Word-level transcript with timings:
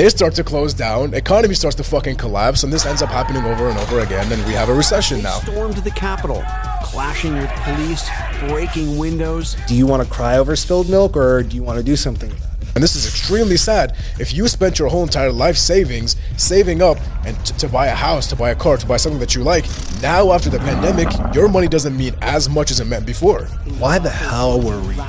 they 0.00 0.08
start 0.08 0.34
to 0.34 0.42
close 0.42 0.72
down, 0.72 1.12
economy 1.12 1.52
starts 1.52 1.76
to 1.76 1.84
fucking 1.84 2.16
collapse, 2.16 2.62
and 2.62 2.72
this 2.72 2.86
ends 2.86 3.02
up 3.02 3.10
happening 3.10 3.44
over 3.44 3.68
and 3.68 3.78
over 3.80 4.00
again, 4.00 4.32
and 4.32 4.42
we 4.46 4.54
have 4.54 4.70
a 4.70 4.74
recession 4.74 5.22
now. 5.22 5.38
Stormed 5.40 5.76
the 5.76 5.90
Capitol, 5.90 6.42
clashing 6.82 7.36
with 7.36 7.50
police, 7.50 8.08
breaking 8.48 8.96
windows. 8.96 9.58
Do 9.66 9.74
you 9.74 9.86
want 9.86 10.02
to 10.02 10.08
cry 10.10 10.38
over 10.38 10.56
spilled 10.56 10.88
milk 10.88 11.18
or 11.18 11.42
do 11.42 11.54
you 11.54 11.62
want 11.62 11.76
to 11.76 11.84
do 11.84 11.96
something 11.96 12.30
about 12.30 12.62
it? 12.62 12.68
And 12.74 12.82
this 12.82 12.96
is 12.96 13.06
extremely 13.06 13.58
sad. 13.58 13.94
If 14.18 14.32
you 14.32 14.48
spent 14.48 14.78
your 14.78 14.88
whole 14.88 15.02
entire 15.02 15.32
life 15.32 15.58
savings, 15.58 16.16
saving 16.38 16.80
up, 16.80 16.96
and 17.26 17.36
t- 17.44 17.54
to 17.58 17.68
buy 17.68 17.88
a 17.88 17.94
house, 17.94 18.26
to 18.28 18.36
buy 18.36 18.52
a 18.52 18.56
car, 18.56 18.78
to 18.78 18.86
buy 18.86 18.96
something 18.96 19.20
that 19.20 19.34
you 19.34 19.42
like, 19.42 19.66
now 20.00 20.32
after 20.32 20.48
the 20.48 20.60
pandemic, 20.60 21.08
your 21.34 21.46
money 21.46 21.68
doesn't 21.68 21.94
mean 21.94 22.14
as 22.22 22.48
much 22.48 22.70
as 22.70 22.80
it 22.80 22.86
meant 22.86 23.04
before. 23.04 23.42
Why 23.78 23.98
the 23.98 24.08
hell 24.08 24.62
were 24.62 24.80
we 24.80 24.94
in 24.94 25.00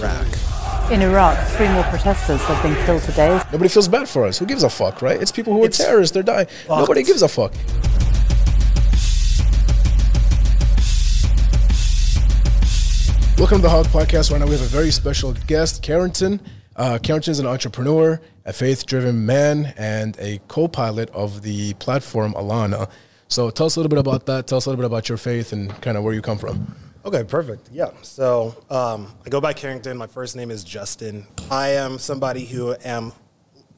Iraq? 0.00 0.39
In 0.90 1.02
Iraq, 1.02 1.38
three 1.50 1.68
more 1.68 1.84
protesters 1.84 2.40
have 2.40 2.60
been 2.64 2.74
killed 2.84 3.02
today. 3.02 3.40
Nobody 3.52 3.68
feels 3.68 3.86
bad 3.86 4.08
for 4.08 4.26
us. 4.26 4.38
Who 4.38 4.44
gives 4.44 4.64
a 4.64 4.68
fuck, 4.68 5.02
right? 5.02 5.22
It's 5.22 5.30
people 5.30 5.52
who 5.52 5.62
are 5.62 5.66
It's 5.66 5.78
terrorists. 5.78 6.12
They're 6.12 6.24
dying. 6.24 6.48
Nobody 6.68 7.04
gives 7.04 7.22
a 7.22 7.28
fuck. 7.28 7.52
Welcome 13.38 13.58
to 13.58 13.62
the 13.62 13.70
Hawk 13.70 13.86
Podcast. 13.86 14.32
Right 14.32 14.40
now 14.40 14.46
we 14.46 14.50
have 14.50 14.62
a 14.62 14.64
very 14.64 14.90
special 14.90 15.32
guest, 15.46 15.80
Carrington. 15.80 16.40
Uh, 16.74 16.98
Carrington 17.00 17.30
is 17.30 17.38
an 17.38 17.46
entrepreneur, 17.46 18.20
a 18.44 18.52
faith-driven 18.52 19.24
man, 19.24 19.72
and 19.76 20.18
a 20.18 20.40
co-pilot 20.48 21.08
of 21.10 21.42
the 21.42 21.74
platform 21.74 22.34
Alana. 22.34 22.90
So 23.28 23.48
tell 23.50 23.66
us 23.66 23.76
a 23.76 23.78
little 23.78 23.90
bit 23.90 24.00
about 24.00 24.26
that. 24.26 24.48
Tell 24.48 24.58
us 24.58 24.66
a 24.66 24.70
little 24.70 24.82
bit 24.82 24.86
about 24.86 25.08
your 25.08 25.18
faith 25.18 25.52
and 25.52 25.70
kind 25.82 25.96
of 25.96 26.02
where 26.02 26.14
you 26.14 26.20
come 26.20 26.38
from. 26.38 26.74
Okay, 27.04 27.24
perfect. 27.24 27.70
Yeah. 27.72 27.90
So 28.02 28.54
um, 28.68 29.14
I 29.24 29.30
go 29.30 29.40
by 29.40 29.52
Carrington. 29.54 29.96
My 29.96 30.06
first 30.06 30.36
name 30.36 30.50
is 30.50 30.62
Justin. 30.62 31.26
I 31.50 31.70
am 31.70 31.98
somebody 31.98 32.44
who 32.44 32.74
am 32.84 33.12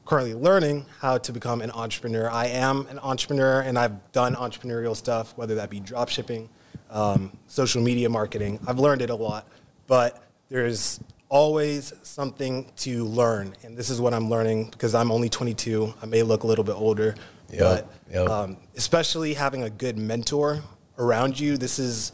currently 0.05 0.33
learning 0.33 0.85
how 0.99 1.17
to 1.19 1.31
become 1.31 1.61
an 1.61 1.71
entrepreneur. 1.71 2.29
I 2.29 2.47
am 2.47 2.85
an 2.87 2.99
entrepreneur, 2.99 3.61
and 3.61 3.79
I've 3.79 4.11
done 4.11 4.35
entrepreneurial 4.35 4.95
stuff, 4.95 5.37
whether 5.37 5.55
that 5.55 5.69
be 5.69 5.79
drop 5.79 6.09
shipping, 6.09 6.49
um, 6.89 7.35
social 7.47 7.81
media 7.81 8.09
marketing. 8.09 8.59
I've 8.67 8.79
learned 8.79 9.01
it 9.01 9.09
a 9.09 9.15
lot, 9.15 9.47
but 9.87 10.21
there's 10.49 10.99
always 11.29 11.93
something 12.03 12.69
to 12.75 13.05
learn, 13.05 13.55
and 13.63 13.77
this 13.77 13.89
is 13.89 14.01
what 14.01 14.13
I'm 14.13 14.29
learning 14.29 14.69
because 14.71 14.93
I'm 14.93 15.11
only 15.11 15.29
22. 15.29 15.93
I 16.01 16.05
may 16.05 16.23
look 16.23 16.43
a 16.43 16.47
little 16.47 16.65
bit 16.65 16.75
older, 16.75 17.15
Yep, 17.51 17.59
but 17.59 17.87
yep. 18.11 18.29
um, 18.29 18.57
especially 18.75 19.33
having 19.33 19.63
a 19.63 19.69
good 19.69 19.97
mentor 19.97 20.61
around 20.97 21.39
you. 21.39 21.55
This 21.55 21.79
is 21.79 22.11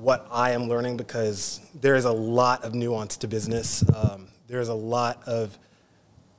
what 0.00 0.26
I 0.30 0.52
am 0.52 0.68
learning 0.68 0.96
because 0.96 1.60
there 1.80 1.94
is 1.94 2.06
a 2.06 2.12
lot 2.12 2.64
of 2.64 2.74
nuance 2.74 3.16
to 3.18 3.28
business. 3.28 3.84
Um, 3.94 4.28
there's 4.48 4.68
a 4.68 4.74
lot 4.74 5.22
of 5.26 5.58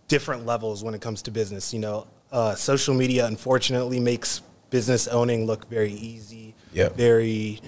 different 0.07 0.45
levels 0.45 0.83
when 0.83 0.93
it 0.93 1.01
comes 1.01 1.21
to 1.23 1.31
business. 1.31 1.73
You 1.73 1.79
know, 1.79 2.07
uh, 2.31 2.55
social 2.55 2.95
media 2.95 3.25
unfortunately 3.27 3.99
makes 3.99 4.41
business 4.69 5.07
owning 5.07 5.45
look 5.45 5.69
very 5.69 5.91
easy, 5.93 6.55
Yep. 6.73 6.95
very 6.95 7.61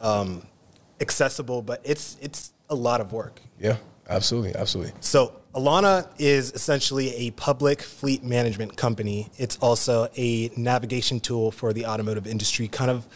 um, 0.00 0.46
accessible, 1.00 1.62
but 1.62 1.80
it's 1.84 2.16
it's 2.20 2.52
a 2.68 2.74
lot 2.74 3.00
of 3.00 3.12
work. 3.12 3.40
Yeah, 3.60 3.76
absolutely, 4.08 4.54
absolutely. 4.56 4.94
So 5.00 5.32
Alana 5.54 6.08
is 6.18 6.52
essentially 6.52 7.14
a 7.14 7.30
public 7.32 7.82
fleet 7.82 8.24
management 8.24 8.76
company. 8.76 9.30
It's 9.36 9.56
also 9.58 10.08
a 10.16 10.50
navigation 10.56 11.20
tool 11.20 11.50
for 11.52 11.72
the 11.72 11.86
automotive 11.86 12.26
industry, 12.26 12.66
kind 12.68 12.90
of 12.90 13.06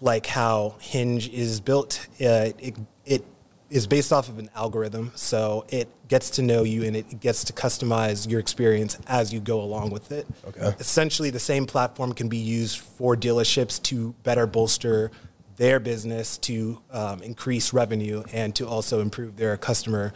like 0.00 0.26
how 0.26 0.76
Hinge 0.80 1.28
is 1.28 1.60
built. 1.60 2.06
Uh, 2.20 2.52
it, 2.58 2.76
it 3.04 3.24
is 3.70 3.86
based 3.86 4.12
off 4.12 4.28
of 4.28 4.38
an 4.38 4.48
algorithm, 4.54 5.12
so 5.14 5.64
it 5.68 5.88
gets 6.08 6.30
to 6.30 6.42
know 6.42 6.62
you 6.62 6.84
and 6.84 6.96
it 6.96 7.20
gets 7.20 7.44
to 7.44 7.52
customize 7.52 8.28
your 8.28 8.40
experience 8.40 8.98
as 9.06 9.32
you 9.32 9.40
go 9.40 9.60
along 9.60 9.90
with 9.90 10.10
it. 10.10 10.26
Okay. 10.46 10.74
Essentially, 10.78 11.30
the 11.30 11.38
same 11.38 11.66
platform 11.66 12.12
can 12.12 12.28
be 12.28 12.38
used 12.38 12.78
for 12.78 13.14
dealerships 13.16 13.82
to 13.82 14.14
better 14.22 14.46
bolster 14.46 15.10
their 15.56 15.80
business, 15.80 16.38
to 16.38 16.80
um, 16.90 17.20
increase 17.22 17.72
revenue, 17.72 18.22
and 18.32 18.54
to 18.54 18.66
also 18.66 19.00
improve 19.00 19.36
their 19.36 19.56
customer 19.56 20.12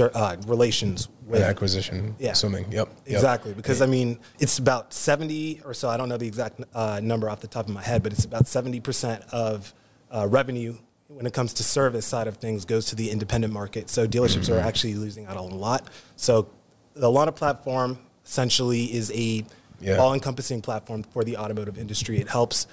uh, 0.00 0.36
relations 0.46 1.08
with 1.26 1.42
An 1.42 1.48
acquisition, 1.48 2.14
Yeah. 2.18 2.32
assuming. 2.32 2.64
Yep. 2.72 2.88
yep. 3.06 3.14
Exactly, 3.16 3.52
because 3.54 3.82
I 3.82 3.86
mean, 3.86 4.18
it's 4.38 4.58
about 4.58 4.92
70 4.92 5.62
or 5.64 5.74
so, 5.74 5.88
I 5.88 5.96
don't 5.96 6.08
know 6.08 6.16
the 6.16 6.26
exact 6.26 6.60
uh, 6.74 7.00
number 7.02 7.28
off 7.30 7.40
the 7.40 7.46
top 7.46 7.66
of 7.68 7.74
my 7.74 7.82
head, 7.82 8.02
but 8.02 8.12
it's 8.12 8.24
about 8.24 8.44
70% 8.44 9.28
of 9.30 9.72
uh, 10.10 10.26
revenue 10.28 10.76
when 11.08 11.26
it 11.26 11.32
comes 11.34 11.52
to 11.54 11.62
service 11.62 12.06
side 12.06 12.26
of 12.26 12.36
things 12.38 12.64
goes 12.64 12.86
to 12.86 12.96
the 12.96 13.10
independent 13.10 13.52
market. 13.52 13.90
So 13.90 14.06
dealerships 14.06 14.44
Mm-hmm. 14.48 14.54
are 14.54 14.60
actually 14.60 14.94
losing 14.94 15.26
out 15.26 15.36
a 15.36 15.42
lot. 15.42 15.88
So 16.16 16.48
the 16.94 17.10
Lana 17.10 17.32
platform 17.32 17.98
essentially 18.24 18.84
is 18.94 19.10
a 19.14 19.44
Yeah. 19.80 19.96
all-encompassing 19.98 20.62
platform 20.62 21.02
for 21.02 21.22
the 21.24 21.36
automotive 21.36 21.76
industry. 21.78 22.18
It 22.20 22.28
helps, 22.28 22.66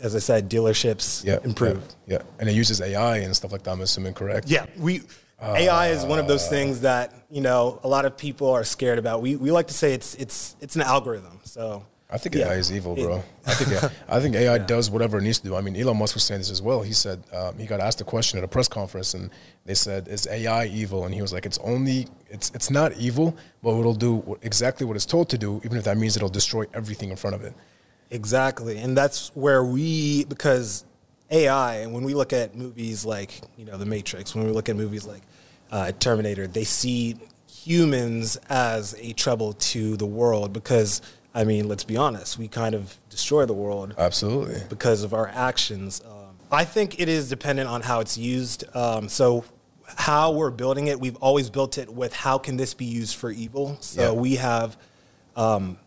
as 0.00 0.16
I 0.16 0.18
said, 0.20 0.50
dealerships 0.50 1.24
Yeah, 1.24 1.38
improve. 1.44 1.82
Yeah, 2.06 2.16
yeah, 2.18 2.22
and 2.38 2.48
it 2.48 2.54
uses 2.54 2.80
AI 2.80 3.18
and 3.18 3.34
stuff 3.36 3.52
like 3.52 3.62
that. 3.64 3.70
I'm 3.72 3.80
assuming 3.82 4.14
correct. 4.14 4.48
Yeah, 4.50 4.66
we 4.78 5.02
AI 5.42 5.88
is 5.88 6.04
one 6.04 6.18
of 6.18 6.28
those 6.28 6.48
things 6.48 6.80
that 6.82 7.14
you 7.30 7.40
know 7.40 7.80
a 7.82 7.88
lot 7.88 8.04
of 8.04 8.16
people 8.16 8.50
are 8.50 8.64
scared 8.64 8.98
about. 8.98 9.22
We 9.22 9.36
we 9.36 9.50
like 9.50 9.68
to 9.68 9.74
say 9.74 9.92
it's 9.94 10.14
it's 10.16 10.56
it's 10.60 10.76
an 10.76 10.82
algorithm. 10.82 11.40
So 11.44 11.84
I 12.12 12.18
think 12.18 12.34
yeah. 12.34 12.48
AI 12.48 12.54
is 12.54 12.72
evil, 12.72 12.96
bro. 12.96 13.22
I 13.46 13.54
think 13.54 13.92
I 14.08 14.20
think 14.20 14.34
AI 14.34 14.58
does 14.74 14.90
whatever 14.90 15.18
it 15.18 15.22
needs 15.22 15.38
to 15.40 15.46
do. 15.46 15.54
I 15.54 15.60
mean, 15.60 15.76
Elon 15.76 15.96
Musk 15.96 16.14
was 16.14 16.24
saying 16.24 16.40
this 16.40 16.50
as 16.50 16.60
well. 16.60 16.82
He 16.82 16.92
said 16.92 17.22
um, 17.32 17.56
he 17.56 17.66
got 17.66 17.80
asked 17.80 18.00
a 18.00 18.04
question 18.04 18.38
at 18.38 18.44
a 18.44 18.48
press 18.48 18.68
conference, 18.68 19.14
and 19.14 19.30
they 19.64 19.74
said, 19.74 20.08
"Is 20.08 20.26
AI 20.26 20.66
evil?" 20.66 21.04
And 21.04 21.14
he 21.14 21.22
was 21.22 21.32
like, 21.32 21.46
"It's 21.46 21.58
only 21.58 22.08
it's 22.28 22.50
it's 22.50 22.70
not 22.70 22.96
evil, 22.96 23.36
but 23.62 23.78
it'll 23.78 23.94
do 23.94 24.38
exactly 24.42 24.86
what 24.86 24.96
it's 24.96 25.06
told 25.06 25.28
to 25.30 25.38
do, 25.38 25.60
even 25.64 25.78
if 25.78 25.84
that 25.84 25.96
means 25.96 26.16
it'll 26.16 26.28
destroy 26.28 26.64
everything 26.74 27.10
in 27.10 27.16
front 27.16 27.36
of 27.36 27.42
it." 27.42 27.54
Exactly, 28.10 28.78
and 28.78 28.96
that's 28.96 29.30
where 29.36 29.64
we 29.64 30.24
because 30.24 30.84
AI. 31.30 31.76
And 31.76 31.92
when 31.92 32.02
we 32.02 32.14
look 32.14 32.32
at 32.32 32.56
movies 32.56 33.04
like 33.04 33.40
you 33.56 33.64
know 33.64 33.76
The 33.76 33.86
Matrix, 33.86 34.34
when 34.34 34.44
we 34.44 34.50
look 34.50 34.68
at 34.68 34.74
movies 34.74 35.06
like 35.06 35.22
uh, 35.70 35.92
Terminator, 35.92 36.46
they 36.46 36.64
see 36.64 37.16
humans 37.48 38.36
as 38.48 38.94
a 38.98 39.12
trouble 39.12 39.52
to 39.54 39.96
the 39.96 40.06
world 40.06 40.52
because 40.52 41.02
I 41.32 41.44
mean, 41.44 41.68
let's 41.68 41.84
be 41.84 41.96
honest, 41.96 42.38
we 42.38 42.48
kind 42.48 42.74
of 42.74 42.96
destroy 43.08 43.46
the 43.46 43.52
world. 43.54 43.94
Absolutely. 43.96 44.62
because 44.68 45.04
of 45.04 45.14
our 45.14 45.28
actions. 45.28 46.02
Um, 46.04 46.34
I 46.50 46.64
think 46.64 46.98
it 46.98 47.08
is 47.08 47.28
dependent 47.28 47.68
on 47.68 47.82
how 47.82 48.00
it's 48.00 48.18
used. 48.18 48.64
Um, 48.74 49.08
so, 49.08 49.44
how 49.96 50.32
we're 50.32 50.50
building 50.50 50.88
it, 50.88 50.98
we've 50.98 51.16
always 51.16 51.48
built 51.50 51.78
it 51.78 51.92
with 51.92 52.12
how 52.12 52.38
can 52.38 52.56
this 52.56 52.74
be 52.74 52.84
used 52.84 53.14
for 53.16 53.30
evil. 53.30 53.76
So 53.80 54.00
Yeah. 54.02 54.20
we 54.20 54.36
have 54.36 54.76
um, 55.36 55.78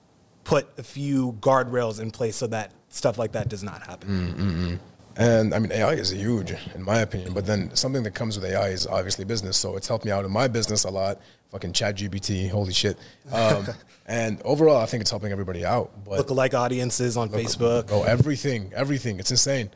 put 0.45 0.67
a 0.77 0.83
few 0.83 1.33
guardrails 1.41 1.99
in 2.01 2.11
place 2.11 2.35
so 2.37 2.47
that 2.47 2.71
stuff 2.89 3.17
like 3.17 3.31
that 3.33 3.47
does 3.49 3.63
not 3.63 3.81
happen. 3.87 4.79
And 5.15 5.53
I 5.53 5.59
mean, 5.59 5.71
AI 5.71 5.93
is 5.93 6.11
huge, 6.11 6.53
in 6.73 6.81
my 6.81 6.99
opinion. 7.01 7.33
But 7.33 7.45
then 7.45 7.75
something 7.75 8.01
that 8.03 8.15
comes 8.15 8.39
with 8.39 8.49
AI 8.49 8.69
is 8.69 8.87
obviously 8.87 9.25
business. 9.25 9.57
So 9.57 9.75
it's 9.77 9.87
helped 9.87 10.05
me 10.05 10.11
out 10.11 10.25
in 10.25 10.31
my 10.31 10.47
business 10.47 10.85
a 10.85 10.89
lot. 10.89 11.21
Fucking 11.51 11.73
ChatGPT, 11.73 12.49
holy 12.49 12.73
shit. 12.73 12.97
Um, 13.31 13.67
and 14.07 14.41
overall, 14.43 14.77
I 14.77 14.87
think 14.87 15.01
it's 15.01 15.11
helping 15.11 15.31
everybody 15.31 15.63
out. 15.63 15.91
But 16.03 16.25
Lookalike 16.25 16.55
audiences 16.55 17.15
on 17.15 17.29
Facebook. 17.29 17.89
Oh, 17.91 18.03
everything, 18.03 18.71
everything. 18.75 19.19
It's 19.19 19.29
insane. 19.29 19.69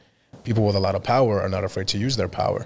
People 0.43 0.65
with 0.65 0.75
a 0.75 0.79
lot 0.79 0.95
of 0.95 1.03
power 1.03 1.39
are 1.41 1.49
not 1.49 1.63
afraid 1.63 1.87
to 1.89 1.97
use 1.99 2.15
their 2.15 2.27
power, 2.27 2.65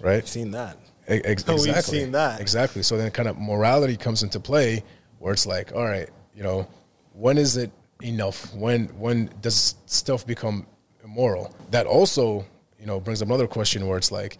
right? 0.00 0.16
I've 0.18 0.28
seen 0.28 0.50
that. 0.50 0.76
E- 1.08 1.20
ex- 1.24 1.44
Oh, 1.46 1.54
we've 1.54 1.80
seen 1.84 2.12
that. 2.12 2.40
Exactly. 2.40 2.82
So 2.82 2.96
then 2.96 3.10
kind 3.12 3.28
of 3.28 3.38
morality 3.38 3.96
comes 3.96 4.22
into 4.24 4.40
play 4.40 4.82
where 5.20 5.32
it's 5.32 5.46
like, 5.46 5.72
all 5.74 5.84
right, 5.84 6.08
you 6.34 6.42
know, 6.42 6.66
when 7.12 7.38
is 7.38 7.56
it 7.56 7.70
enough? 8.02 8.52
When 8.54 8.86
when 8.98 9.30
does 9.40 9.76
stuff 9.86 10.26
become 10.26 10.66
immoral? 11.10 11.54
That 11.70 11.86
also, 11.86 12.44
you 12.78 12.86
know, 12.86 13.00
brings 13.00 13.22
up 13.22 13.28
another 13.28 13.46
question 13.46 13.86
where 13.86 13.98
it's 13.98 14.12
like, 14.12 14.38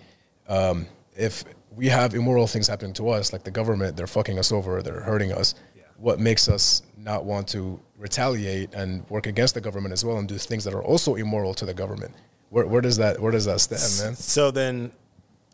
um, 0.48 0.86
if 1.16 1.44
we 1.74 1.86
have 1.86 2.14
immoral 2.14 2.46
things 2.46 2.66
happening 2.66 2.92
to 2.94 3.10
us, 3.10 3.32
like 3.32 3.44
the 3.44 3.50
government, 3.50 3.96
they're 3.96 4.06
fucking 4.06 4.38
us 4.38 4.52
over, 4.52 4.82
they're 4.82 5.00
hurting 5.00 5.32
us. 5.32 5.54
What 5.96 6.18
makes 6.18 6.48
us 6.48 6.82
not 6.96 7.24
want 7.24 7.46
to 7.48 7.80
retaliate 7.98 8.72
and 8.72 9.08
work 9.10 9.26
against 9.26 9.54
the 9.54 9.60
government 9.60 9.92
as 9.92 10.04
well 10.04 10.16
and 10.16 10.26
do 10.26 10.38
things 10.38 10.64
that 10.64 10.72
are 10.72 10.82
also 10.82 11.16
immoral 11.16 11.52
to 11.54 11.66
the 11.66 11.74
government? 11.74 12.14
Where, 12.48 12.66
where 12.66 12.80
does 12.80 12.96
that 12.96 13.20
where 13.20 13.30
does 13.30 13.44
that 13.44 13.60
stand, 13.60 14.06
man? 14.08 14.16
So 14.16 14.50
then, 14.50 14.90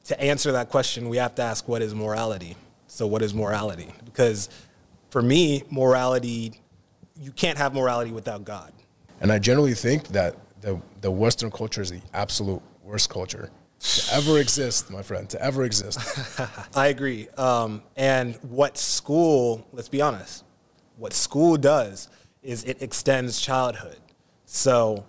to 0.04 0.20
answer 0.20 0.52
that 0.52 0.70
question, 0.70 1.08
we 1.08 1.16
have 1.16 1.34
to 1.34 1.42
ask 1.42 1.68
what 1.68 1.82
is 1.82 1.94
morality. 1.94 2.56
So 2.86 3.06
what 3.06 3.22
is 3.22 3.34
morality? 3.34 3.92
Because 4.04 4.48
for 5.10 5.20
me, 5.20 5.64
morality, 5.68 6.60
you 7.20 7.32
can't 7.32 7.58
have 7.58 7.74
morality 7.74 8.12
without 8.12 8.44
God. 8.44 8.72
And 9.20 9.32
I 9.32 9.38
generally 9.38 9.74
think 9.74 10.08
that 10.08 10.36
the, 10.66 10.82
the 11.00 11.10
Western 11.12 11.52
culture 11.52 11.80
is 11.80 11.92
the 11.92 12.00
absolute 12.12 12.60
worst 12.82 13.08
culture 13.08 13.50
to 13.78 14.14
ever 14.14 14.40
exist, 14.40 14.90
my 14.90 15.00
friend, 15.00 15.30
to 15.30 15.40
ever 15.40 15.62
exist. 15.62 16.00
I 16.76 16.88
agree. 16.88 17.28
Um, 17.36 17.84
and 17.94 18.34
what 18.42 18.76
school, 18.76 19.64
let's 19.72 19.88
be 19.88 20.02
honest, 20.02 20.44
what 20.96 21.12
school 21.12 21.56
does 21.56 22.08
is 22.42 22.64
it 22.64 22.82
extends 22.82 23.40
childhood. 23.40 23.98
So, 24.44 25.06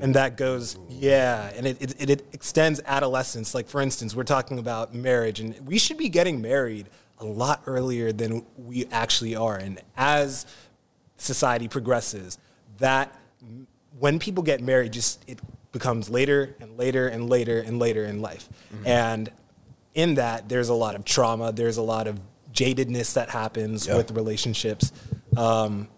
and 0.00 0.14
that 0.14 0.38
goes, 0.38 0.78
yeah, 0.88 1.52
and 1.54 1.66
it, 1.66 1.82
it, 1.82 2.10
it 2.10 2.26
extends 2.32 2.80
adolescence. 2.86 3.54
Like, 3.54 3.68
for 3.68 3.82
instance, 3.82 4.16
we're 4.16 4.24
talking 4.24 4.58
about 4.58 4.94
marriage, 4.94 5.40
and 5.40 5.60
we 5.66 5.76
should 5.76 5.98
be 5.98 6.08
getting 6.08 6.40
married 6.40 6.88
a 7.18 7.26
lot 7.26 7.62
earlier 7.66 8.12
than 8.12 8.46
we 8.56 8.86
actually 8.86 9.36
are. 9.36 9.58
And 9.58 9.78
as 9.98 10.46
society 11.18 11.68
progresses, 11.68 12.38
that 12.78 13.14
when 13.98 14.18
people 14.18 14.42
get 14.42 14.60
married, 14.60 14.92
just 14.92 15.22
it 15.28 15.38
becomes 15.72 16.10
later 16.10 16.56
and 16.60 16.76
later 16.78 17.08
and 17.08 17.28
later 17.28 17.60
and 17.60 17.78
later 17.78 18.04
in 18.04 18.20
life. 18.20 18.48
And 18.84 19.30
in 19.94 20.14
that, 20.14 20.48
there's 20.48 20.68
a 20.68 20.74
lot 20.74 20.94
of 20.94 21.04
trauma. 21.04 21.52
There's 21.52 21.76
a 21.76 21.82
lot 21.82 22.06
of 22.06 22.20
jadedness 22.52 23.14
that 23.14 23.30
happens 23.30 23.88
with 23.88 24.10
relationships. 24.12 24.92
Um, 25.36 25.88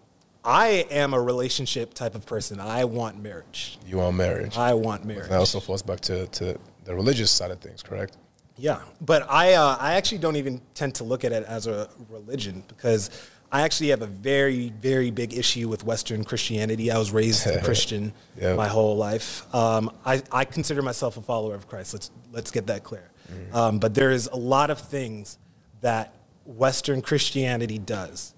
I 0.43 0.85
am 0.91 1.13
a 1.13 1.21
relationship 1.21 1.93
type 1.93 2.15
of 2.15 2.25
person. 2.25 2.59
I 2.59 2.83
want 2.85 3.21
marriage. 3.21 3.79
You 3.87 3.97
want 3.97 4.17
marriage. 4.17 4.57
I 4.57 4.73
want 4.73 5.05
marriage. 5.05 5.29
that 5.29 5.39
also 5.39 5.59
falls 5.59 5.81
back 5.81 6.01
to, 6.01 6.27
to 6.27 6.57
the 6.83 6.93
religious 6.93 7.31
side 7.31 7.51
of 7.51 7.59
things, 7.59 7.81
correct? 7.81 8.17
Yeah, 8.57 8.81
but 9.01 9.25
I 9.29 9.53
uh, 9.53 9.77
I 9.79 9.93
actually 9.93 10.19
don't 10.19 10.35
even 10.35 10.61
tend 10.75 10.95
to 10.95 11.03
look 11.03 11.23
at 11.23 11.31
it 11.31 11.43
as 11.45 11.65
a 11.65 11.89
religion 12.09 12.63
because 12.67 13.09
I 13.53 13.61
actually 13.61 13.89
have 13.89 14.01
a 14.01 14.07
very 14.07 14.69
very 14.81 15.11
big 15.11 15.33
issue 15.37 15.69
with 15.69 15.85
Western 15.85 16.23
Christianity. 16.23 16.91
I 16.91 16.97
was 16.97 17.11
raised 17.11 17.45
a 17.45 17.61
Christian 17.69 18.11
Yeah. 18.41 18.55
my 18.55 18.67
whole 18.67 18.97
life. 18.97 19.45
Um, 19.53 19.91
I 20.03 20.23
I 20.31 20.43
consider 20.43 20.81
myself 20.81 21.17
a 21.17 21.21
follower 21.21 21.53
of 21.53 21.67
Christ. 21.67 21.93
Let's 21.93 22.11
let's 22.31 22.51
get 22.51 22.65
that 22.67 22.83
clear. 22.83 23.11
Um, 23.53 23.79
but 23.79 23.93
there 23.95 24.11
is 24.11 24.27
a 24.27 24.35
lot 24.35 24.69
of 24.69 24.79
things 24.79 25.37
that 25.81 26.13
Western 26.45 27.01
Christianity 27.01 27.77
does 27.79 28.33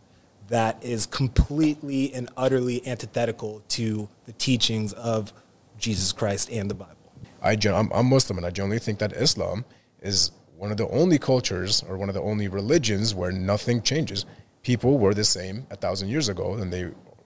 that 0.48 0.84
is 0.84 1.06
completely 1.06 2.14
and 2.14 2.30
utterly 2.38 2.86
antithetical 2.88 3.64
to 3.70 4.08
the 4.26 4.32
teachings 4.34 4.94
of 4.94 5.34
Jesus 5.78 6.12
Christ 6.12 6.50
and 6.52 6.70
the 6.70 6.76
Bible. 6.76 6.96
I, 7.42 7.58
I'm, 7.68 7.92
I'm 7.92 8.06
Muslim, 8.08 8.38
and 8.38 8.46
I 8.46 8.52
generally 8.52 8.80
think 8.80 9.00
that 9.00 9.12
Islam 9.14 9.66
is 10.02 10.32
one 10.56 10.72
of 10.72 10.78
the 10.78 10.88
only 10.90 11.18
cultures 11.18 11.84
or 11.90 11.98
one 11.98 12.10
of 12.10 12.16
the 12.16 12.22
only 12.22 12.48
religions 12.48 13.14
where 13.14 13.32
nothing 13.32 13.82
changes. 13.82 14.26
People 14.66 14.98
were 14.98 15.14
the 15.14 15.24
same 15.24 15.68
a 15.70 15.76
thousand 15.76 16.10
years 16.10 16.28
ago, 16.28 16.56
and 16.56 16.74
they 16.74 16.82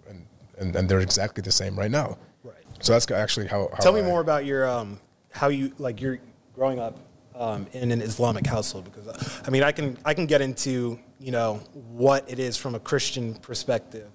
and, 0.09 0.27
and, 0.59 0.75
and 0.75 0.89
they're 0.89 1.00
exactly 1.00 1.41
the 1.41 1.51
same 1.53 1.80
right 1.80 1.89
now. 1.89 2.18
Right. 2.44 2.56
So 2.81 2.91
that's 2.91 3.09
actually 3.09 3.47
how. 3.47 3.69
how 3.71 3.77
Tell 3.80 3.94
me 3.94 4.01
I- 4.01 4.06
more 4.12 4.19
about 4.19 4.44
your 4.45 4.68
um, 4.69 5.00
how 5.31 5.47
you 5.47 5.71
like 5.77 6.01
you're 6.01 6.19
growing 6.53 6.80
up 6.80 6.97
um, 7.36 7.65
in 7.71 7.91
an 7.94 8.01
Islamic 8.01 8.45
household 8.45 8.83
because 8.91 9.07
uh, 9.07 9.44
I 9.47 9.50
mean 9.51 9.63
I 9.63 9.71
can 9.71 9.97
I 10.03 10.13
can 10.13 10.25
get 10.25 10.41
into 10.41 11.00
you 11.18 11.31
know 11.31 11.62
what 12.03 12.30
it 12.30 12.39
is 12.39 12.57
from 12.57 12.75
a 12.75 12.80
Christian 12.80 13.36
perspective, 13.36 14.09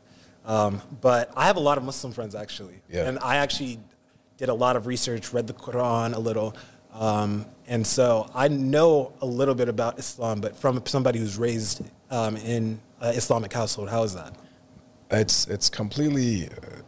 um, 0.45 0.83
but 1.01 1.33
I 1.35 1.47
have 1.47 1.57
a 1.57 1.61
lot 1.61 1.79
of 1.79 1.85
Muslim 1.85 2.13
friends 2.13 2.35
actually, 2.35 2.83
Yeah. 2.91 3.09
and 3.09 3.19
I 3.21 3.37
actually 3.37 3.81
did 4.37 4.51
a 4.51 4.55
lot 4.55 4.77
of 4.77 4.87
research, 4.87 5.33
read 5.33 5.47
the 5.47 5.55
Quran 5.55 6.15
a 6.15 6.19
little, 6.19 6.55
um, 6.93 7.47
and 7.67 7.87
so 7.87 8.29
I 8.35 8.49
know 8.49 9.15
a 9.23 9.27
little 9.27 9.55
bit 9.55 9.71
about 9.71 9.99
Islam, 9.99 10.43
but 10.43 10.57
from 10.57 10.83
somebody 10.85 11.21
who's 11.21 11.39
raised 11.39 11.83
um, 12.11 12.37
in 12.37 12.81
an 13.05 13.15
Islamic 13.17 13.53
household, 13.53 13.89
how 13.91 14.03
is 14.03 14.15
that? 14.15 14.35
it's 15.11 15.47
it's 15.49 15.69
completely 15.69 16.49
uh, 16.49 16.83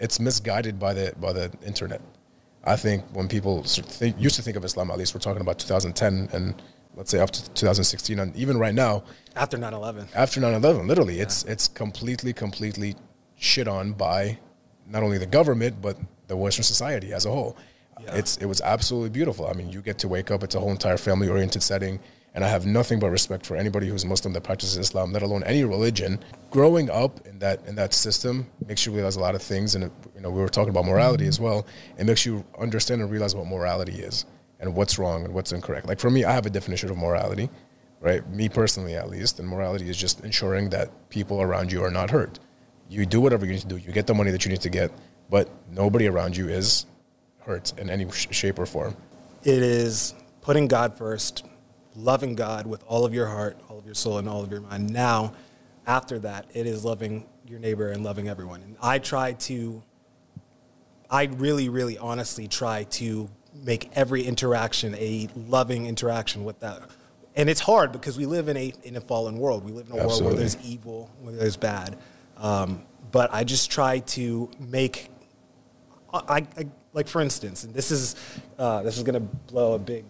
it's 0.00 0.20
misguided 0.20 0.78
by 0.78 0.94
the 0.94 1.12
by 1.20 1.32
the 1.32 1.50
internet. 1.66 2.00
I 2.64 2.76
think 2.76 3.04
when 3.12 3.28
people 3.28 3.64
think, 3.64 4.20
used 4.20 4.36
to 4.36 4.42
think 4.42 4.56
of 4.56 4.64
Islam, 4.64 4.90
at 4.90 4.98
least 4.98 5.14
we're 5.14 5.20
talking 5.20 5.40
about 5.40 5.58
2010 5.58 6.28
and 6.32 6.62
let's 6.94 7.10
say 7.10 7.18
up 7.18 7.30
to 7.30 7.50
2016, 7.54 8.20
and 8.20 8.36
even 8.36 8.56
right 8.56 8.74
now, 8.74 9.02
After 9.34 9.58
9/11, 9.58 10.08
after 10.14 10.40
9/11, 10.40 10.86
literally, 10.86 11.20
it's 11.20 11.44
it's 11.44 11.66
completely 11.68 12.32
completely 12.32 12.94
shit 13.36 13.66
on 13.66 13.92
by 13.92 14.38
not 14.86 15.02
only 15.02 15.18
the 15.18 15.26
government 15.26 15.80
but 15.80 15.96
the 16.28 16.36
Western 16.36 16.64
society 16.64 17.12
as 17.12 17.26
a 17.26 17.30
whole. 17.30 17.56
Yeah. 18.00 18.14
It's 18.14 18.36
it 18.36 18.46
was 18.46 18.60
absolutely 18.60 19.10
beautiful. 19.10 19.46
I 19.46 19.54
mean, 19.54 19.70
you 19.70 19.80
get 19.82 19.98
to 19.98 20.08
wake 20.08 20.30
up. 20.30 20.42
It's 20.42 20.54
a 20.54 20.60
whole 20.60 20.70
entire 20.70 20.98
family 20.98 21.28
oriented 21.28 21.62
setting, 21.62 22.00
and 22.34 22.44
I 22.44 22.48
have 22.48 22.64
nothing 22.64 22.98
but 22.98 23.10
respect 23.10 23.44
for 23.44 23.56
anybody 23.56 23.88
who's 23.88 24.04
Muslim 24.04 24.32
that 24.32 24.42
practices 24.42 24.78
Islam, 24.78 25.12
let 25.12 25.22
alone 25.22 25.44
any 25.44 25.64
religion. 25.64 26.18
Growing 26.50 26.88
up 26.90 27.26
in 27.26 27.38
that 27.40 27.64
in 27.66 27.74
that 27.76 27.92
system 27.92 28.46
makes 28.66 28.86
you 28.86 28.92
realize 28.92 29.16
a 29.16 29.20
lot 29.20 29.34
of 29.34 29.42
things, 29.42 29.74
and 29.74 29.90
you 30.14 30.20
know 30.20 30.30
we 30.30 30.40
were 30.40 30.48
talking 30.48 30.70
about 30.70 30.84
morality 30.86 31.26
as 31.26 31.38
well. 31.38 31.66
It 31.98 32.04
makes 32.06 32.24
you 32.24 32.44
understand 32.58 33.02
and 33.02 33.10
realize 33.10 33.34
what 33.34 33.46
morality 33.46 34.00
is 34.00 34.24
and 34.60 34.74
what's 34.74 34.98
wrong 34.98 35.24
and 35.24 35.34
what's 35.34 35.52
incorrect. 35.52 35.86
Like 35.88 36.00
for 36.00 36.10
me, 36.10 36.24
I 36.24 36.32
have 36.32 36.46
a 36.46 36.50
definition 36.50 36.90
of 36.90 36.96
morality, 36.96 37.50
right? 38.00 38.26
Me 38.30 38.48
personally, 38.48 38.94
at 38.94 39.10
least, 39.10 39.38
and 39.38 39.48
morality 39.48 39.88
is 39.90 39.96
just 39.96 40.20
ensuring 40.20 40.70
that 40.70 40.90
people 41.10 41.42
around 41.42 41.70
you 41.72 41.82
are 41.84 41.90
not 41.90 42.10
hurt. 42.10 42.38
You 42.88 43.04
do 43.06 43.20
whatever 43.20 43.44
you 43.44 43.52
need 43.52 43.62
to 43.62 43.66
do. 43.66 43.76
You 43.76 43.92
get 43.92 44.06
the 44.06 44.14
money 44.14 44.30
that 44.30 44.44
you 44.44 44.50
need 44.50 44.60
to 44.62 44.68
get, 44.70 44.90
but 45.28 45.48
nobody 45.70 46.06
around 46.06 46.36
you 46.36 46.48
is 46.48 46.86
hurt 47.40 47.72
in 47.78 47.90
any 47.90 48.10
sh- 48.10 48.28
shape 48.30 48.58
or 48.58 48.66
form. 48.66 48.96
it 49.42 49.62
is 49.62 50.14
putting 50.42 50.68
God 50.68 50.94
first, 50.96 51.44
loving 51.96 52.34
God 52.34 52.66
with 52.66 52.82
all 52.86 53.04
of 53.04 53.14
your 53.14 53.26
heart, 53.26 53.58
all 53.68 53.78
of 53.78 53.86
your 53.86 53.94
soul, 53.94 54.18
and 54.18 54.28
all 54.28 54.42
of 54.42 54.50
your 54.50 54.60
mind. 54.60 54.90
Now, 54.90 55.34
after 55.86 56.18
that, 56.20 56.46
it 56.54 56.66
is 56.66 56.84
loving 56.84 57.26
your 57.46 57.58
neighbor 57.58 57.90
and 57.90 58.04
loving 58.04 58.28
everyone. 58.28 58.62
And 58.62 58.76
I 58.82 58.98
try 58.98 59.32
to, 59.32 59.82
I 61.10 61.24
really, 61.24 61.68
really 61.68 61.98
honestly 61.98 62.48
try 62.48 62.84
to 62.84 63.28
make 63.64 63.90
every 63.94 64.22
interaction 64.22 64.94
a 64.94 65.28
loving 65.34 65.86
interaction 65.86 66.44
with 66.44 66.60
that. 66.60 66.82
And 67.34 67.48
it's 67.48 67.60
hard 67.60 67.92
because 67.92 68.18
we 68.18 68.26
live 68.26 68.48
in 68.48 68.56
a 68.56 68.72
in 68.82 68.96
a 68.96 69.00
fallen 69.00 69.38
world. 69.38 69.64
We 69.64 69.72
live 69.72 69.86
in 69.86 69.98
a 69.98 70.06
world 70.06 70.22
where 70.22 70.34
there's 70.34 70.58
evil, 70.62 71.10
where 71.22 71.34
there's 71.34 71.56
bad. 71.56 71.96
Um, 72.36 72.84
but 73.10 73.32
I 73.32 73.44
just 73.44 73.70
try 73.70 74.00
to 74.00 74.50
make 74.58 75.10
I, 76.12 76.46
I 76.56 76.66
like 76.92 77.08
for 77.08 77.22
instance, 77.22 77.64
and 77.64 77.72
this 77.72 77.90
is 77.90 78.16
uh, 78.58 78.82
this 78.82 78.98
is 78.98 79.02
gonna 79.02 79.20
blow 79.20 79.74
a 79.74 79.78
big 79.78 80.04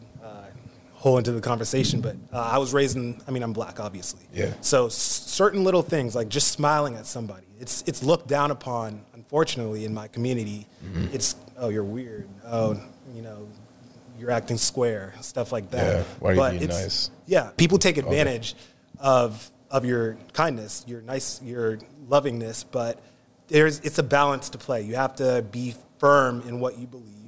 uh, 1.03 1.09
hole 1.09 1.19
into 1.19 1.33
the 1.33 1.41
conversation, 1.41 2.01
but 2.01 2.17
uh, 2.33 2.39
I 2.39 2.59
was 2.59 2.73
raised 2.73 2.97
in. 2.97 3.21
I 3.27 3.31
mean, 3.31 3.43
I'm 3.43 3.53
black, 3.53 3.81
obviously. 3.81 4.23
Yeah. 4.33 4.53
So 4.61 4.87
s- 4.87 4.95
certain 4.95 5.65
little 5.65 5.83
things 5.83 6.15
like 6.15 6.29
just 6.29 6.49
smiling 6.53 6.95
at 6.97 7.07
somebody, 7.07 7.47
it's 7.61 7.83
it's 7.87 8.03
looked 8.03 8.29
down 8.29 8.51
upon. 8.51 9.05
Unfortunately, 9.15 9.85
in 9.85 9.95
my 9.95 10.09
community, 10.09 10.67
Mm-hmm. 10.85 11.15
it's 11.15 11.37
oh 11.57 11.69
you're 11.71 11.85
weird. 11.85 12.29
Oh 12.45 12.81
you 13.15 13.23
know 13.23 13.49
you're 14.19 14.31
acting 14.31 14.59
square, 14.59 15.15
stuff 15.21 15.53
like 15.53 15.71
that. 15.71 15.97
Yeah, 15.97 16.05
why 16.21 16.31
are 16.31 16.33
you 16.35 16.39
But 16.41 16.51
being 16.53 16.63
it's- 16.65 16.83
nice? 16.83 17.11
Yeah, 17.27 17.51
people 17.57 17.79
take 17.79 17.97
advantage 17.99 18.55
of 18.99 19.51
of 19.71 19.85
your 19.85 20.17
kindness, 20.35 20.85
your 20.87 21.01
nice, 21.03 21.41
your 21.43 21.79
lovingness, 22.09 22.65
but 22.71 23.01
there's 23.49 23.81
it's 23.81 23.99
a 23.99 24.03
balance 24.03 24.51
to 24.51 24.59
play. 24.59 24.83
You 24.83 24.97
have 24.97 25.15
to 25.17 25.43
be 25.51 25.75
firm 25.99 26.43
in 26.49 26.61
what 26.61 26.79
you 26.79 26.87
believe, 26.87 27.22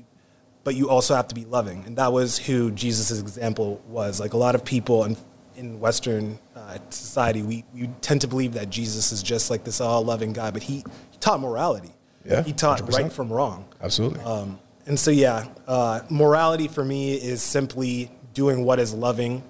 but 0.64 0.75
you 0.75 0.88
also 0.88 1.14
have 1.14 1.28
to 1.28 1.34
be 1.34 1.44
loving, 1.44 1.84
and 1.87 1.96
that 1.96 2.12
was 2.12 2.38
who 2.38 2.70
Jesus' 2.70 3.20
example 3.20 3.81
was. 3.87 4.19
Like 4.19 4.32
a 4.32 4.38
lot 4.38 4.55
of 4.55 4.64
people 4.64 5.05
in 5.05 5.16
in 5.56 5.81
Western 5.81 6.38
uh, 6.56 6.78
society, 6.90 7.43
we, 7.43 7.64
we 7.75 7.88
tend 8.00 8.20
to 8.22 8.28
believe 8.28 8.55
that 8.55 8.70
Jesus 8.70 9.12
is 9.12 9.22
just 9.22 9.50
like 9.50 9.64
this 9.64 9.81
all 9.81 10.05
loving 10.05 10.32
guy, 10.32 10.50
but 10.50 10.62
he, 10.62 10.76
he 11.11 11.19
taught 11.20 11.40
morality. 11.40 11.90
Yeah, 12.25 12.42
he 12.42 12.52
taught 12.52 12.80
100%. 12.80 12.92
right 12.92 13.12
from 13.12 13.33
wrong. 13.33 13.66
Absolutely. 13.83 14.21
Um, 14.21 14.59
and 14.87 14.99
so, 14.99 15.11
yeah, 15.11 15.47
uh, 15.66 16.00
morality 16.11 16.68
for 16.68 16.85
me 16.85 17.14
is 17.14 17.42
simply 17.42 18.11
doing 18.33 18.64
what 18.64 18.80
is 18.80 18.92
loving, 18.94 19.42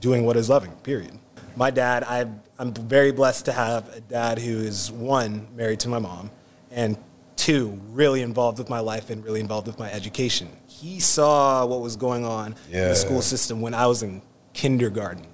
doing 0.00 0.24
what 0.24 0.36
is 0.36 0.48
loving, 0.48 0.72
period. 0.76 1.18
My 1.56 1.70
dad, 1.70 2.04
I, 2.04 2.26
I'm 2.58 2.72
very 2.72 3.12
blessed 3.12 3.44
to 3.46 3.52
have 3.52 3.88
a 3.94 4.00
dad 4.00 4.38
who 4.38 4.58
is 4.58 4.90
one, 4.90 5.48
married 5.54 5.80
to 5.80 5.88
my 5.88 5.98
mom, 5.98 6.30
and 6.70 6.96
two, 7.36 7.80
really 7.90 8.22
involved 8.22 8.58
with 8.58 8.68
my 8.68 8.80
life 8.80 9.10
and 9.10 9.24
really 9.24 9.40
involved 9.40 9.66
with 9.66 9.78
my 9.78 9.90
education. 9.92 10.48
He 10.66 11.00
saw 11.00 11.64
what 11.66 11.80
was 11.80 11.96
going 11.96 12.24
on 12.24 12.54
in 12.70 12.88
the 12.88 12.94
school 12.94 13.22
system 13.22 13.60
when 13.60 13.74
I 13.74 13.86
was 13.86 14.02
in 14.02 14.22
kindergarten. 14.52 15.26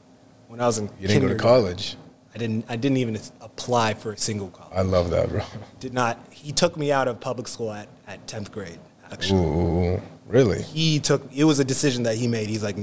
When 0.49 0.61
I 0.61 0.67
was 0.67 0.79
in 0.79 0.91
you 0.99 1.09
didn't 1.09 1.23
go 1.23 1.29
to 1.29 1.35
college. 1.37 1.97
I 2.35 2.39
didn't, 2.39 2.65
I 2.69 2.77
didn't 2.77 2.99
even 2.99 3.19
apply 3.41 3.95
for 3.95 4.13
a 4.13 4.17
single 4.19 4.49
college. 4.49 4.77
I 4.77 4.83
love 4.83 5.11
that, 5.11 5.29
bro. 5.29 5.43
Did 5.81 5.93
not, 5.93 6.19
he 6.31 6.53
took 6.53 6.77
me 6.77 6.93
out 6.93 7.09
of 7.09 7.21
public 7.21 7.49
school 7.49 7.73
at, 7.73 7.89
at 8.07 8.25
10th 8.27 8.53
grade, 8.53 8.79
actually 9.11 9.41
Ooh, 9.41 10.03
really? 10.29 10.63
he 10.63 11.01
took 11.01 11.23
it 11.35 11.45
was 11.45 11.59
a 11.59 11.65
decision 11.65 12.05
that 12.05 12.17
he 12.17 12.29
made 12.29 12.49
he's 12.49 12.63
like 12.63 12.77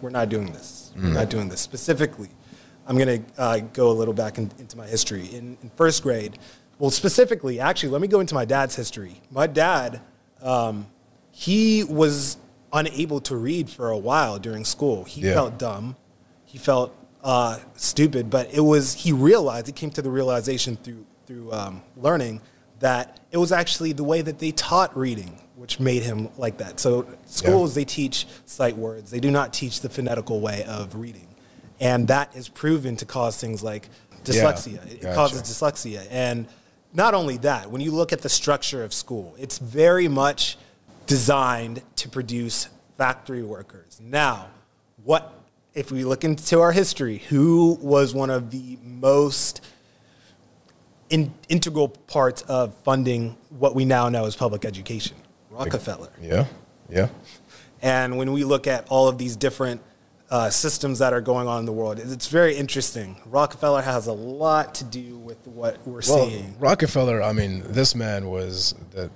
we're 0.00 0.10
not 0.10 0.28
doing 0.30 0.52
this 0.52 0.92
we're 0.96 1.08
not 1.08 1.28
doing 1.28 1.48
this 1.48 1.60
specifically 1.60 2.30
i'm 2.86 2.96
going 2.96 3.22
to 3.22 3.40
uh, 3.40 3.58
go 3.74 3.90
a 3.90 3.92
little 3.92 4.14
back 4.14 4.38
in, 4.38 4.50
into 4.58 4.76
my 4.76 4.86
history 4.86 5.26
in, 5.26 5.56
in 5.62 5.70
first 5.76 6.02
grade 6.02 6.38
well 6.82 6.90
specifically 6.90 7.60
actually 7.60 7.90
let 7.90 8.00
me 8.02 8.08
go 8.08 8.18
into 8.18 8.34
my 8.34 8.44
dad's 8.44 8.74
history. 8.74 9.22
My 9.30 9.46
dad 9.46 10.00
um, 10.42 10.88
he 11.30 11.84
was 11.84 12.36
unable 12.72 13.20
to 13.20 13.36
read 13.36 13.70
for 13.70 13.90
a 13.90 13.96
while 13.96 14.40
during 14.40 14.64
school. 14.64 15.04
He 15.04 15.20
Yeah. 15.20 15.34
felt 15.34 15.58
dumb. 15.60 15.94
He 16.44 16.58
felt 16.58 16.92
uh, 17.22 17.60
stupid 17.76 18.28
but 18.30 18.52
it 18.52 18.60
was 18.60 18.94
he 18.94 19.12
realized 19.12 19.68
he 19.68 19.72
came 19.72 19.90
to 19.90 20.02
the 20.02 20.10
realization 20.10 20.76
through 20.76 21.06
through 21.26 21.52
um, 21.52 21.82
learning 21.96 22.40
that 22.80 23.20
it 23.30 23.36
was 23.38 23.52
actually 23.52 23.92
the 23.92 24.02
way 24.02 24.20
that 24.20 24.40
they 24.40 24.50
taught 24.50 24.94
reading 24.98 25.38
which 25.54 25.78
made 25.78 26.02
him 26.02 26.28
like 26.36 26.56
that. 26.58 26.80
So 26.80 27.06
schools 27.26 27.76
they 27.76 27.84
teach 27.84 28.26
sight 28.46 28.76
words. 28.76 29.12
They 29.12 29.20
do 29.20 29.30
not 29.30 29.52
teach 29.52 29.82
the 29.82 29.88
phonetical 29.88 30.40
way 30.40 30.64
of 30.64 30.96
reading. 30.96 31.28
And 31.78 32.08
that 32.08 32.34
is 32.34 32.48
proven 32.48 32.96
to 32.96 33.04
cause 33.06 33.36
things 33.40 33.62
like 33.62 33.88
dyslexia. 34.24 34.84
It 34.90 35.02
gotcha. 35.02 35.14
causes 35.14 35.42
dyslexia. 35.42 36.04
And 36.10 36.48
not 36.92 37.14
only 37.14 37.36
that 37.38 37.70
when 37.70 37.80
you 37.80 37.90
look 37.90 38.12
at 38.12 38.20
the 38.20 38.28
structure 38.28 38.84
of 38.84 38.92
school 38.92 39.34
it's 39.38 39.58
very 39.58 40.08
much 40.08 40.56
designed 41.06 41.82
to 41.96 42.08
produce 42.08 42.68
factory 42.96 43.42
workers 43.42 44.00
now 44.02 44.48
what 45.04 45.32
if 45.74 45.90
we 45.90 46.04
look 46.04 46.24
into 46.24 46.60
our 46.60 46.72
history 46.72 47.18
who 47.28 47.78
was 47.80 48.14
one 48.14 48.30
of 48.30 48.50
the 48.50 48.78
most 48.82 49.62
in, 51.12 51.32
integral 51.48 51.88
parts 51.88 52.42
of 52.42 52.74
funding 52.78 53.36
what 53.50 53.74
we 53.74 53.84
now 53.84 54.08
know 54.08 54.24
as 54.24 54.34
public 54.34 54.64
education. 54.64 55.16
Rockefeller. 55.50 56.08
Yeah, 56.20 56.46
yeah. 56.88 57.08
And 57.82 58.16
when 58.16 58.32
we 58.32 58.44
look 58.44 58.66
at 58.66 58.86
all 58.88 59.08
of 59.08 59.18
these 59.18 59.36
different 59.36 59.82
uh, 60.32 60.48
systems 60.48 60.98
that 60.98 61.12
are 61.12 61.20
going 61.20 61.46
on 61.46 61.60
in 61.60 61.66
the 61.66 61.72
world, 61.72 61.98
it's 61.98 62.26
very 62.28 62.56
interesting. 62.56 63.20
Rockefeller 63.26 63.82
has 63.82 64.06
a 64.06 64.12
lot 64.14 64.74
to 64.76 64.84
do 64.84 65.18
with 65.18 65.46
what 65.46 65.76
we're 65.86 66.00
Well, 66.08 66.26
seeing. 66.28 66.56
Rockefeller, 66.58 67.22
I 67.22 67.32
mean, 67.34 67.62
this 67.66 67.94
man 67.94 68.30
was 68.30 68.74
the 68.92 69.10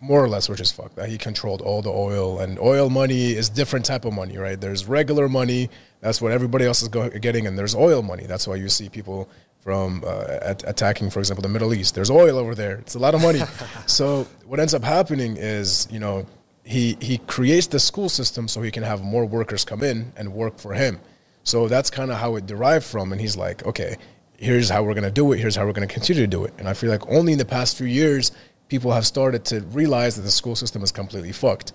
more 0.00 0.22
or 0.22 0.28
less 0.28 0.50
rich 0.50 0.60
as 0.60 0.70
fucked. 0.70 1.00
He 1.06 1.16
controlled 1.16 1.62
all 1.62 1.80
the 1.80 1.90
oil, 1.90 2.38
and 2.38 2.58
oil 2.58 2.90
money 2.90 3.32
is 3.32 3.48
different 3.48 3.86
type 3.86 4.04
of 4.04 4.12
money, 4.12 4.36
right? 4.36 4.60
There's 4.60 4.84
regular 4.86 5.26
money, 5.26 5.70
that's 6.00 6.20
what 6.20 6.32
everybody 6.32 6.66
else 6.66 6.82
is 6.82 6.88
go- 6.88 7.08
getting, 7.08 7.46
and 7.46 7.58
there's 7.58 7.74
oil 7.74 8.02
money. 8.02 8.24
That's 8.26 8.46
why 8.46 8.56
you 8.56 8.68
see 8.68 8.90
people 8.90 9.26
from 9.60 10.04
uh, 10.06 10.38
at- 10.42 10.68
attacking, 10.68 11.08
for 11.08 11.20
example, 11.20 11.40
the 11.40 11.48
Middle 11.48 11.72
East. 11.72 11.94
There's 11.94 12.10
oil 12.10 12.36
over 12.36 12.54
there. 12.54 12.76
It's 12.80 12.94
a 12.94 12.98
lot 12.98 13.14
of 13.14 13.22
money. 13.22 13.40
so 13.86 14.26
what 14.44 14.60
ends 14.60 14.74
up 14.74 14.84
happening 14.84 15.38
is, 15.38 15.88
you 15.90 15.98
know, 15.98 16.26
he 16.64 16.96
he 17.00 17.18
creates 17.18 17.66
the 17.66 17.78
school 17.78 18.08
system 18.08 18.48
so 18.48 18.62
he 18.62 18.70
can 18.70 18.82
have 18.82 19.02
more 19.02 19.26
workers 19.26 19.64
come 19.64 19.82
in 19.82 20.12
and 20.16 20.32
work 20.32 20.58
for 20.58 20.72
him. 20.74 21.00
So 21.42 21.68
that's 21.68 21.90
kind 21.90 22.10
of 22.10 22.18
how 22.18 22.36
it 22.36 22.46
derived 22.46 22.86
from. 22.86 23.12
And 23.12 23.20
he's 23.20 23.36
like, 23.36 23.66
okay, 23.66 23.96
here's 24.38 24.70
how 24.70 24.82
we're 24.82 24.94
going 24.94 25.04
to 25.04 25.10
do 25.10 25.30
it. 25.32 25.38
Here's 25.38 25.56
how 25.56 25.66
we're 25.66 25.72
going 25.72 25.86
to 25.86 25.92
continue 25.92 26.22
to 26.22 26.26
do 26.26 26.44
it. 26.44 26.54
And 26.58 26.68
I 26.68 26.74
feel 26.74 26.90
like 26.90 27.06
only 27.08 27.32
in 27.32 27.38
the 27.38 27.44
past 27.44 27.76
few 27.76 27.86
years, 27.86 28.32
people 28.68 28.92
have 28.92 29.06
started 29.06 29.44
to 29.46 29.60
realize 29.60 30.16
that 30.16 30.22
the 30.22 30.30
school 30.30 30.56
system 30.56 30.82
is 30.82 30.90
completely 30.90 31.32
fucked. 31.32 31.72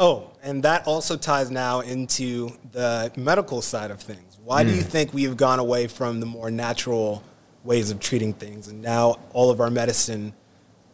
Oh, 0.00 0.30
and 0.42 0.62
that 0.62 0.86
also 0.86 1.16
ties 1.16 1.50
now 1.50 1.80
into 1.80 2.50
the 2.72 3.12
medical 3.16 3.62
side 3.62 3.90
of 3.90 4.00
things. 4.00 4.38
Why 4.44 4.62
do 4.64 4.72
you 4.72 4.82
mm. 4.82 4.86
think 4.86 5.12
we've 5.12 5.36
gone 5.36 5.58
away 5.58 5.88
from 5.88 6.20
the 6.20 6.26
more 6.26 6.50
natural 6.50 7.22
ways 7.64 7.90
of 7.90 7.98
treating 8.00 8.32
things? 8.32 8.68
And 8.68 8.80
now 8.80 9.18
all 9.32 9.50
of 9.50 9.60
our 9.60 9.70
medicine, 9.70 10.34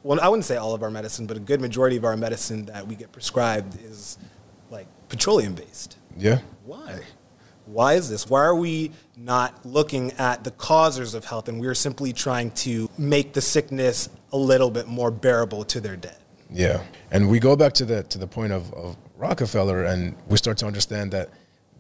well, 0.05 0.21
I 0.21 0.29
wouldn't 0.29 0.45
say 0.45 0.57
all 0.57 0.75
of 0.75 0.83
our 0.83 0.91
medicine, 0.91 1.27
but 1.27 1.37
a 1.39 1.41
good 1.41 1.61
majority 1.61 1.97
of 1.97 2.05
our 2.05 2.17
medicine 2.17 2.67
that 2.67 2.87
we 2.87 2.95
get 2.95 3.11
prescribed 3.11 3.81
is 3.83 4.19
like 4.71 4.87
petroleum 5.09 5.55
based. 5.55 5.97
Yeah. 6.17 6.41
Why? 6.65 7.01
Why 7.65 7.95
is 7.95 8.11
this? 8.11 8.29
Why 8.29 8.41
are 8.43 8.55
we 8.55 8.93
not 9.17 9.65
looking 9.65 10.13
at 10.13 10.45
the 10.45 10.51
causes 10.51 11.15
of 11.15 11.25
health 11.25 11.49
and 11.49 11.59
we're 11.59 11.75
simply 11.75 12.13
trying 12.13 12.51
to 12.51 12.91
make 12.99 13.33
the 13.33 13.41
sickness 13.41 14.11
a 14.31 14.37
little 14.37 14.71
bit 14.71 14.87
more 14.87 15.11
bearable 15.11 15.65
to 15.65 15.81
their 15.81 15.97
dead? 15.97 16.19
Yeah, 16.51 16.83
and 17.11 17.31
we 17.31 17.41
go 17.41 17.57
back 17.57 17.73
to 17.75 17.87
the 17.87 18.03
to 18.05 18.19
the 18.19 18.27
point 18.27 18.53
of, 18.53 18.73
of 18.75 18.99
Rockefeller, 19.17 19.85
and 19.85 20.15
we 20.29 20.37
start 20.37 20.59
to 20.59 20.67
understand 20.67 21.11
that 21.13 21.31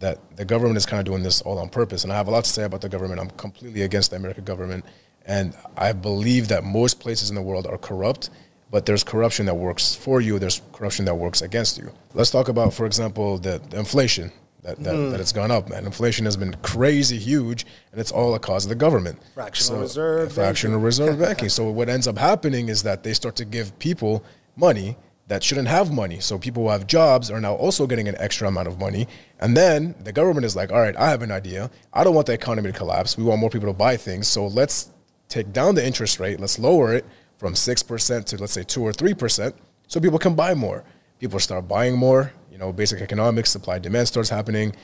that 0.00 0.18
the 0.36 0.44
government 0.46 0.78
is 0.78 0.86
kind 0.86 0.98
of 0.98 1.04
doing 1.04 1.22
this 1.22 1.42
all 1.42 1.58
on 1.58 1.68
purpose. 1.68 2.04
And 2.04 2.12
I 2.12 2.16
have 2.16 2.28
a 2.28 2.30
lot 2.30 2.44
to 2.44 2.50
say 2.50 2.64
about 2.64 2.80
the 2.80 2.88
government. 2.88 3.20
I'm 3.20 3.30
completely 3.30 3.82
against 3.82 4.10
the 4.10 4.16
American 4.16 4.44
government, 4.44 4.84
and 5.26 5.54
I 5.76 5.92
believe 5.92 6.48
that 6.48 6.64
most 6.64 7.00
places 7.00 7.30
in 7.30 7.36
the 7.36 7.42
world 7.42 7.66
are 7.66 7.78
corrupt. 7.78 8.30
But 8.70 8.86
there's 8.86 9.04
corruption 9.04 9.46
that 9.46 9.54
works 9.54 9.94
for 9.94 10.20
you. 10.20 10.40
There's 10.40 10.60
corruption 10.72 11.04
that 11.04 11.14
works 11.14 11.42
against 11.42 11.78
you. 11.78 11.92
Let's 12.12 12.32
talk 12.32 12.48
about, 12.48 12.74
for 12.74 12.86
example, 12.86 13.38
the, 13.38 13.60
the 13.70 13.78
inflation 13.78 14.32
that, 14.62 14.82
that, 14.82 14.94
mm. 14.94 15.10
that 15.12 15.20
it's 15.20 15.30
gone 15.30 15.52
up, 15.52 15.68
man. 15.68 15.84
Inflation 15.84 16.24
has 16.24 16.36
been 16.36 16.54
crazy 16.62 17.18
huge, 17.18 17.64
and 17.92 18.00
it's 18.00 18.10
all 18.10 18.34
a 18.34 18.40
cause 18.40 18.64
of 18.64 18.70
the 18.70 18.74
government. 18.74 19.20
Fractional 19.34 19.82
reserve 19.82 20.32
Fractional 20.32 20.80
reserve 20.80 21.18
banking. 21.20 21.50
So 21.50 21.70
what 21.70 21.88
ends 21.88 22.08
up 22.08 22.18
happening 22.18 22.68
is 22.68 22.82
that 22.82 23.04
they 23.04 23.12
start 23.12 23.36
to 23.36 23.44
give 23.44 23.78
people 23.78 24.24
money 24.56 24.96
that 25.26 25.42
shouldn't 25.42 25.68
have 25.68 25.92
money. 25.92 26.20
So 26.20 26.38
people 26.38 26.64
who 26.64 26.68
have 26.70 26.86
jobs 26.86 27.30
are 27.30 27.40
now 27.40 27.54
also 27.54 27.86
getting 27.86 28.08
an 28.08 28.16
extra 28.18 28.48
amount 28.48 28.68
of 28.68 28.78
money. 28.78 29.06
And 29.38 29.56
then 29.56 29.94
the 30.02 30.12
government 30.12 30.44
is 30.44 30.56
like, 30.56 30.72
all 30.72 30.80
right, 30.80 30.96
I 30.96 31.10
have 31.10 31.22
an 31.22 31.30
idea. 31.30 31.70
I 31.92 32.04
don't 32.04 32.14
want 32.14 32.26
the 32.26 32.34
economy 32.34 32.72
to 32.72 32.76
collapse. 32.76 33.16
We 33.16 33.24
want 33.24 33.40
more 33.40 33.50
people 33.50 33.68
to 33.68 33.74
buy 33.74 33.96
things. 33.96 34.28
So 34.28 34.46
let's 34.46 34.90
take 35.28 35.52
down 35.52 35.74
the 35.74 35.84
interest 35.84 36.20
rate. 36.20 36.40
Let's 36.40 36.58
lower 36.58 36.94
it 36.94 37.04
from 37.36 37.54
6% 37.54 38.24
to 38.24 38.36
let's 38.38 38.52
say 38.52 38.62
2 38.62 38.82
or 38.82 38.92
3% 38.92 39.52
so 39.86 40.00
people 40.00 40.18
can 40.18 40.34
buy 40.34 40.54
more. 40.54 40.84
People 41.18 41.38
start 41.38 41.68
buying 41.68 41.96
more. 41.96 42.32
You 42.50 42.58
know, 42.58 42.72
basic 42.72 43.00
economics, 43.00 43.50
supply 43.50 43.78
demand 43.78 44.08
starts 44.08 44.28
happening. 44.28 44.74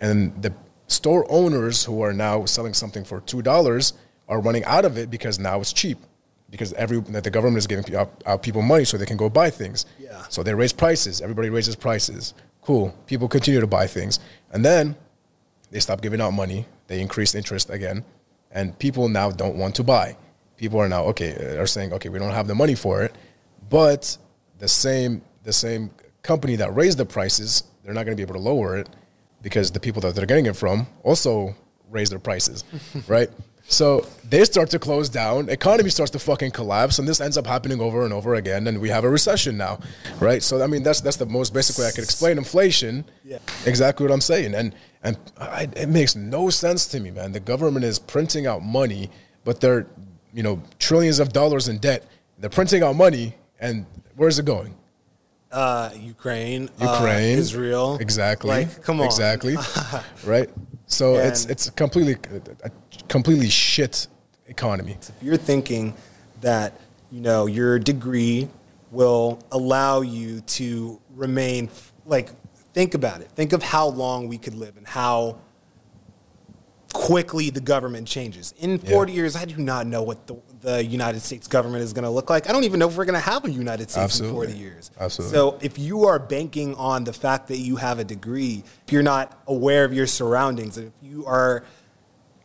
And 0.00 0.42
the 0.42 0.52
store 0.88 1.24
owners 1.28 1.84
who 1.84 2.02
are 2.02 2.12
now 2.12 2.44
selling 2.44 2.74
something 2.74 3.04
for 3.04 3.20
$2 3.20 3.92
are 4.28 4.40
running 4.40 4.64
out 4.64 4.84
of 4.84 4.98
it 4.98 5.10
because 5.10 5.38
now 5.38 5.60
it's 5.60 5.72
cheap 5.72 5.98
because 6.52 6.72
every 6.74 7.00
that 7.00 7.24
the 7.24 7.30
government 7.30 7.58
is 7.58 7.66
giving 7.66 7.84
people 8.42 8.62
money 8.62 8.84
so 8.84 8.96
they 8.98 9.06
can 9.06 9.16
go 9.16 9.28
buy 9.30 9.50
things. 9.50 9.86
Yeah. 9.98 10.22
So 10.28 10.42
they 10.42 10.54
raise 10.54 10.72
prices. 10.72 11.20
Everybody 11.20 11.48
raises 11.48 11.74
prices. 11.74 12.34
Cool. 12.60 12.94
People 13.06 13.26
continue 13.26 13.58
to 13.58 13.66
buy 13.66 13.86
things, 13.86 14.20
and 14.52 14.64
then 14.64 14.94
they 15.70 15.80
stop 15.80 16.02
giving 16.02 16.20
out 16.20 16.32
money. 16.32 16.66
They 16.86 17.00
increase 17.00 17.34
interest 17.34 17.70
again, 17.70 18.04
and 18.52 18.78
people 18.78 19.08
now 19.08 19.30
don't 19.30 19.56
want 19.56 19.74
to 19.76 19.82
buy. 19.82 20.16
People 20.56 20.78
are 20.80 20.88
now 20.88 21.04
okay. 21.04 21.56
Are 21.56 21.66
saying 21.66 21.92
okay, 21.94 22.08
we 22.08 22.18
don't 22.18 22.30
have 22.30 22.46
the 22.46 22.54
money 22.54 22.74
for 22.74 23.02
it, 23.02 23.14
but 23.68 24.16
the 24.58 24.68
same 24.68 25.22
the 25.42 25.52
same 25.52 25.90
company 26.22 26.56
that 26.56 26.74
raised 26.74 26.98
the 26.98 27.04
prices, 27.04 27.64
they're 27.84 27.94
not 27.94 28.04
going 28.04 28.16
to 28.16 28.20
be 28.20 28.22
able 28.22 28.34
to 28.34 28.40
lower 28.40 28.76
it 28.76 28.88
because 29.42 29.72
the 29.72 29.80
people 29.80 30.00
that 30.02 30.14
they're 30.14 30.26
getting 30.26 30.46
it 30.46 30.56
from 30.56 30.86
also 31.02 31.54
raise 31.90 32.10
their 32.10 32.20
prices, 32.20 32.64
right? 33.08 33.28
So 33.68 34.06
they 34.28 34.44
start 34.44 34.70
to 34.70 34.78
close 34.78 35.08
down, 35.08 35.48
economy 35.48 35.88
starts 35.88 36.10
to 36.12 36.18
fucking 36.18 36.50
collapse, 36.50 36.98
and 36.98 37.08
this 37.08 37.20
ends 37.20 37.38
up 37.38 37.46
happening 37.46 37.80
over 37.80 38.04
and 38.04 38.12
over 38.12 38.34
again, 38.34 38.66
and 38.66 38.80
we 38.80 38.88
have 38.90 39.04
a 39.04 39.08
recession 39.08 39.56
now, 39.56 39.78
right? 40.20 40.42
So 40.42 40.62
I 40.62 40.66
mean, 40.66 40.82
that's 40.82 41.00
that's 41.00 41.16
the 41.16 41.26
most 41.26 41.54
basic 41.54 41.78
way 41.78 41.86
I 41.86 41.90
could 41.90 42.04
explain 42.04 42.38
inflation. 42.38 43.04
Yeah. 43.24 43.38
Exactly 43.64 44.04
what 44.04 44.12
I'm 44.12 44.20
saying, 44.20 44.54
and 44.54 44.74
and 45.02 45.16
I, 45.38 45.68
it 45.76 45.88
makes 45.88 46.14
no 46.16 46.50
sense 46.50 46.86
to 46.88 47.00
me, 47.00 47.10
man. 47.10 47.32
The 47.32 47.40
government 47.40 47.84
is 47.84 47.98
printing 47.98 48.46
out 48.46 48.62
money, 48.62 49.10
but 49.44 49.60
they're 49.60 49.86
you 50.34 50.42
know 50.42 50.62
trillions 50.78 51.18
of 51.18 51.32
dollars 51.32 51.68
in 51.68 51.78
debt. 51.78 52.06
They're 52.38 52.50
printing 52.50 52.82
out 52.82 52.96
money, 52.96 53.36
and 53.60 53.86
where's 54.16 54.38
it 54.38 54.44
going? 54.44 54.74
Uh, 55.50 55.90
Ukraine, 55.94 56.70
uh, 56.80 56.94
Ukraine, 56.94 57.38
Israel. 57.38 57.98
Exactly. 58.00 58.50
Like, 58.50 58.82
come 58.82 59.00
on. 59.00 59.06
Exactly. 59.06 59.56
right. 60.24 60.48
So 60.92 61.16
it's 61.16 61.46
it's 61.46 61.68
a 61.68 61.72
completely 61.72 62.16
a 62.62 62.70
completely 63.08 63.48
shit 63.48 64.06
economy. 64.46 64.96
If 65.00 65.22
you're 65.22 65.36
thinking 65.36 65.94
that 66.42 66.78
you 67.10 67.20
know 67.20 67.46
your 67.46 67.78
degree 67.78 68.48
will 68.90 69.38
allow 69.50 70.02
you 70.02 70.40
to 70.42 71.00
remain 71.14 71.70
like 72.04 72.30
think 72.74 72.94
about 72.94 73.20
it. 73.22 73.30
Think 73.30 73.52
of 73.52 73.62
how 73.62 73.86
long 73.88 74.28
we 74.28 74.38
could 74.38 74.54
live 74.54 74.76
and 74.76 74.86
how 74.86 75.38
quickly 76.92 77.50
the 77.50 77.60
government 77.60 78.06
changes. 78.06 78.54
In 78.58 78.78
40 78.78 79.12
years, 79.12 79.36
I 79.36 79.44
do 79.44 79.56
not 79.56 79.86
know 79.86 80.02
what 80.02 80.26
the, 80.26 80.36
the 80.60 80.84
United 80.84 81.20
States 81.20 81.46
government 81.48 81.82
is 81.82 81.92
going 81.92 82.04
to 82.04 82.10
look 82.10 82.30
like. 82.30 82.48
I 82.48 82.52
don't 82.52 82.64
even 82.64 82.78
know 82.78 82.88
if 82.88 82.96
we're 82.96 83.04
going 83.04 83.14
to 83.14 83.20
have 83.20 83.44
a 83.44 83.50
United 83.50 83.90
States 83.90 84.04
Absolutely. 84.04 84.46
in 84.46 84.52
40 84.52 84.58
years. 84.58 84.90
Absolutely. 85.00 85.34
So 85.36 85.58
if 85.62 85.78
you 85.78 86.04
are 86.04 86.18
banking 86.18 86.74
on 86.76 87.04
the 87.04 87.12
fact 87.12 87.48
that 87.48 87.58
you 87.58 87.76
have 87.76 87.98
a 87.98 88.04
degree, 88.04 88.62
if 88.86 88.92
you're 88.92 89.02
not 89.02 89.42
aware 89.46 89.84
of 89.84 89.92
your 89.92 90.06
surroundings, 90.06 90.76
if 90.78 90.92
you 91.02 91.24
are 91.26 91.64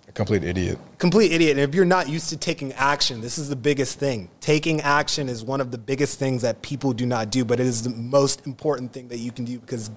A 0.08 0.12
complete 0.14 0.44
idiot. 0.44 0.80
complete 0.98 1.32
idiot. 1.32 1.58
And 1.58 1.70
if 1.70 1.76
you're 1.76 1.86
not 1.86 2.08
used 2.10 2.30
to 2.30 2.38
taking 2.38 2.74
action, 2.74 3.22
this 3.22 3.38
is 3.38 3.50
the 3.50 3.56
biggest 3.56 4.00
thing. 4.00 4.30
Taking 4.40 4.82
action 4.82 5.30
is 5.30 5.44
one 5.44 5.62
of 5.62 5.72
the 5.72 5.78
biggest 5.78 6.20
things 6.20 6.42
that 6.44 6.62
people 6.62 6.94
do 6.94 7.06
not 7.06 7.32
do, 7.32 7.44
but 7.44 7.60
it 7.60 7.66
is 7.68 7.84
the 7.84 7.90
most 7.90 8.46
important 8.48 8.94
thing 8.94 9.10
that 9.10 9.18
you 9.20 9.32
can 9.32 9.46
do 9.46 9.60
because 9.60 9.92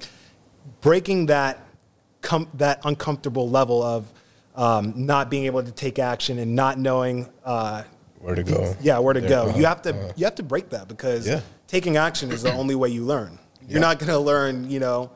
breaking 0.80 1.26
that 1.26 1.64
com- 2.22 2.48
that 2.54 2.80
uncomfortable 2.84 3.48
level 3.48 3.82
of 3.82 4.12
um, 4.60 4.92
not 4.94 5.30
being 5.30 5.46
able 5.46 5.62
to 5.62 5.72
take 5.72 5.98
action 5.98 6.38
and 6.38 6.54
not 6.54 6.78
knowing, 6.78 7.26
uh, 7.44 7.82
Where 8.18 8.34
to 8.34 8.42
go? 8.42 8.76
yeah, 8.82 8.98
where 8.98 9.14
to 9.14 9.22
go. 9.22 9.44
uh-huh, 9.44 9.58
you 9.58 9.64
have 9.64 9.80
to 9.82 9.90
uh-huh. 9.90 10.12
you 10.16 10.24
have 10.26 10.34
to 10.34 10.42
break 10.42 10.68
that 10.70 10.86
because 10.86 11.26
Yeah. 11.26 11.40
taking 11.66 11.96
action 11.96 12.30
is 12.30 12.42
the 12.42 12.52
only 12.52 12.74
way 12.74 12.90
you 12.90 13.02
learn. 13.04 13.38
You're 13.62 13.80
Yeah. 13.80 13.88
not 13.88 13.98
going 13.98 14.10
to 14.12 14.18
learn, 14.18 14.68
you 14.70 14.78
know, 14.78 15.10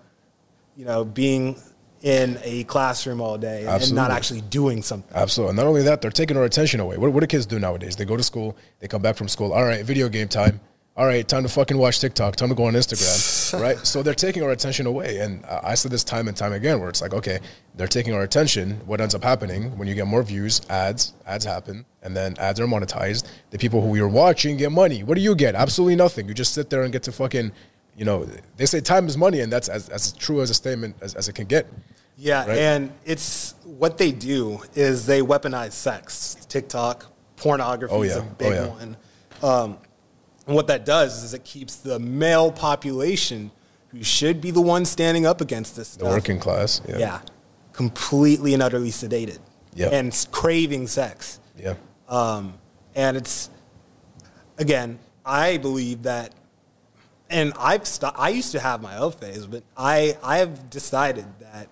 you 0.77 0.87
know, 0.87 1.05
being 1.05 1.57
in 2.01 2.39
a 2.43 2.65
classroom 2.65 3.21
all 3.21 3.37
day 3.39 3.67
and, 3.67 3.83
and 3.83 3.95
not 3.95 4.11
actually 4.11 4.41
doing 4.43 4.83
something. 4.83 5.15
Absolutely. 5.17 5.51
And 5.51 5.57
Not 5.57 5.67
only 5.67 5.83
that, 5.83 6.01
they're 6.03 6.11
taking 6.11 6.37
our 6.37 6.45
attention 6.45 6.81
away. 6.81 6.97
What, 6.99 7.13
what 7.13 7.21
do 7.21 7.27
kids 7.27 7.47
do 7.47 7.59
nowadays? 7.59 7.97
They 7.97 8.05
go 8.07 8.17
to 8.17 8.23
school, 8.23 8.57
they 8.81 8.89
come 8.89 9.03
back 9.03 9.17
from 9.17 9.29
school. 9.29 9.53
All 9.53 9.65
right, 9.65 9.85
video 9.85 10.09
game 10.09 10.29
time. 10.29 10.61
All 10.97 11.07
right, 11.07 11.27
time 11.27 11.43
to 11.43 11.49
fucking 11.49 11.77
watch 11.77 11.99
TikTok. 11.99 12.37
Time 12.37 12.51
to 12.51 12.55
go 12.55 12.67
on 12.67 12.75
Instagram. 12.75 13.61
right? 13.61 13.77
So 13.79 14.01
they're 14.05 14.15
taking 14.15 14.45
our 14.45 14.51
attention 14.51 14.87
away. 14.87 15.19
And 15.19 15.45
I 15.47 15.75
said 15.75 15.91
this 15.91 16.05
time 16.05 16.29
and 16.29 16.37
time 16.37 16.53
again 16.53 16.79
where 16.79 16.89
it's 16.89 17.03
like, 17.03 17.13
okay, 17.13 17.41
they're 17.75 17.89
taking 17.89 18.15
our 18.15 18.23
attention. 18.23 18.81
What 18.87 19.01
ends 19.01 19.13
up 19.13 19.25
happening 19.25 19.77
when 19.77 19.89
you 19.89 19.97
get 19.97 20.07
more 20.07 20.23
views, 20.23 20.61
ads, 20.71 21.15
ads 21.27 21.45
happen, 21.45 21.85
and 22.03 22.17
then 22.17 22.37
ads 22.39 22.61
are 22.61 22.67
monetized. 22.67 23.27
The 23.51 23.59
people 23.59 23.81
who 23.81 23.97
you're 23.97 24.07
watching 24.09 24.57
get 24.57 24.71
money. 24.71 25.03
What 25.03 25.17
do 25.17 25.21
you 25.21 25.35
get? 25.35 25.57
Absolutely 25.57 25.97
nothing. 25.97 26.29
You 26.29 26.35
just 26.35 26.55
sit 26.55 26.71
there 26.71 26.85
and 26.85 26.93
get 26.93 27.03
to 27.05 27.13
fucking, 27.13 27.51
you 27.97 28.05
know, 28.05 28.29
they 28.57 28.67
say 28.67 28.81
time 28.81 29.09
is 29.09 29.17
money, 29.17 29.41
and 29.41 29.53
that's 29.53 29.69
as, 29.69 29.89
as 29.89 30.13
true 30.13 30.43
as 30.43 30.51
a 30.51 30.55
statement 30.55 30.95
as, 31.01 31.17
as 31.17 31.29
it 31.29 31.35
can 31.35 31.47
get. 31.47 31.67
Yeah, 32.17 32.47
Right? 32.47 32.57
and 32.59 32.93
it's 33.05 33.57
what 33.65 33.99
they 33.99 34.13
do 34.13 34.61
is 34.77 35.07
they 35.07 35.23
weaponize 35.23 35.73
sex. 35.73 36.37
TikTok, 36.49 37.07
pornography 37.35 37.93
Oh, 37.93 38.03
is 38.03 38.15
yeah. 38.15 38.23
a 38.23 38.25
Oh, 38.25 38.35
big 38.39 38.53
yeah. 38.53 38.67
one. 38.69 38.97
Um, 39.43 39.79
and 40.47 40.55
what 40.57 40.67
that 40.67 40.85
does 40.85 41.23
is 41.25 41.35
it 41.35 41.45
keeps 41.45 41.77
the 41.77 41.99
male 41.99 42.51
population, 42.53 43.51
who 43.89 44.03
should 44.03 44.41
be 44.41 44.51
the 44.51 44.61
one 44.61 44.85
standing 44.85 45.25
up 45.27 45.41
against 45.41 45.77
this 45.77 45.91
The 45.95 46.01
stuff, 46.01 46.11
working 46.11 46.39
class. 46.39 46.81
Yeah. 46.89 46.99
yeah, 46.99 47.21
completely 47.73 48.55
and 48.55 48.63
utterly 48.63 48.91
sedated, 48.91 49.39
Yeah. 49.75 49.89
and 49.89 50.15
craving 50.31 50.87
sex. 50.89 51.41
Yeah. 51.59 51.75
Um, 52.09 52.55
And 52.97 53.17
it's 53.17 53.51
again, 54.59 54.99
I 55.25 55.57
believe 55.57 56.03
that, 56.05 56.33
and 57.31 57.53
I've 57.59 57.87
st- 57.87 58.13
I 58.17 58.29
used 58.29 58.53
to 58.53 58.61
have 58.61 58.83
my 58.83 58.97
own 58.99 59.13
phase, 59.13 59.47
but 59.47 59.63
I 59.77 60.17
I've 60.23 60.71
decided 60.71 61.27
that 61.41 61.69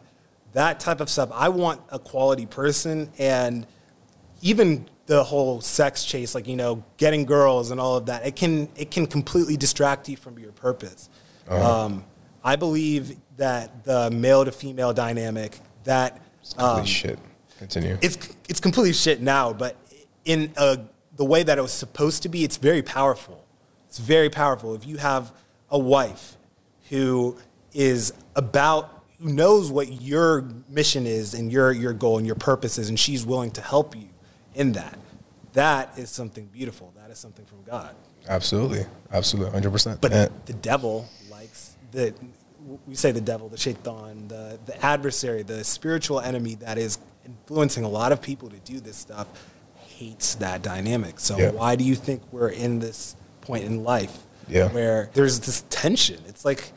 that 0.53 0.81
type 0.81 1.01
of 1.01 1.09
stuff 1.09 1.31
I 1.33 1.49
want 1.49 1.81
a 1.91 1.99
quality 1.99 2.47
person, 2.47 3.11
and 3.19 3.67
even 4.41 4.89
the 5.07 5.25
whole 5.25 5.61
sex 5.61 6.05
chase, 6.05 6.35
like 6.35 6.47
you 6.47 6.57
know, 6.57 6.85
getting 6.97 7.25
girls 7.25 7.71
and 7.71 7.81
all 7.81 7.97
of 7.97 8.07
that, 8.07 8.27
it 8.27 8.37
can 8.37 8.69
it 8.77 8.91
can 8.91 9.07
completely 9.07 9.57
distract 9.57 10.09
you 10.09 10.17
from 10.17 10.39
your 10.39 10.53
purpose. 10.53 11.09
Um, 11.49 12.05
I 12.45 12.57
believe 12.57 13.17
that 13.37 13.85
the 13.85 14.11
male 14.11 14.45
to 14.45 14.53
female 14.53 14.93
dynamic 14.93 15.59
that 15.85 16.21
Holy 16.57 16.81
um, 16.81 16.87
shit. 16.87 17.19
Continue. 17.59 17.97
it's 18.03 18.35
it's 18.49 18.61
completely 18.61 18.93
shit 18.93 19.21
now, 19.21 19.53
but 19.53 19.77
in 20.25 20.53
a, 20.57 20.79
the 21.17 21.25
way 21.25 21.43
that 21.43 21.59
it 21.59 21.61
was 21.61 21.73
supposed 21.73 22.23
to 22.23 22.29
be, 22.29 22.45
it's 22.45 22.57
very 22.57 22.83
powerful. 22.83 23.45
It's 23.87 23.99
very 23.99 24.31
powerful. 24.31 24.75
If 24.75 24.87
you 24.87 24.97
have 24.97 25.33
a 25.71 25.79
wife 25.79 26.37
who 26.89 27.37
is 27.73 28.13
about 28.35 29.05
who 29.21 29.33
knows 29.33 29.71
what 29.71 30.03
your 30.03 30.49
mission 30.69 31.07
is 31.07 31.35
and 31.35 31.53
your 31.53 31.73
your 31.73 31.93
goal 31.93 32.19
and 32.19 32.27
your 32.27 32.37
purpose 32.37 32.79
is, 32.79 32.89
and 32.89 32.99
she's 32.99 33.25
willing 33.25 33.51
to 33.53 33.61
help 33.61 33.95
you 33.97 34.09
in 34.55 34.73
that, 34.73 34.99
that 35.53 35.99
is 35.99 36.11
something 36.11 36.47
beautiful. 36.47 36.93
That 36.97 37.11
is 37.11 37.19
something 37.19 37.45
from 37.45 37.63
God. 37.65 37.95
Absolutely. 38.29 38.85
Absolutely. 39.13 39.61
100%. 39.61 40.01
But 40.01 40.47
the 40.47 40.53
devil 40.55 41.09
likes 41.31 41.77
the 41.91 42.15
we 42.87 42.95
say 42.95 43.11
the 43.11 43.21
devil, 43.21 43.49
the 43.49 43.57
shaitan, 43.57 44.29
the, 44.29 44.57
the 44.67 44.87
adversary, 44.87 45.43
the 45.43 45.65
spiritual 45.65 46.21
enemy 46.21 46.55
that 46.57 46.79
is 46.79 46.99
influencing 47.27 47.83
a 47.85 47.89
lot 47.89 48.13
of 48.13 48.23
people 48.23 48.49
to 48.51 48.59
do 48.61 48.79
this 48.79 48.97
stuff 48.97 49.27
hates 49.75 50.37
that 50.37 50.63
dynamic. 50.63 51.19
So 51.19 51.37
Yeah. 51.39 51.51
why 51.51 51.75
do 51.75 51.83
you 51.85 51.97
think 51.97 52.23
we're 52.31 52.51
in 52.51 52.79
this 52.79 53.17
point 53.41 53.65
in 53.65 53.83
life 53.83 54.17
Yeah. 54.49 54.69
where 54.69 55.11
there's 55.13 55.41
this 55.41 55.65
tension? 55.71 56.21
It's 56.29 56.45
like 56.45 56.73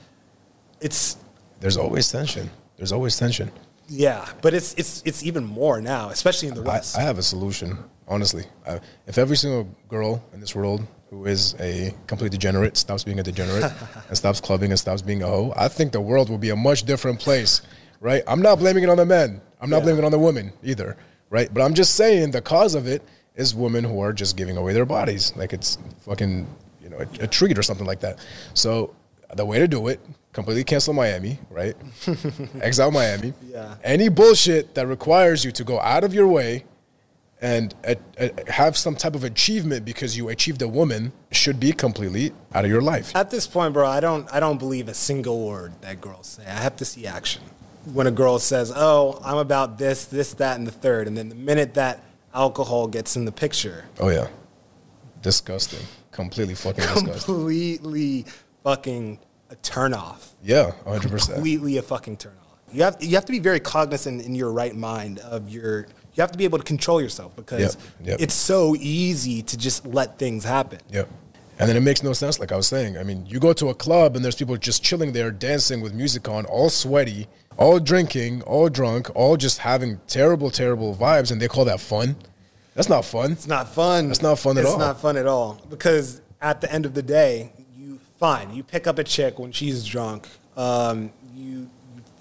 it's 0.82 1.18
there's 1.60 1.78
always 1.78 2.12
tension. 2.12 2.50
There's 2.78 2.92
always 2.92 3.16
tension. 3.18 3.52
Yeah, 3.88 4.28
but 4.42 4.54
it's 4.54 4.74
it's 4.76 5.02
it's 5.06 5.24
even 5.24 5.44
more 5.46 5.82
now, 5.82 6.10
especially 6.10 6.48
in 6.50 6.56
the 6.56 6.62
I, 6.62 6.66
West. 6.66 6.98
I 6.98 7.02
have 7.02 7.18
a 7.18 7.24
solution, 7.24 7.78
honestly. 8.08 8.46
I, 8.68 8.80
if 9.08 9.18
every 9.18 9.38
single 9.38 9.68
girl 9.88 10.24
in 10.34 10.40
this 10.40 10.56
world 10.56 10.86
who 11.10 11.26
is 11.26 11.56
a 11.60 11.94
complete 12.08 12.32
degenerate 12.32 12.78
stops 12.78 13.04
being 13.04 13.20
a 13.20 13.24
degenerate 13.24 13.72
and 14.08 14.18
stops 14.18 14.42
clubbing 14.42 14.72
and 14.72 14.80
stops 14.80 15.02
being 15.02 15.22
a 15.24 15.28
hoe, 15.28 15.54
I 15.56 15.68
think 15.68 15.92
the 15.92 16.02
world 16.02 16.30
will 16.30 16.40
be 16.40 16.50
a 16.50 16.56
much 16.56 16.84
different 16.84 17.20
place, 17.20 17.62
right? 18.02 18.24
I'm 18.28 18.42
not 18.42 18.58
blaming 18.60 18.84
it 18.84 18.90
on 18.90 18.98
the 18.98 19.06
men. 19.06 19.42
I'm 19.62 19.70
not 19.70 19.78
Yeah. 19.78 19.84
blaming 19.84 20.04
it 20.04 20.06
on 20.06 20.12
the 20.12 20.20
women 20.20 20.52
either, 20.64 20.98
right? 21.30 21.54
But 21.54 21.62
I'm 21.62 21.74
just 21.76 21.96
saying 21.96 22.32
the 22.32 22.42
cause 22.42 22.74
of 22.76 22.88
it 22.88 23.04
is 23.36 23.54
women 23.54 23.84
who 23.84 24.00
are 24.00 24.14
just 24.14 24.36
giving 24.38 24.58
away 24.58 24.74
their 24.74 24.86
bodies 24.86 25.32
like 25.36 25.54
it's 25.54 25.78
fucking, 26.00 26.48
you 26.82 26.90
know, 26.90 26.98
a, 26.98 27.24
a 27.24 27.28
treat 27.28 27.58
or 27.58 27.64
something 27.64 27.86
like 27.86 28.00
that. 28.00 28.18
So 28.56 28.96
the 29.36 29.46
way 29.46 29.60
to 29.60 29.68
do 29.68 29.88
it, 29.90 30.00
completely 30.36 30.66
cancel 30.66 30.94
Miami, 30.94 31.40
right? 31.50 31.76
Exile 32.62 32.92
Miami. 32.92 33.34
Yeah. 33.48 33.76
Any 33.84 34.10
bullshit 34.10 34.76
that 34.76 34.86
requires 34.86 35.46
you 35.46 35.52
to 35.54 35.64
go 35.64 35.80
out 35.80 36.04
of 36.04 36.14
your 36.14 36.28
way 36.28 36.66
and 37.42 37.74
uh, 37.88 37.96
uh, 38.20 38.28
have 38.48 38.76
some 38.76 38.96
type 38.98 39.16
of 39.16 39.24
achievement 39.24 39.86
because 39.86 40.18
you 40.18 40.28
achieved 40.28 40.62
a 40.62 40.68
woman 40.68 41.14
should 41.32 41.58
be 41.58 41.72
completely 41.72 42.34
out 42.54 42.66
of 42.66 42.72
your 42.72 42.82
life. 42.82 43.16
At 43.16 43.32
this 43.32 43.48
point, 43.48 43.74
bro, 43.74 43.88
I 43.88 44.02
don't 44.02 44.32
I 44.32 44.42
don't 44.42 44.58
believe 44.58 44.90
a 44.90 44.94
single 44.94 45.48
word 45.48 45.72
that 45.82 46.02
girls 46.02 46.28
say. 46.28 46.44
I 46.46 46.60
have 46.68 46.76
to 46.78 46.86
see 46.86 47.08
action. 47.08 47.42
When 47.94 48.08
a 48.08 48.12
girl 48.12 48.38
says, 48.40 48.74
"Oh, 48.76 49.22
I'm 49.24 49.38
about 49.38 49.78
this, 49.78 50.06
this, 50.06 50.34
that, 50.36 50.58
and 50.58 50.68
the 50.68 50.72
third, 50.72 51.08
and 51.08 51.16
then 51.16 51.30
the 51.30 51.36
minute 51.36 51.76
that 51.76 52.04
alcohol 52.34 52.88
gets 52.88 53.16
in 53.16 53.24
the 53.24 53.32
picture, 53.32 53.86
Oh 54.00 54.10
yeah, 54.10 54.28
disgusting. 55.22 55.86
Completely 56.12 56.56
fucking 56.56 56.84
disgusting. 56.84 57.36
completely 57.36 58.26
fucking 58.64 59.20
a 59.50 59.56
turn 59.58 59.94
off. 59.94 60.34
Yeah, 60.44 60.72
hundred 60.86 61.12
percent. 61.12 61.36
Completely 61.36 61.78
a 61.78 61.82
fucking 61.82 62.18
turn 62.18 62.34
off. 62.42 62.58
You 62.72 62.84
have 62.84 62.98
you 63.02 63.16
have 63.16 63.26
to 63.26 63.32
be 63.32 63.40
very 63.40 63.60
cognizant 63.60 64.22
in 64.26 64.36
your 64.36 64.52
right 64.52 64.76
mind 64.76 65.20
of 65.20 65.50
your. 65.50 65.88
You 66.14 66.22
have 66.22 66.32
to 66.32 66.38
be 66.38 66.46
able 66.46 66.58
to 66.60 66.64
control 66.64 67.02
yourself 67.02 67.36
because 67.36 67.76
Yep, 67.76 68.08
yep. 68.08 68.22
it's 68.22 68.34
so 68.34 68.74
easy 68.80 69.42
to 69.42 69.58
just 69.58 69.86
let 69.86 70.18
things 70.18 70.46
happen. 70.46 70.80
Yep. 70.90 71.10
And 71.60 71.70
then 71.70 71.76
it 71.78 71.82
makes 71.82 72.04
no 72.04 72.14
sense, 72.14 72.40
like 72.40 72.52
I 72.52 72.56
was 72.56 72.68
saying. 72.68 72.98
I 72.98 73.04
mean, 73.04 73.26
you 73.26 73.40
go 73.40 73.54
to 73.54 73.70
a 73.70 73.74
club 73.74 74.16
and 74.16 74.24
there's 74.24 74.36
people 74.36 74.58
just 74.58 74.84
chilling 74.84 75.14
there, 75.14 75.32
dancing 75.32 75.82
with 75.82 75.94
music 75.94 76.28
on, 76.28 76.46
all 76.46 76.70
sweaty, 76.70 77.28
all 77.58 77.80
drinking, 77.80 78.42
all 78.44 78.68
drunk, 78.70 79.10
all 79.16 79.38
just 79.38 79.60
having 79.60 80.00
terrible, 80.08 80.52
terrible 80.52 80.96
vibes, 80.96 81.32
and 81.32 81.42
they 81.42 81.48
call 81.48 81.66
that 81.66 81.80
fun. 81.80 82.18
That's 82.76 82.90
not 82.90 83.06
fun. 83.06 83.34
It's 83.34 83.48
not 83.48 83.74
fun. 83.74 84.12
It's 84.12 84.22
not 84.22 84.38
fun 84.38 84.58
at 84.58 84.62
it's 84.62 84.70
all. 84.70 84.76
It's 84.76 84.86
not 84.86 85.00
fun 85.00 85.18
at 85.18 85.28
all 85.28 85.62
because 85.70 86.22
at 86.42 86.60
the 86.60 86.72
end 86.72 86.86
of 86.86 86.94
the 86.94 87.02
day, 87.02 87.54
fine. 88.18 88.54
You 88.54 88.64
pick 88.64 88.88
up 88.88 89.00
a 89.00 89.04
chick 89.04 89.40
when 89.40 89.52
she's 89.52 89.86
drunk. 89.86 90.28
Um, 90.58 91.12
you 91.36 91.70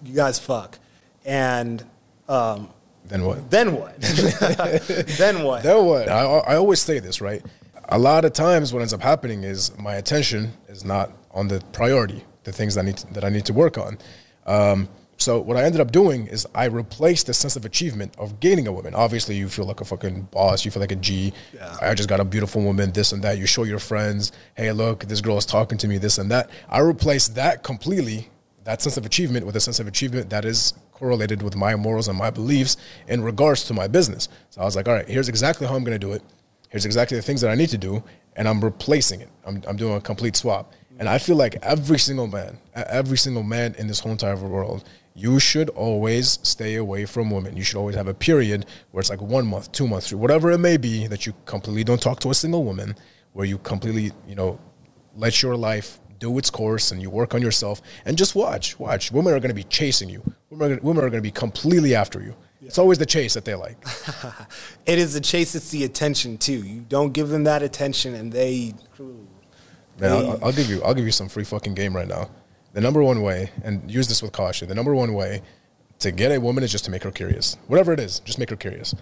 you 0.05 0.15
guys 0.15 0.39
fuck, 0.39 0.79
and 1.25 1.85
um, 2.29 2.69
Then 3.07 3.25
what? 3.25 3.51
then 3.51 3.75
what? 3.75 3.99
then 4.01 5.43
what? 5.45 5.63
Then 5.63 5.85
what? 5.87 6.09
I, 6.09 6.25
I 6.25 6.57
always 6.57 6.81
say 6.81 6.99
this, 6.99 7.21
right? 7.21 7.43
A 7.91 7.99
lot 7.99 8.25
of 8.25 8.33
times, 8.33 8.73
what 8.73 8.81
ends 8.81 8.93
up 8.93 9.03
happening 9.03 9.45
is 9.45 9.77
my 9.79 9.95
attention 9.95 10.53
is 10.69 10.85
not 10.85 11.13
on 11.33 11.49
the 11.49 11.63
priority, 11.73 12.25
the 12.45 12.53
things 12.53 12.75
that 12.75 12.83
I 12.83 12.85
need 12.85 12.97
to, 12.99 13.15
that 13.15 13.25
I 13.25 13.29
need 13.29 13.45
to 13.47 13.53
work 13.53 13.79
on. 13.79 13.99
Um, 14.47 14.89
so 15.17 15.41
what 15.41 15.57
I 15.57 15.63
ended 15.63 15.81
up 15.81 15.93
doing 15.93 16.27
is 16.27 16.47
I 16.55 16.67
replaced 16.67 17.27
the 17.27 17.35
sense 17.35 17.57
of 17.57 17.65
achievement 17.65 18.15
of 18.19 18.41
gaining 18.41 18.67
a 18.67 18.73
woman. 18.73 18.95
Obviously, 18.95 19.37
you 19.37 19.49
feel 19.49 19.65
like 19.65 19.81
a 19.81 19.85
fucking 19.85 20.23
boss. 20.31 20.65
You 20.65 20.71
feel 20.71 20.81
like 20.81 20.93
a 20.93 20.97
G. 20.97 21.33
Yeah. 21.55 21.77
I 21.81 21.95
just 21.95 22.09
got 22.09 22.21
a 22.21 22.25
beautiful 22.25 22.63
woman. 22.63 22.93
This 22.93 23.13
and 23.13 23.23
that. 23.23 23.39
You 23.39 23.47
show 23.47 23.63
your 23.65 23.79
friends, 23.79 24.33
hey, 24.55 24.71
look, 24.73 25.05
this 25.05 25.21
girl 25.21 25.39
is 25.39 25.47
talking 25.47 25.79
to 25.79 25.89
me. 25.89 25.99
This 25.99 26.19
and 26.19 26.31
that. 26.31 26.51
I 26.69 26.81
replaced 26.81 27.35
that 27.37 27.63
completely. 27.63 28.31
That 28.65 28.81
sense 28.81 28.97
of 28.97 29.05
achievement 29.05 29.45
with 29.45 29.57
a 29.57 29.61
sense 29.61 29.79
of 29.79 29.87
achievement 29.87 30.31
that 30.31 30.47
is 30.47 30.73
correlated 30.93 31.43
with 31.43 31.55
my 31.55 31.77
morals 31.77 32.09
and 32.09 32.17
my 32.17 32.31
beliefs 32.31 32.79
in 33.09 33.23
regards 33.23 33.65
to 33.65 33.75
my 33.75 33.87
business. 33.87 34.29
So 34.51 34.63
I 34.63 34.65
was 34.65 34.75
like, 34.75 34.89
all 34.89 34.95
right, 34.95 35.07
here's 35.07 35.29
exactly 35.29 35.67
how 35.67 35.75
I'm 35.75 35.85
going 35.85 35.99
to 35.99 36.07
do 36.07 36.13
it. 36.13 36.23
Here's 36.71 36.87
exactly 36.87 37.17
the 37.17 37.23
things 37.23 37.41
that 37.43 37.51
I 37.51 37.55
need 37.57 37.69
to 37.69 37.79
do, 37.79 38.03
and 38.37 38.49
I'm 38.49 38.65
replacing 38.65 39.21
it. 39.21 39.29
I'm, 39.47 39.63
I'm 39.69 39.77
doing 39.77 39.95
a 39.95 40.01
complete 40.01 40.35
swap. 40.35 40.73
And 40.99 41.09
I 41.09 41.19
feel 41.19 41.37
like 41.37 41.57
every 41.63 41.99
single 41.99 42.27
man, 42.27 42.59
every 42.75 43.19
single 43.19 43.43
man 43.43 43.75
in 43.79 43.87
this 43.87 44.01
whole 44.01 44.13
entire 44.13 44.37
world, 44.37 44.85
you 45.15 45.39
should 45.39 45.71
always 45.71 46.41
stay 46.43 46.75
away 46.75 47.07
from 47.07 47.31
women. 47.31 47.57
You 47.57 47.63
should 47.63 47.79
always 47.79 47.95
have 47.95 48.09
a 48.09 48.15
period 48.15 48.67
where 48.91 49.01
it's 49.01 49.11
like 49.11 49.23
one 49.23 49.47
month, 49.47 49.71
two 49.71 49.87
months, 49.87 50.09
three, 50.09 50.19
whatever 50.19 50.51
it 50.51 50.59
may 50.59 50.77
be, 50.77 51.07
that 51.07 51.25
you 51.25 51.35
completely 51.47 51.85
don't 51.85 52.03
talk 52.03 52.19
to 52.21 52.31
a 52.31 52.35
single 52.35 52.65
woman, 52.65 52.97
where 53.33 53.47
you 53.47 53.59
completely, 53.59 54.13
you 54.27 54.35
know, 54.35 54.59
let 55.17 55.41
your 55.41 55.57
life 55.57 56.01
do 56.19 56.37
its 56.39 56.51
course 56.51 56.91
and 56.91 57.01
you 57.01 57.11
work 57.11 57.35
on 57.35 57.43
yourself 57.43 57.81
and 58.05 58.19
just 58.19 58.35
watch. 58.35 58.79
Watch. 58.79 59.13
Women 59.13 59.33
are 59.35 59.41
going 59.41 59.51
to 59.51 59.55
be 59.55 59.65
chasing 59.65 60.09
you. 60.09 60.23
Women 60.51 60.73
are, 60.73 60.81
women 60.83 61.05
are 61.05 61.11
going 61.11 61.23
to 61.23 61.29
be 61.29 61.31
completely 61.31 61.95
after 61.95 62.21
you. 62.21 62.35
It's 62.63 62.79
always 62.79 62.99
the 62.99 63.07
chase 63.07 63.35
that 63.35 63.45
they 63.45 63.55
like. 63.55 63.77
it 64.87 64.99
is 64.99 65.15
the 65.15 65.21
chase. 65.21 65.55
It's 65.55 65.71
the 65.71 65.85
attention 65.85 66.39
too. 66.39 66.63
You 66.63 66.81
don't 66.81 67.13
give 67.13 67.29
them 67.29 67.45
that 67.45 67.63
attention, 67.63 68.15
and 68.15 68.33
they. 68.33 68.73
Man, 70.01 70.11
I'll, 70.11 70.47
I'll 70.47 70.53
give 70.53 70.71
you. 70.71 70.83
I'll 70.83 70.95
give 70.95 71.05
you 71.05 71.13
some 71.13 71.29
free 71.29 71.45
fucking 71.45 71.75
game 71.75 71.95
right 71.95 72.09
now. 72.09 72.31
The 72.75 72.81
number 72.81 73.03
one 73.03 73.23
way, 73.23 73.51
and 73.65 73.91
use 73.91 74.09
this 74.09 74.23
with 74.23 74.33
caution. 74.33 74.69
The 74.69 74.75
number 74.75 74.95
one 74.95 75.15
way 75.15 75.41
to 76.01 76.11
get 76.13 76.31
a 76.33 76.39
woman 76.41 76.63
is 76.65 76.71
just 76.73 76.85
to 76.85 76.91
make 76.91 77.03
her 77.05 77.11
curious. 77.11 77.57
Whatever 77.69 77.93
it 77.93 78.01
is, 78.01 78.21
just 78.21 78.39
make 78.39 78.51
her 78.51 78.57
curious, 78.57 78.95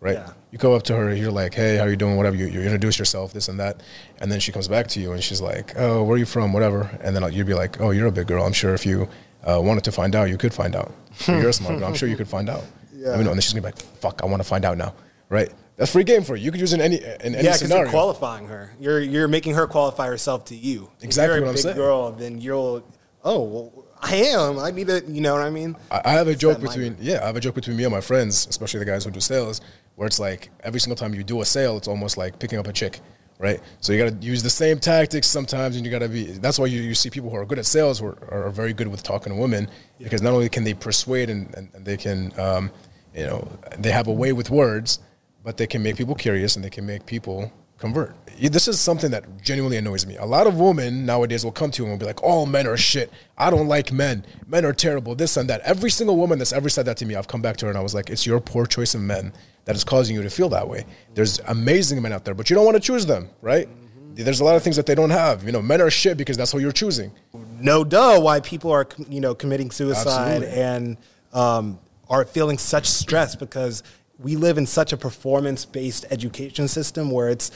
right? 0.00 0.14
Yeah. 0.16 0.32
You 0.50 0.58
go 0.58 0.74
up 0.74 0.82
to 0.84 0.96
her, 0.96 1.14
you're 1.14 1.30
like, 1.30 1.52
"Hey, 1.54 1.76
how 1.76 1.84
are 1.84 1.90
you 1.90 1.96
doing?" 1.96 2.16
Whatever. 2.16 2.36
You, 2.36 2.46
you 2.46 2.62
introduce 2.62 2.98
yourself, 2.98 3.32
this 3.34 3.48
and 3.48 3.60
that, 3.60 3.82
and 4.20 4.32
then 4.32 4.40
she 4.40 4.50
comes 4.50 4.66
back 4.66 4.86
to 4.88 5.00
you 5.00 5.12
and 5.12 5.22
she's 5.22 5.40
like, 5.42 5.74
"Oh, 5.76 6.02
where 6.02 6.14
are 6.14 6.18
you 6.18 6.24
from?" 6.26 6.52
Whatever, 6.54 6.90
and 7.02 7.14
then 7.14 7.30
you'd 7.32 7.46
be 7.46 7.54
like, 7.54 7.80
"Oh, 7.80 7.90
you're 7.90 8.06
a 8.08 8.12
big 8.12 8.26
girl. 8.26 8.44
I'm 8.44 8.52
sure 8.54 8.72
if 8.74 8.86
you 8.86 9.08
uh, 9.44 9.60
wanted 9.62 9.84
to 9.84 9.92
find 9.92 10.14
out, 10.16 10.30
you 10.30 10.38
could 10.38 10.54
find 10.54 10.74
out. 10.74 10.92
You're 11.28 11.48
a 11.50 11.52
smart 11.52 11.78
girl. 11.78 11.88
I'm 11.88 11.94
sure 11.94 12.08
you 12.08 12.16
could 12.16 12.28
find 12.28 12.48
out." 12.48 12.64
Yeah. 12.94 13.08
I 13.10 13.16
mean, 13.18 13.26
and 13.26 13.34
then 13.36 13.40
she's 13.42 13.52
gonna 13.52 13.60
be 13.62 13.66
like, 13.66 13.78
"Fuck, 14.00 14.22
I 14.22 14.26
want 14.26 14.42
to 14.42 14.48
find 14.48 14.64
out 14.64 14.78
now." 14.78 14.94
Right? 15.28 15.52
That's 15.76 15.92
free 15.92 16.02
game 16.04 16.24
for 16.24 16.34
you. 16.34 16.46
You 16.46 16.50
could 16.50 16.60
use 16.60 16.72
it 16.72 16.80
in 16.80 16.80
any 16.80 16.96
in 16.96 17.34
any 17.34 17.34
Yeah, 17.34 17.40
because 17.42 17.58
scenario. 17.60 17.82
you're 17.84 17.90
qualifying 17.90 18.46
her. 18.46 18.74
You're 18.80 19.00
you're 19.00 19.28
making 19.28 19.54
her 19.54 19.66
qualify 19.66 20.06
herself 20.08 20.46
to 20.46 20.56
you. 20.56 20.90
Exactly 21.02 21.36
If 21.36 21.36
you're 21.36 21.36
a 21.36 21.40
what 21.42 21.48
I'm 21.50 21.54
big 21.54 21.62
saying. 21.62 21.76
Girl, 21.76 22.10
then 22.12 22.40
you'll. 22.40 22.82
Oh, 23.24 23.42
well, 23.42 23.84
I 24.00 24.16
am. 24.16 24.58
I 24.58 24.70
need 24.70 24.86
to. 24.88 25.02
You 25.06 25.20
know 25.20 25.34
what 25.34 25.42
I 25.42 25.50
mean? 25.50 25.76
I 25.90 26.02
I 26.04 26.10
have 26.12 26.28
a 26.28 26.34
joke 26.34 26.60
between 26.60 26.92
minor. 26.92 27.02
yeah, 27.02 27.22
I 27.22 27.26
have 27.26 27.36
a 27.36 27.40
joke 27.40 27.54
between 27.54 27.76
me 27.76 27.84
and 27.84 27.92
my 27.92 28.00
friends, 28.00 28.46
especially 28.48 28.80
the 28.80 28.86
guys 28.86 29.04
who 29.04 29.10
do 29.10 29.20
sales, 29.20 29.60
where 29.96 30.06
it's 30.06 30.20
like 30.20 30.50
every 30.62 30.80
single 30.80 30.96
time 30.96 31.14
you 31.14 31.24
do 31.24 31.40
a 31.40 31.44
sale, 31.44 31.76
it's 31.76 31.88
almost 31.88 32.16
like 32.16 32.38
picking 32.38 32.58
up 32.58 32.68
a 32.68 32.72
chick, 32.72 33.00
right? 33.38 33.60
So 33.80 33.92
you 33.92 34.04
got 34.04 34.20
to 34.20 34.26
use 34.26 34.42
the 34.42 34.50
same 34.50 34.78
tactics 34.78 35.26
sometimes, 35.26 35.76
and 35.76 35.84
you 35.84 35.90
got 35.90 35.98
to 36.00 36.08
be. 36.08 36.24
That's 36.24 36.58
why 36.58 36.66
you, 36.66 36.80
you 36.80 36.94
see 36.94 37.10
people 37.10 37.28
who 37.30 37.36
are 37.36 37.44
good 37.44 37.58
at 37.58 37.66
sales 37.66 37.98
who 37.98 38.06
are, 38.06 38.46
are 38.46 38.50
very 38.50 38.72
good 38.72 38.88
with 38.88 39.02
talking 39.02 39.32
to 39.32 39.38
women 39.38 39.68
because 39.98 40.22
not 40.22 40.32
only 40.32 40.48
can 40.48 40.62
they 40.64 40.74
persuade 40.74 41.28
and, 41.28 41.52
and, 41.56 41.68
and 41.74 41.84
they 41.84 41.96
can, 41.96 42.32
um, 42.38 42.70
you 43.14 43.26
know, 43.26 43.48
they 43.78 43.90
have 43.90 44.06
a 44.06 44.12
way 44.12 44.32
with 44.32 44.48
words, 44.48 45.00
but 45.42 45.56
they 45.56 45.66
can 45.66 45.82
make 45.82 45.96
people 45.96 46.14
curious 46.14 46.54
and 46.54 46.64
they 46.64 46.70
can 46.70 46.86
make 46.86 47.04
people 47.04 47.52
convert. 47.78 48.14
This 48.40 48.68
is 48.68 48.80
something 48.80 49.10
that 49.10 49.42
genuinely 49.42 49.76
annoys 49.78 50.06
me. 50.06 50.16
A 50.16 50.24
lot 50.24 50.46
of 50.46 50.60
women 50.60 51.04
nowadays 51.04 51.44
will 51.44 51.52
come 51.52 51.70
to 51.72 51.82
you 51.82 51.86
and 51.86 51.92
will 51.92 51.98
be 51.98 52.06
like, 52.06 52.22
"All 52.22 52.46
men 52.46 52.66
are 52.66 52.76
shit. 52.76 53.10
I 53.36 53.50
don't 53.50 53.66
like 53.66 53.92
men. 53.92 54.24
Men 54.46 54.64
are 54.64 54.72
terrible. 54.72 55.14
This 55.16 55.36
and 55.36 55.48
that." 55.50 55.60
Every 55.62 55.90
single 55.90 56.16
woman 56.16 56.38
that's 56.38 56.52
ever 56.52 56.68
said 56.68 56.86
that 56.86 56.96
to 56.98 57.06
me, 57.06 57.16
I've 57.16 57.26
come 57.28 57.42
back 57.42 57.56
to 57.58 57.66
her 57.66 57.70
and 57.70 57.78
I 57.78 57.82
was 57.82 57.94
like, 57.94 58.10
"It's 58.10 58.26
your 58.26 58.40
poor 58.40 58.66
choice 58.66 58.94
of 58.94 59.00
men 59.00 59.32
that 59.64 59.76
is 59.76 59.84
causing 59.84 60.16
you 60.16 60.22
to 60.22 60.30
feel 60.30 60.48
that 60.48 60.66
way. 60.68 60.86
There's 61.14 61.40
amazing 61.40 62.00
men 62.00 62.12
out 62.12 62.24
there, 62.24 62.34
but 62.34 62.48
you 62.48 62.56
don't 62.56 62.64
want 62.64 62.76
to 62.76 62.80
choose 62.80 63.06
them, 63.06 63.28
right? 63.42 63.68
There's 64.14 64.40
a 64.40 64.44
lot 64.44 64.56
of 64.56 64.62
things 64.62 64.76
that 64.76 64.86
they 64.86 64.94
don't 64.94 65.10
have. 65.10 65.44
You 65.44 65.52
know, 65.52 65.60
men 65.60 65.80
are 65.80 65.90
shit 65.90 66.16
because 66.16 66.36
that's 66.36 66.54
what 66.54 66.60
you're 66.62 66.72
choosing. 66.72 67.12
no 67.60 67.84
duh 67.84 68.18
why 68.20 68.40
people 68.40 68.70
are 68.72 68.86
you 69.08 69.20
know 69.20 69.34
committing 69.34 69.70
suicide 69.70 70.42
Absolutely. 70.42 70.60
and 70.60 70.96
um, 71.32 71.78
are 72.08 72.24
feeling 72.24 72.56
such 72.56 72.86
stress 72.86 73.36
because 73.36 73.82
we 74.18 74.36
live 74.36 74.58
in 74.58 74.66
such 74.66 74.92
a 74.92 74.96
performance 74.96 75.64
based 75.64 76.04
education 76.10 76.68
system 76.68 77.10
where 77.10 77.28
it's 77.28 77.50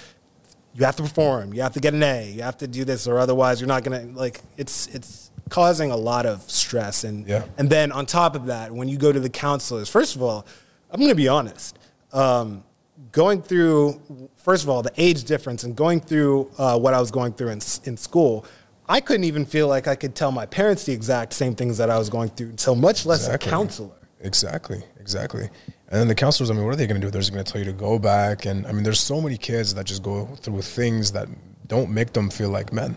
you 0.75 0.85
have 0.85 0.96
to 0.96 1.03
perform 1.03 1.53
you 1.53 1.61
have 1.62 1.72
to 1.75 1.81
get 1.81 1.92
an 1.94 2.03
a 2.03 2.31
you 2.31 2.42
have 2.42 2.57
to 2.57 2.66
do 2.66 2.85
this 2.85 3.07
or 3.07 3.18
otherwise 3.18 3.61
you're 3.61 3.68
not 3.68 3.83
gonna 3.85 4.03
like 4.14 4.40
it's 4.57 4.87
it's 4.88 5.31
causing 5.51 5.90
a 5.90 5.96
lot 5.96 6.25
of 6.25 6.40
stress 6.51 7.05
and 7.05 7.27
Yeah. 7.27 7.44
and 7.59 7.68
then 7.68 7.92
on 7.92 8.07
top 8.07 8.35
of 8.35 8.46
that 8.46 8.72
when 8.72 8.88
you 8.88 8.96
go 8.96 9.12
to 9.12 9.20
the 9.20 9.29
counselors 9.29 9.88
first 9.88 10.16
of 10.16 10.22
all 10.22 10.46
i'm 10.90 11.01
gonna 11.01 11.14
be 11.14 11.29
honest 11.29 11.79
um, 12.12 12.62
going 13.11 13.42
through 13.42 14.01
first 14.37 14.62
of 14.64 14.70
all 14.70 14.83
the 14.83 14.92
age 14.96 15.25
difference 15.25 15.64
and 15.64 15.75
going 15.77 16.01
through 16.01 16.51
uh, 16.59 16.79
what 16.79 16.94
i 16.94 17.01
was 17.01 17.11
going 17.11 17.33
through 17.33 17.48
in, 17.48 17.61
in 17.85 17.96
school 17.96 18.46
i 18.88 18.98
couldn't 19.01 19.25
even 19.25 19.44
feel 19.44 19.68
like 19.68 19.87
i 19.88 19.94
could 19.94 20.14
tell 20.14 20.31
my 20.33 20.46
parents 20.46 20.85
the 20.85 20.92
exact 20.92 21.33
same 21.35 21.55
things 21.55 21.77
that 21.77 21.90
i 21.90 21.98
was 21.98 22.09
going 22.09 22.29
through 22.31 22.53
so 22.57 22.75
much 22.75 23.05
less 23.05 23.27
Exactly. 23.27 23.48
a 23.48 23.51
counselor 23.51 23.90
Exactly, 24.25 24.81
exactly. 25.01 25.48
And 25.92 26.00
then 26.00 26.09
the 26.09 26.14
counselors, 26.14 26.50
I 26.50 26.55
mean, 26.55 26.64
what 26.64 26.72
are 26.72 26.76
they 26.76 26.87
going 26.87 26.98
to 26.98 27.07
do? 27.07 27.11
They're 27.11 27.20
just 27.20 27.35
going 27.35 27.44
to 27.44 27.52
tell 27.52 27.61
you 27.61 27.66
to 27.66 27.74
go 27.74 27.98
back. 27.98 28.46
And 28.46 28.66
I 28.66 28.72
mean, 28.72 28.83
there's 28.83 28.98
so 28.98 29.20
many 29.20 29.37
kids 29.37 29.74
that 29.74 29.85
just 29.85 30.02
go 30.02 30.24
through 30.37 30.62
things 30.62 31.12
that 31.12 31.28
don't 31.66 31.90
make 31.90 32.14
them 32.14 32.31
feel 32.31 32.48
like 32.48 32.72
men 32.72 32.96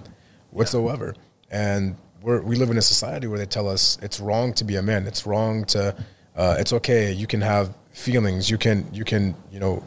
whatsoever. 0.51 1.13
And 1.51 1.97
we're, 2.21 2.41
we 2.41 2.55
live 2.55 2.69
in 2.69 2.77
a 2.77 2.81
society 2.81 3.27
where 3.27 3.37
they 3.37 3.45
tell 3.45 3.67
us 3.67 3.97
it's 4.01 4.21
wrong 4.21 4.53
to 4.53 4.63
be 4.63 4.77
a 4.77 4.81
man. 4.81 5.07
It's 5.07 5.25
wrong 5.25 5.65
to, 5.65 5.93
uh, 6.37 6.55
it's 6.57 6.71
okay. 6.71 7.11
You 7.11 7.27
can 7.27 7.41
have 7.41 7.75
feelings. 7.91 8.49
You 8.49 8.57
can, 8.57 8.87
you 8.93 9.03
can, 9.03 9.35
you 9.51 9.59
know, 9.59 9.83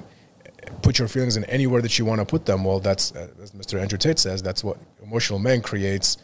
put 0.82 0.98
your 0.98 1.08
feelings 1.08 1.38
in 1.38 1.44
anywhere 1.46 1.80
that 1.80 1.98
you 1.98 2.04
want 2.04 2.20
to 2.20 2.26
put 2.26 2.44
them. 2.44 2.62
Well, 2.62 2.78
that's, 2.78 3.16
uh, 3.16 3.28
as 3.42 3.52
Mr. 3.52 3.80
Andrew 3.80 3.96
Tate 3.96 4.18
says, 4.18 4.42
that's 4.42 4.62
what 4.62 4.76
emotional 5.02 5.38
men 5.38 5.62
creates 5.62 6.18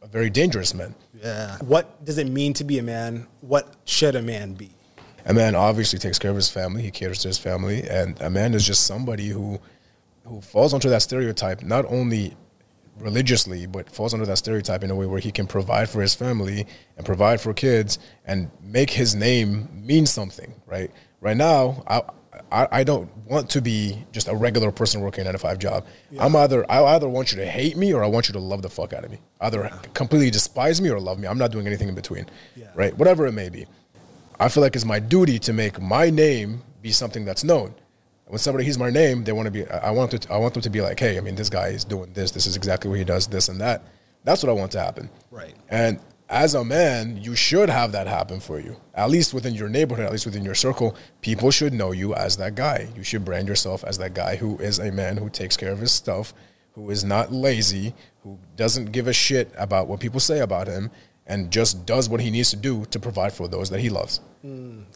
a 0.00 0.06
very 0.06 0.30
dangerous 0.30 0.74
men. 0.74 0.94
yeah 1.22 1.56
what 1.58 2.04
does 2.04 2.18
it 2.18 2.28
mean 2.28 2.52
to 2.52 2.64
be 2.64 2.78
a 2.78 2.82
man 2.82 3.26
what 3.40 3.76
should 3.84 4.16
a 4.16 4.22
man 4.22 4.52
be 4.54 4.70
A 5.24 5.34
man 5.34 5.54
obviously 5.54 5.98
takes 5.98 6.18
care 6.18 6.30
of 6.30 6.36
his 6.36 6.48
family. 6.48 6.82
He 6.82 6.90
caters 6.90 7.20
to 7.20 7.28
his 7.28 7.38
family, 7.38 7.82
and 7.88 8.20
a 8.20 8.30
man 8.30 8.54
is 8.54 8.66
just 8.66 8.86
somebody 8.86 9.28
who 9.28 9.60
who 10.26 10.40
falls 10.40 10.72
under 10.72 10.88
that 10.88 11.02
stereotype 11.02 11.62
not 11.62 11.84
only 11.86 12.36
religiously, 12.98 13.66
but 13.66 13.90
falls 13.90 14.14
under 14.14 14.26
that 14.26 14.38
stereotype 14.38 14.84
in 14.84 14.90
a 14.90 14.94
way 14.94 15.06
where 15.06 15.18
he 15.18 15.32
can 15.32 15.46
provide 15.46 15.88
for 15.88 16.00
his 16.00 16.14
family 16.14 16.66
and 16.96 17.04
provide 17.04 17.40
for 17.40 17.52
kids 17.52 17.98
and 18.24 18.50
make 18.62 18.90
his 18.90 19.14
name 19.14 19.68
mean 19.72 20.06
something. 20.06 20.54
Right. 20.66 20.90
Right 21.20 21.36
now, 21.36 21.82
I. 21.86 22.02
I, 22.50 22.68
I 22.70 22.84
don't 22.84 23.10
want 23.26 23.48
to 23.50 23.62
be 23.62 24.04
just 24.12 24.28
a 24.28 24.34
regular 24.34 24.70
person 24.72 25.00
working 25.00 25.22
a 25.22 25.24
nine 25.24 25.32
to 25.32 25.38
five 25.38 25.58
job. 25.58 25.86
I'm 26.18 26.36
either 26.36 26.70
I 26.70 26.82
either 26.94 27.08
want 27.08 27.32
you 27.32 27.38
to 27.38 27.46
hate 27.46 27.78
me 27.78 27.94
or 27.94 28.04
I 28.04 28.06
want 28.06 28.28
you 28.28 28.32
to 28.34 28.38
love 28.38 28.60
the 28.60 28.68
fuck 28.68 28.92
out 28.92 29.04
of 29.04 29.10
me. 29.10 29.20
Either 29.40 29.70
ah. 29.72 29.80
completely 29.94 30.30
despise 30.30 30.80
me 30.80 30.90
or 30.90 31.00
love 31.00 31.18
me. 31.18 31.28
I'm 31.28 31.38
not 31.38 31.50
doing 31.50 31.66
anything 31.66 31.88
in 31.88 31.94
between. 31.94 32.26
Yeah. 32.54 32.66
Right? 32.74 32.96
Whatever 32.96 33.26
it 33.26 33.32
may 33.32 33.48
be. 33.48 33.66
I 34.42 34.48
feel 34.48 34.60
like 34.60 34.74
it's 34.74 34.84
my 34.84 34.98
duty 34.98 35.38
to 35.38 35.52
make 35.52 35.80
my 35.80 36.10
name 36.10 36.64
be 36.80 36.90
something 36.90 37.24
that's 37.24 37.44
known. 37.44 37.76
When 38.26 38.40
somebody 38.40 38.64
hears 38.64 38.76
my 38.76 38.90
name, 38.90 39.22
they 39.22 39.30
want 39.30 39.46
to 39.46 39.52
be. 39.52 39.64
I 39.68 39.92
want 39.92 40.10
to. 40.20 40.32
I 40.32 40.36
want 40.38 40.54
them 40.54 40.62
to 40.64 40.70
be 40.70 40.80
like, 40.80 40.98
hey, 40.98 41.16
I 41.16 41.20
mean, 41.20 41.36
this 41.36 41.48
guy 41.48 41.68
is 41.68 41.84
doing 41.84 42.12
this. 42.12 42.32
This 42.32 42.46
is 42.46 42.56
exactly 42.56 42.90
what 42.90 42.98
he 42.98 43.04
does. 43.04 43.28
This 43.28 43.48
and 43.48 43.60
that. 43.60 43.84
That's 44.24 44.42
what 44.42 44.50
I 44.50 44.52
want 44.52 44.72
to 44.72 44.80
happen. 44.80 45.10
Right. 45.30 45.54
And 45.68 46.00
as 46.28 46.56
a 46.56 46.64
man, 46.64 47.18
you 47.22 47.36
should 47.36 47.68
have 47.68 47.92
that 47.92 48.08
happen 48.08 48.40
for 48.40 48.58
you. 48.58 48.78
At 48.94 49.10
least 49.10 49.32
within 49.32 49.54
your 49.54 49.68
neighborhood, 49.68 50.06
at 50.06 50.10
least 50.10 50.26
within 50.26 50.44
your 50.44 50.56
circle, 50.56 50.96
people 51.20 51.52
should 51.52 51.72
know 51.72 51.92
you 51.92 52.12
as 52.14 52.36
that 52.38 52.56
guy. 52.56 52.88
You 52.96 53.04
should 53.04 53.24
brand 53.24 53.46
yourself 53.46 53.84
as 53.84 53.98
that 53.98 54.12
guy 54.12 54.34
who 54.36 54.58
is 54.58 54.80
a 54.80 54.90
man 54.90 55.18
who 55.18 55.30
takes 55.30 55.56
care 55.56 55.70
of 55.70 55.78
his 55.78 55.92
stuff, 55.92 56.34
who 56.72 56.90
is 56.90 57.04
not 57.04 57.30
lazy, 57.30 57.94
who 58.24 58.40
doesn't 58.56 58.90
give 58.90 59.06
a 59.06 59.12
shit 59.12 59.52
about 59.56 59.86
what 59.86 60.00
people 60.00 60.18
say 60.18 60.40
about 60.40 60.66
him, 60.66 60.90
and 61.26 61.50
just 61.50 61.86
does 61.86 62.08
what 62.08 62.20
he 62.20 62.30
needs 62.30 62.50
to 62.50 62.56
do 62.56 62.84
to 62.86 62.98
provide 62.98 63.32
for 63.32 63.48
those 63.48 63.70
that 63.70 63.80
he 63.80 63.90
loves. 63.90 64.20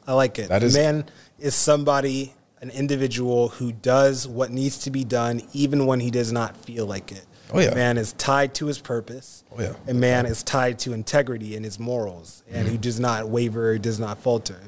I 0.07 0.13
like 0.13 0.39
it. 0.39 0.49
That 0.49 0.63
is- 0.63 0.75
a 0.75 0.79
man 0.79 1.05
is 1.39 1.55
somebody, 1.55 2.35
an 2.61 2.71
individual 2.71 3.49
who 3.49 3.71
does 3.73 4.27
what 4.27 4.51
needs 4.51 4.79
to 4.79 4.91
be 4.91 5.05
done, 5.05 5.43
even 5.53 5.87
when 5.87 6.01
he 6.01 6.11
does 6.11 6.33
not 6.33 6.57
feel 6.57 6.85
like 6.87 7.13
it. 7.13 7.25
Oh, 7.53 7.61
yeah. 7.61 7.69
A 7.71 7.75
man 7.77 7.97
is 7.97 8.13
tied 8.15 8.55
to 8.57 8.67
his 8.67 8.79
purpose. 8.81 9.45
Oh, 9.57 9.63
yeah. 9.63 9.75
A 9.87 9.95
man 9.95 10.27
is 10.27 10.43
tied 10.43 10.81
to 10.81 10.93
integrity 10.93 11.55
and 11.55 11.65
his 11.65 11.79
morals, 11.79 12.43
and 12.49 12.65
Mm-hmm. 12.65 12.71
who 12.73 12.79
does 12.79 12.99
not 12.99 13.29
waver, 13.29 13.79
does 13.79 14.01
not 14.01 14.19
falter. 14.19 14.59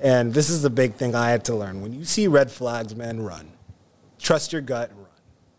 And 0.00 0.34
this 0.34 0.50
is 0.50 0.62
the 0.62 0.70
big 0.70 0.94
thing 0.94 1.14
I 1.14 1.30
had 1.30 1.44
to 1.44 1.54
learn. 1.54 1.80
When 1.80 1.92
you 1.92 2.04
see 2.04 2.26
red 2.26 2.50
flags, 2.50 2.96
man, 2.96 3.20
run. 3.20 3.52
Trust 4.18 4.52
your 4.52 4.62
gut, 4.62 4.90
run. 4.96 5.06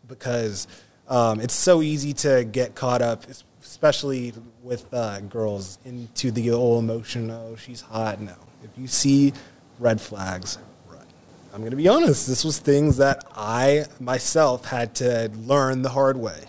Because 0.08 0.67
um, 1.08 1.39
it's 1.39 1.54
so 1.54 1.82
easy 1.82 2.13
to 2.13 2.43
get 2.43 2.75
caught 2.75 3.02
up, 3.02 3.23
especially 3.69 4.34
with 4.63 4.91
uh, 4.93 5.19
girls, 5.21 5.77
into 5.86 6.32
the 6.32 6.49
old 6.49 6.84
emotion. 6.84 7.29
Oh, 7.29 7.55
she's 7.55 7.82
hot. 7.82 8.19
No. 8.19 8.34
If 8.63 8.71
you 8.75 8.88
see 8.88 9.32
red 9.77 10.01
flags, 10.01 10.58
run. 10.89 11.05
I'm 11.53 11.60
going 11.60 11.69
to 11.69 11.77
be 11.77 11.88
honest. 11.88 12.27
This 12.27 12.43
was 12.43 12.58
things 12.58 12.97
that 12.97 13.23
I 13.36 13.86
myself 13.99 14.65
had 14.65 14.95
to 14.95 15.29
learn 15.45 15.84
the 15.84 15.89
hard 15.89 16.17
way. 16.17 16.41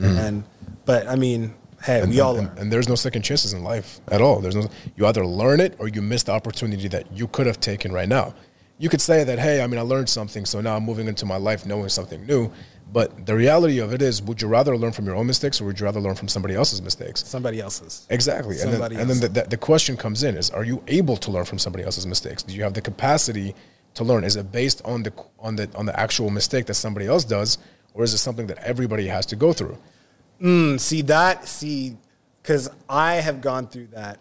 And, 0.00 0.44
but 0.86 1.06
I 1.06 1.16
mean, 1.16 1.54
hey, 1.84 2.00
Mm-hmm. 2.00 2.02
And, 2.04 2.10
we 2.12 2.20
all 2.20 2.36
and, 2.38 2.48
learn. 2.48 2.58
and 2.58 2.72
there's 2.72 2.88
no 2.88 2.94
second 2.94 3.22
chances 3.22 3.52
in 3.52 3.62
life 3.62 4.00
at 4.08 4.22
all. 4.22 4.40
There's 4.40 4.56
no. 4.56 4.68
You 4.96 5.04
either 5.06 5.26
learn 5.26 5.60
it 5.60 5.74
or 5.78 5.88
you 5.88 6.00
miss 6.00 6.22
the 6.22 6.32
opportunity 6.32 6.88
that 6.88 7.12
you 7.12 7.26
could 7.28 7.46
have 7.46 7.60
taken 7.60 7.92
right 7.92 8.08
now. 8.08 8.34
You 8.78 8.88
could 8.88 9.02
say 9.02 9.22
that, 9.24 9.38
hey, 9.38 9.60
I 9.62 9.66
mean, 9.66 9.78
I 9.78 9.82
learned 9.82 10.08
something, 10.08 10.46
so 10.46 10.60
now 10.62 10.76
I'm 10.76 10.84
moving 10.84 11.06
into 11.08 11.26
my 11.26 11.36
life 11.36 11.66
knowing 11.66 11.88
something 11.90 12.24
new. 12.26 12.50
But 12.92 13.24
the 13.24 13.34
reality 13.34 13.78
of 13.78 13.94
it 13.94 14.02
is, 14.02 14.20
would 14.22 14.42
you 14.42 14.48
rather 14.48 14.76
learn 14.76 14.92
from 14.92 15.06
your 15.06 15.16
own 15.16 15.26
mistakes 15.26 15.60
or 15.60 15.64
would 15.64 15.80
you 15.80 15.86
rather 15.86 16.00
learn 16.00 16.14
from 16.14 16.28
somebody 16.28 16.54
else's 16.54 16.82
mistakes? 16.82 17.26
Somebody 17.26 17.58
else's. 17.58 18.06
Exactly. 18.10 18.56
And 18.60 18.64
then, 18.64 18.72
Somebody 18.72 18.96
and 18.96 19.08
then 19.08 19.20
the, 19.20 19.28
the, 19.28 19.48
the 19.48 19.56
question 19.56 19.96
comes 19.96 20.22
in 20.22 20.36
is, 20.36 20.50
are 20.50 20.64
you 20.64 20.82
able 20.86 21.16
to 21.16 21.30
learn 21.30 21.46
from 21.46 21.58
somebody 21.58 21.84
else's 21.84 22.06
mistakes? 22.06 22.42
Do 22.42 22.54
you 22.54 22.62
have 22.64 22.74
the 22.74 22.82
capacity 22.82 23.54
to 23.94 24.04
learn? 24.04 24.24
Is 24.24 24.36
it 24.36 24.52
based 24.52 24.82
on 24.84 25.04
the, 25.04 25.12
on 25.38 25.56
the, 25.56 25.70
on 25.74 25.86
the 25.86 25.98
actual 25.98 26.28
mistake 26.28 26.66
that 26.66 26.74
somebody 26.74 27.06
else 27.06 27.24
does? 27.24 27.56
Or 27.94 28.04
is 28.04 28.12
it 28.12 28.18
something 28.18 28.46
that 28.48 28.58
everybody 28.58 29.06
has 29.06 29.24
to 29.26 29.36
go 29.36 29.54
through? 29.54 29.78
Mm, 30.42 30.80
see 30.80 31.02
that 31.02 31.46
see 31.46 31.96
because 32.42 32.68
i 32.88 33.14
have 33.14 33.40
gone 33.40 33.68
through 33.68 33.86
that 33.88 34.18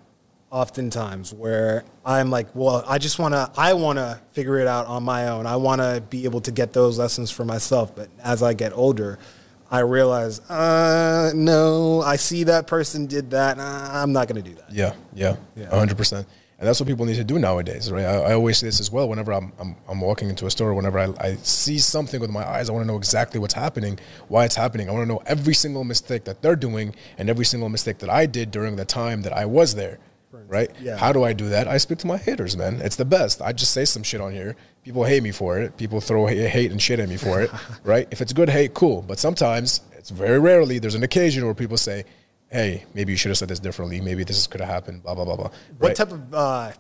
oftentimes 0.52 1.34
where 1.34 1.84
i'm 2.06 2.30
like 2.30 2.48
well 2.54 2.84
i 2.88 2.98
just 2.98 3.18
want 3.18 3.34
to 3.34 3.50
i 3.58 3.74
want 3.74 3.98
to 3.98 4.20
figure 4.34 4.60
it 4.60 4.68
out 4.68 4.86
on 4.86 5.02
my 5.02 5.30
own 5.30 5.46
i 5.46 5.56
want 5.56 5.80
to 5.80 6.04
be 6.10 6.26
able 6.26 6.42
to 6.42 6.52
get 6.52 6.74
those 6.74 7.00
lessons 7.00 7.32
for 7.32 7.46
myself 7.46 7.96
but 7.96 8.10
as 8.24 8.44
i 8.44 8.54
get 8.54 8.74
older 8.74 9.18
i 9.72 9.80
realize 9.80 10.42
uh, 10.50 11.32
no 11.34 12.02
i 12.02 12.18
see 12.18 12.44
that 12.44 12.68
person 12.68 13.06
did 13.06 13.32
that 13.32 13.58
i'm 13.60 14.12
not 14.12 14.28
going 14.28 14.44
to 14.44 14.48
do 14.50 14.56
that 14.56 14.70
Yeah, 14.72 14.94
yeah, 15.14 15.38
Yeah. 15.56 15.70
hundred 15.70 15.98
percent. 15.98 16.28
And 16.60 16.68
that's 16.68 16.80
what 16.80 16.86
people 16.86 17.08
need 17.08 17.16
to 17.16 17.24
do 17.24 17.40
nowadays, 17.40 17.92
right? 17.92 18.06
I, 18.06 18.18
I 18.18 18.34
always 18.34 18.60
say 18.60 18.68
this 18.68 18.80
as 18.80 18.92
well. 18.92 19.10
Whenever 19.10 19.34
I'm, 19.34 19.52
I'm, 19.60 19.76
I'm 19.90 20.00
walking 20.00 20.30
into 20.30 20.46
a 20.46 20.52
store, 20.52 20.76
whenever 20.76 21.00
I, 21.00 21.12
I 21.20 21.36
see 21.38 21.80
something 21.80 22.22
with 22.22 22.30
my 22.30 22.48
eyes, 22.48 22.70
I 22.70 22.72
want 22.72 22.84
to 22.84 22.88
know 22.88 22.98
exactly 22.98 23.40
what's 23.40 23.56
happening, 23.56 23.98
why 24.28 24.46
it's 24.46 24.54
happening. 24.54 24.88
I 24.88 24.92
want 24.92 25.02
to 25.08 25.08
know 25.12 25.24
every 25.26 25.56
single 25.56 25.84
mistake 25.84 26.24
that 26.26 26.44
they're 26.44 26.56
doing 26.56 26.94
and 27.18 27.32
every 27.32 27.46
single 27.46 27.68
mistake 27.68 27.98
that 27.98 28.12
I 28.12 28.28
did 28.28 28.52
during 28.52 28.76
the 28.76 28.86
time 28.86 29.24
that 29.24 29.34
I 29.34 29.46
was 29.48 29.74
there, 29.74 29.98
right? 30.52 30.70
yeah. 30.82 30.98
How 30.98 31.12
do 31.14 31.24
I 31.24 31.34
do 31.34 31.50
that? 31.50 31.68
I 31.68 31.78
speak 31.78 31.98
to 32.00 32.08
my 32.08 32.18
haters, 32.18 32.56
man. 32.58 32.82
It's 32.82 32.98
the 32.98 33.06
best. 33.06 33.42
I 33.42 33.54
just 33.54 33.72
say 33.72 33.86
some 33.86 34.04
shit 34.04 34.22
on 34.22 34.34
here. 34.34 34.56
People 34.84 35.06
hate 35.06 35.24
me 35.24 35.32
for 35.32 35.58
it. 35.60 35.78
People 35.78 36.02
throw 36.02 36.26
hate 36.28 36.72
and 36.72 36.82
shit 36.82 37.00
at 37.00 37.08
me 37.10 37.18
for 37.18 37.42
it, 37.42 37.50
right? 37.84 38.08
If 38.12 38.22
it's 38.22 38.34
good 38.34 38.50
hate, 38.50 38.74
cool. 38.74 39.02
But 39.02 39.18
sometimes, 39.18 39.82
it's 39.98 40.10
very 40.10 40.40
rarely, 40.40 40.78
there's 40.80 40.96
an 40.96 41.04
occasion 41.04 41.46
where 41.46 41.54
people 41.54 41.78
say, 41.78 42.04
hey, 42.52 42.84
maybe 42.94 43.14
you 43.14 43.18
should 43.18 43.30
have 43.30 43.38
said 43.38 43.48
this 43.48 43.60
differently. 43.60 44.02
Maybe 44.02 44.24
this 44.26 44.46
could 44.48 44.60
have 44.60 44.70
happened, 44.70 45.04
blah, 45.04 45.16
blah, 45.16 45.24
blah, 45.26 45.38
blah. 45.38 45.50
what 45.78 45.88
Right? 45.88 45.96
type 45.96 46.12
of 46.12 46.34
uh, 46.34 46.72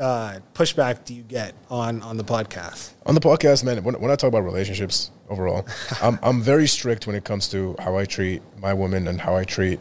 uh, 0.00 0.38
pushback 0.54 1.04
do 1.04 1.14
you 1.14 1.22
get 1.22 1.54
on 1.68 2.00
on 2.02 2.16
the 2.16 2.24
podcast 2.24 2.92
On 3.04 3.14
the 3.14 3.20
podcast, 3.20 3.62
man, 3.62 3.82
when, 3.84 3.94
when 4.00 4.10
I 4.10 4.16
talk 4.16 4.28
about 4.28 4.44
relationships 4.44 5.10
overall, 5.28 5.66
I'm, 6.02 6.18
I'm 6.22 6.40
very 6.40 6.66
strict 6.66 7.06
when 7.06 7.14
it 7.14 7.24
comes 7.24 7.48
to 7.48 7.76
how 7.78 7.96
I 7.98 8.06
treat 8.06 8.40
my 8.58 8.72
women 8.72 9.06
and 9.06 9.20
how 9.20 9.36
I 9.36 9.44
treat 9.44 9.80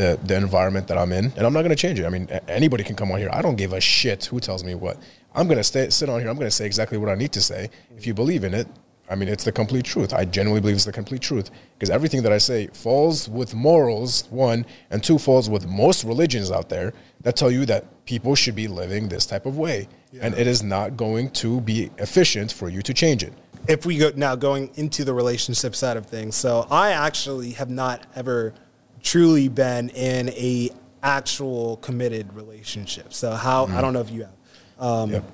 the, 0.00 0.18
the 0.24 0.34
environment 0.34 0.88
that 0.88 0.96
I'm 0.96 1.12
in. 1.12 1.26
And 1.36 1.46
I'm 1.46 1.52
not 1.52 1.60
going 1.60 1.76
to 1.76 1.76
change 1.76 2.00
it. 2.00 2.06
I 2.06 2.08
mean, 2.08 2.26
anybody 2.48 2.82
can 2.82 2.96
come 2.96 3.12
on 3.12 3.18
here. 3.18 3.28
I 3.32 3.42
don't 3.42 3.56
give 3.56 3.74
a 3.74 3.80
shit 3.80 4.24
who 4.24 4.40
tells 4.40 4.64
me 4.64 4.74
what. 4.74 4.96
I'm 5.34 5.46
going 5.46 5.58
to 5.58 5.64
stay, 5.64 5.90
sit 5.90 6.08
on 6.08 6.20
here. 6.20 6.30
I'm 6.30 6.36
going 6.36 6.46
to 6.46 6.56
say 6.60 6.64
exactly 6.64 6.96
what 6.96 7.10
I 7.10 7.14
need 7.16 7.32
to 7.32 7.42
say. 7.42 7.68
If 7.98 8.06
you 8.06 8.14
believe 8.14 8.42
in 8.42 8.54
it, 8.54 8.66
I 9.10 9.14
mean, 9.14 9.28
it's 9.28 9.44
the 9.44 9.52
complete 9.52 9.84
truth. 9.84 10.14
I 10.14 10.24
genuinely 10.24 10.62
believe 10.62 10.76
it's 10.76 10.86
the 10.86 10.92
complete 10.92 11.20
truth 11.20 11.50
because 11.74 11.90
everything 11.90 12.22
that 12.22 12.32
I 12.32 12.38
say 12.38 12.68
falls 12.68 13.28
with 13.28 13.54
morals, 13.54 14.26
one, 14.30 14.64
and 14.88 15.04
two, 15.04 15.18
falls 15.18 15.50
with 15.50 15.66
most 15.66 16.04
religions 16.04 16.50
out 16.50 16.70
there 16.70 16.94
that 17.20 17.36
tell 17.36 17.50
you 17.50 17.66
that 17.66 18.06
people 18.06 18.34
should 18.34 18.54
be 18.54 18.68
living 18.68 19.08
this 19.08 19.26
type 19.26 19.44
of 19.44 19.58
way. 19.58 19.88
And 20.18 20.34
it 20.34 20.46
is 20.46 20.62
not 20.62 20.96
going 20.96 21.30
to 21.42 21.60
be 21.60 21.90
efficient 21.98 22.52
for 22.52 22.70
you 22.70 22.80
to 22.82 22.94
change 22.94 23.22
it. 23.22 23.34
if 23.68 23.84
we 23.84 23.98
go 23.98 24.10
now 24.16 24.34
going 24.34 24.70
into 24.76 25.04
the 25.04 25.12
relationship 25.12 25.76
side 25.76 25.98
of 25.98 26.06
things 26.06 26.34
so 26.34 26.66
i 26.70 26.92
actually 26.92 27.50
have 27.50 27.68
not 27.68 28.06
ever 28.16 28.54
truly 29.02 29.48
been 29.48 29.88
in 29.90 30.28
a 30.30 30.70
actual 31.02 31.76
committed 31.78 32.32
relationship 32.34 33.12
so 33.14 33.32
how 33.32 33.66
i 33.66 33.80
don't 33.80 33.92
know 33.92 34.00
if 34.00 34.10
you 34.10 34.22
have 34.22 34.34
um, 34.78 35.10
Yep. 35.10 35.24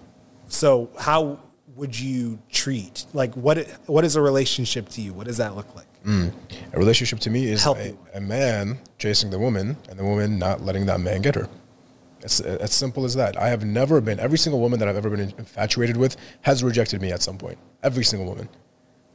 so 0.49 0.91
how 0.99 1.41
would 1.75 1.99
you 1.99 2.39
treat 2.51 3.05
like 3.13 3.35
what 3.35 3.59
what 3.87 4.05
is 4.05 4.15
a 4.17 4.21
relationship 4.23 4.89
to 4.91 5.01
you 5.01 5.13
what 5.13 5.27
does 5.27 5.37
that 5.39 5.55
look 5.57 5.75
like 5.75 5.87
A 6.73 6.79
relationship 6.79 7.19
to 7.21 7.31
me 7.31 7.47
is 7.47 7.65
a, 7.67 7.97
a 8.15 8.21
man 8.21 8.79
chasing 8.99 9.31
the 9.31 9.41
woman 9.41 9.77
and 9.89 9.99
the 9.99 10.05
woman 10.05 10.39
not 10.39 10.61
letting 10.63 10.87
that 10.87 11.01
man 11.01 11.21
get 11.21 11.35
her. 11.35 11.49
It's 12.23 12.39
as 12.41 12.73
simple 12.73 13.05
as 13.05 13.15
that. 13.17 13.37
I 13.37 13.49
have 13.49 13.65
never 13.65 14.01
been, 14.01 14.21
every 14.21 14.39
single 14.39 14.61
woman 14.61 14.79
that 14.79 14.89
I've 14.89 14.97
ever 14.97 15.11
been 15.11 15.35
infatuated 15.37 15.97
with 15.97 16.17
has 16.43 16.63
rejected 16.63 17.03
me 17.03 17.11
at 17.11 17.23
some 17.23 17.39
point. 17.39 17.59
Every 17.83 18.05
single 18.05 18.29
woman. 18.29 18.49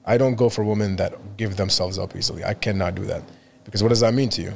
I 0.05 0.17
don't 0.17 0.35
go 0.35 0.49
for 0.49 0.65
women 0.65 0.97
that 0.97 1.37
give 1.37 1.55
themselves 1.55 1.97
up 1.97 2.13
easily. 2.13 2.43
I 2.43 2.53
cannot 2.55 2.95
do 2.95 3.05
that. 3.05 3.23
Because 3.63 3.83
what 3.83 3.89
does 3.89 3.99
that 3.99 4.13
mean 4.13 4.29
to 4.29 4.41
you? 4.41 4.53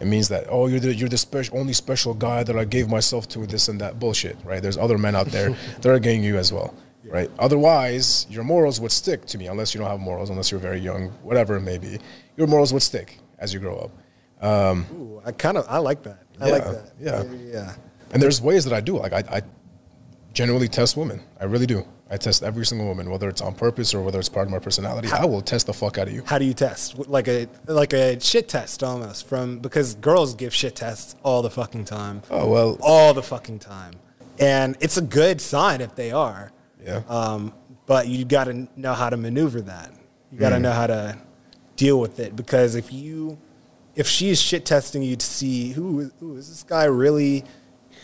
It 0.00 0.06
means 0.06 0.28
that, 0.28 0.46
oh, 0.48 0.66
you're 0.66 0.80
the, 0.80 0.94
you're 0.94 1.08
the 1.08 1.18
special, 1.18 1.58
only 1.58 1.72
special 1.72 2.14
guy 2.14 2.42
that 2.42 2.58
I 2.58 2.64
gave 2.64 2.88
myself 2.88 3.28
to, 3.28 3.46
this 3.46 3.68
and 3.68 3.80
that 3.80 4.00
bullshit, 4.00 4.36
right? 4.44 4.60
There's 4.60 4.76
other 4.76 4.98
men 4.98 5.14
out 5.14 5.26
there 5.26 5.50
that 5.80 5.86
are 5.86 5.98
getting 6.00 6.24
you 6.24 6.36
as 6.36 6.52
well, 6.52 6.74
right? 7.04 7.30
Otherwise, 7.38 8.26
your 8.28 8.42
morals 8.42 8.80
would 8.80 8.90
stick 8.90 9.24
to 9.26 9.38
me, 9.38 9.46
unless 9.46 9.72
you 9.72 9.80
don't 9.80 9.88
have 9.88 10.00
morals, 10.00 10.30
unless 10.30 10.50
you're 10.50 10.60
very 10.60 10.80
young, 10.80 11.10
whatever 11.22 11.56
it 11.56 11.60
may 11.60 11.78
be. 11.78 11.98
Your 12.36 12.48
morals 12.48 12.72
would 12.72 12.82
stick 12.82 13.18
as 13.38 13.54
you 13.54 13.60
grow 13.60 13.78
up. 13.78 13.90
Um, 14.44 14.86
Ooh, 14.92 15.22
i 15.24 15.32
kind 15.32 15.56
of 15.56 15.64
i 15.70 15.78
like 15.78 16.02
that 16.02 16.24
i 16.40 16.50
like 16.50 16.64
that 16.64 16.92
yeah. 17.00 17.22
yeah 17.22 17.74
And 18.14 18.22
there's 18.22 18.40
ways 18.42 18.64
that 18.64 18.74
I 18.74 18.80
do. 18.80 18.98
Like 18.98 19.12
I, 19.12 19.24
I 19.38 19.42
genuinely 20.32 20.68
test 20.68 20.96
women. 20.96 21.20
I 21.40 21.44
really 21.44 21.66
do. 21.66 21.86
I 22.14 22.16
test 22.16 22.44
every 22.44 22.64
single 22.64 22.86
woman, 22.86 23.10
whether 23.10 23.28
it's 23.28 23.40
on 23.40 23.54
purpose 23.54 23.92
or 23.92 24.00
whether 24.00 24.20
it's 24.20 24.28
part 24.28 24.46
of 24.46 24.52
my 24.52 24.60
personality. 24.60 25.08
I 25.10 25.24
will 25.24 25.42
test 25.42 25.66
the 25.66 25.72
fuck 25.72 25.98
out 25.98 26.06
of 26.06 26.14
you. 26.14 26.22
how 26.24 26.38
do 26.38 26.44
you 26.44 26.54
test 26.54 26.96
like 27.08 27.26
a 27.26 27.48
like 27.66 27.92
a 27.92 28.20
shit 28.20 28.48
test 28.48 28.84
almost 28.84 29.26
from 29.26 29.58
because 29.58 29.96
girls 29.96 30.34
give 30.34 30.54
shit 30.54 30.76
tests 30.76 31.16
all 31.24 31.42
the 31.42 31.50
fucking 31.50 31.84
time 31.84 32.22
Oh 32.30 32.48
well, 32.48 32.78
all 32.80 33.14
the 33.14 33.22
fucking 33.22 33.58
time. 33.58 33.94
And 34.38 34.76
it's 34.80 34.96
a 34.96 35.02
good 35.02 35.40
sign 35.40 35.80
if 35.80 35.94
they 35.96 36.12
are. 36.12 36.52
yeah. 36.84 37.02
Um, 37.08 37.52
but 37.86 38.06
you 38.08 38.24
got 38.24 38.44
to 38.44 38.68
know 38.76 38.94
how 38.94 39.10
to 39.10 39.16
maneuver 39.16 39.60
that. 39.62 39.90
You 40.32 40.38
got 40.38 40.50
to 40.50 40.58
know 40.58 40.72
how 40.72 40.86
to 40.86 41.18
deal 41.76 42.00
with 42.00 42.18
it 42.18 42.34
because 42.34 42.74
if 42.76 42.92
you, 42.92 43.38
if 43.94 44.06
she's 44.08 44.40
shit 44.40 44.64
testing 44.64 45.02
you 45.02 45.16
to 45.16 45.26
see 45.26 45.72
who, 45.72 46.10
who 46.20 46.36
is 46.36 46.48
this 46.48 46.62
guy 46.62 46.84
really, 46.84 47.44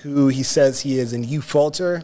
who 0.02 0.28
he 0.28 0.42
says 0.42 0.80
he 0.80 0.98
is, 0.98 1.12
and 1.12 1.24
you 1.26 1.40
falter, 1.40 2.02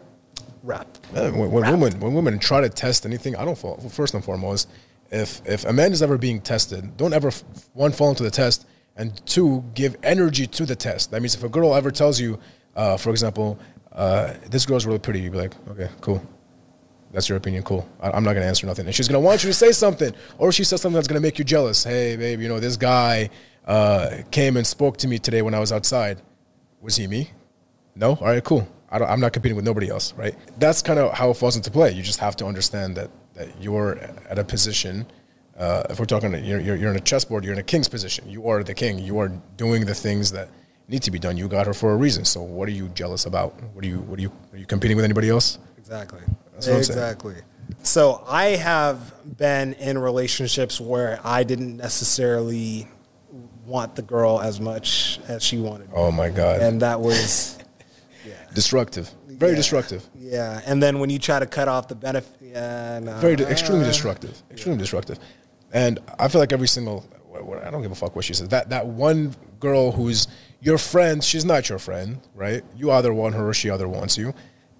rap. 0.66 0.98
Uh, 1.14 1.30
when, 1.30 1.50
when 1.50 1.70
women 1.70 2.00
when 2.00 2.12
women 2.12 2.38
try 2.38 2.60
to 2.60 2.68
test 2.68 3.06
anything, 3.06 3.36
I 3.36 3.44
don't 3.44 3.56
fall. 3.56 3.78
First 3.88 4.14
and 4.14 4.24
foremost, 4.24 4.68
if 5.10 5.40
if 5.46 5.64
a 5.64 5.72
man 5.72 5.92
is 5.92 6.02
ever 6.02 6.18
being 6.18 6.40
tested, 6.40 6.96
don't 6.96 7.14
ever 7.14 7.30
one 7.72 7.92
fall 7.92 8.10
into 8.10 8.22
the 8.22 8.30
test, 8.30 8.66
and 8.96 9.24
two 9.26 9.64
give 9.74 9.96
energy 10.02 10.46
to 10.46 10.66
the 10.66 10.76
test. 10.76 11.10
That 11.12 11.22
means 11.22 11.34
if 11.34 11.44
a 11.44 11.48
girl 11.48 11.74
ever 11.74 11.90
tells 11.90 12.20
you, 12.20 12.38
uh, 12.74 12.96
for 12.96 13.10
example, 13.10 13.58
uh, 13.92 14.34
this 14.50 14.66
girl's 14.66 14.84
really 14.84 14.98
pretty, 14.98 15.20
you'd 15.20 15.32
be 15.32 15.38
like, 15.38 15.54
okay, 15.68 15.88
cool. 16.00 16.22
That's 17.12 17.28
your 17.28 17.38
opinion, 17.38 17.62
cool. 17.62 17.88
I, 18.00 18.10
I'm 18.10 18.24
not 18.24 18.34
gonna 18.34 18.46
answer 18.46 18.66
nothing, 18.66 18.86
and 18.86 18.94
she's 18.94 19.08
gonna 19.08 19.20
want 19.20 19.44
you 19.44 19.50
to 19.50 19.54
say 19.54 19.72
something, 19.72 20.12
or 20.38 20.52
she 20.52 20.64
says 20.64 20.80
something 20.82 20.96
that's 20.96 21.08
gonna 21.08 21.20
make 21.20 21.38
you 21.38 21.44
jealous. 21.44 21.84
Hey, 21.84 22.16
babe, 22.16 22.40
you 22.40 22.48
know 22.48 22.60
this 22.60 22.76
guy 22.76 23.30
uh, 23.66 24.18
came 24.30 24.56
and 24.56 24.66
spoke 24.66 24.96
to 24.98 25.08
me 25.08 25.18
today 25.18 25.42
when 25.42 25.54
I 25.54 25.60
was 25.60 25.72
outside. 25.72 26.20
Was 26.80 26.96
he 26.96 27.06
me? 27.06 27.30
No? 27.94 28.16
All 28.16 28.26
right, 28.26 28.44
cool. 28.44 28.68
I 29.02 29.12
I'm 29.12 29.20
not 29.20 29.32
competing 29.32 29.56
with 29.56 29.64
nobody 29.64 29.88
else, 29.88 30.12
right? 30.14 30.34
That's 30.58 30.82
kind 30.82 30.98
of 30.98 31.12
how 31.12 31.30
it 31.30 31.34
falls 31.34 31.56
into 31.56 31.70
play. 31.70 31.92
You 31.92 32.02
just 32.02 32.20
have 32.20 32.36
to 32.36 32.46
understand 32.46 32.96
that, 32.96 33.10
that 33.34 33.60
you're 33.60 33.98
at 34.28 34.38
a 34.38 34.44
position. 34.44 35.06
Uh, 35.56 35.84
if 35.90 35.98
we're 35.98 36.04
talking, 36.04 36.32
you're, 36.44 36.60
you're, 36.60 36.76
you're 36.76 36.90
in 36.90 36.96
a 36.96 37.00
chessboard, 37.00 37.44
you're 37.44 37.52
in 37.52 37.58
a 37.58 37.62
king's 37.62 37.88
position. 37.88 38.28
You 38.28 38.48
are 38.48 38.62
the 38.62 38.74
king. 38.74 38.98
You 38.98 39.18
are 39.20 39.28
doing 39.56 39.86
the 39.86 39.94
things 39.94 40.32
that 40.32 40.50
need 40.88 41.02
to 41.02 41.10
be 41.10 41.18
done. 41.18 41.36
You 41.36 41.48
got 41.48 41.66
her 41.66 41.74
for 41.74 41.92
a 41.92 41.96
reason. 41.96 42.24
So 42.24 42.42
what 42.42 42.68
are 42.68 42.72
you 42.72 42.88
jealous 42.88 43.26
about? 43.26 43.60
What 43.74 43.84
are 43.84 43.88
you, 43.88 44.00
what 44.00 44.18
are 44.18 44.22
you, 44.22 44.32
are 44.52 44.58
you 44.58 44.66
competing 44.66 44.96
with 44.96 45.04
anybody 45.04 45.30
else? 45.30 45.58
Exactly. 45.78 46.20
That's 46.52 46.66
what 46.66 46.76
I'm 46.76 46.84
saying. 46.84 46.98
exactly. 46.98 47.34
So 47.82 48.22
I 48.26 48.56
have 48.56 49.12
been 49.36 49.72
in 49.74 49.98
relationships 49.98 50.80
where 50.80 51.20
I 51.24 51.42
didn't 51.42 51.76
necessarily 51.76 52.88
want 53.64 53.96
the 53.96 54.02
girl 54.02 54.40
as 54.40 54.60
much 54.60 55.18
as 55.26 55.42
she 55.42 55.58
wanted. 55.58 55.88
Me. 55.88 55.94
Oh 55.96 56.10
my 56.12 56.30
God. 56.30 56.60
And 56.60 56.82
that 56.82 57.00
was 57.00 57.58
destructive. 58.56 59.08
Very 59.28 59.52
Yeah. 59.52 59.56
destructive. 59.56 60.02
Yeah, 60.18 60.60
and 60.66 60.82
then 60.82 60.98
when 60.98 61.10
you 61.10 61.18
try 61.18 61.38
to 61.38 61.46
cut 61.46 61.68
off 61.68 61.88
the 61.88 61.94
benefit, 61.94 62.32
yeah, 62.40 62.98
no. 63.02 63.12
very 63.18 63.34
extremely 63.34 63.84
destructive, 63.84 64.34
extremely 64.50 64.78
destructive. 64.78 65.18
And 65.72 65.98
I 66.18 66.26
feel 66.28 66.40
like 66.40 66.52
every 66.52 66.68
single 66.68 67.04
I 67.66 67.70
don't 67.70 67.82
give 67.82 67.92
a 67.92 67.94
fuck 67.94 68.16
what 68.16 68.24
she 68.24 68.32
says. 68.32 68.48
That 68.48 68.70
that 68.70 68.86
one 68.86 69.34
girl 69.60 69.92
who's 69.92 70.26
your 70.60 70.78
friend, 70.78 71.22
she's 71.22 71.44
not 71.44 71.68
your 71.68 71.78
friend, 71.78 72.18
right? 72.34 72.62
You 72.74 72.90
either 72.92 73.12
want 73.12 73.34
her 73.34 73.46
or 73.50 73.52
she 73.52 73.68
either 73.70 73.86
wants 73.86 74.16
you, 74.16 74.32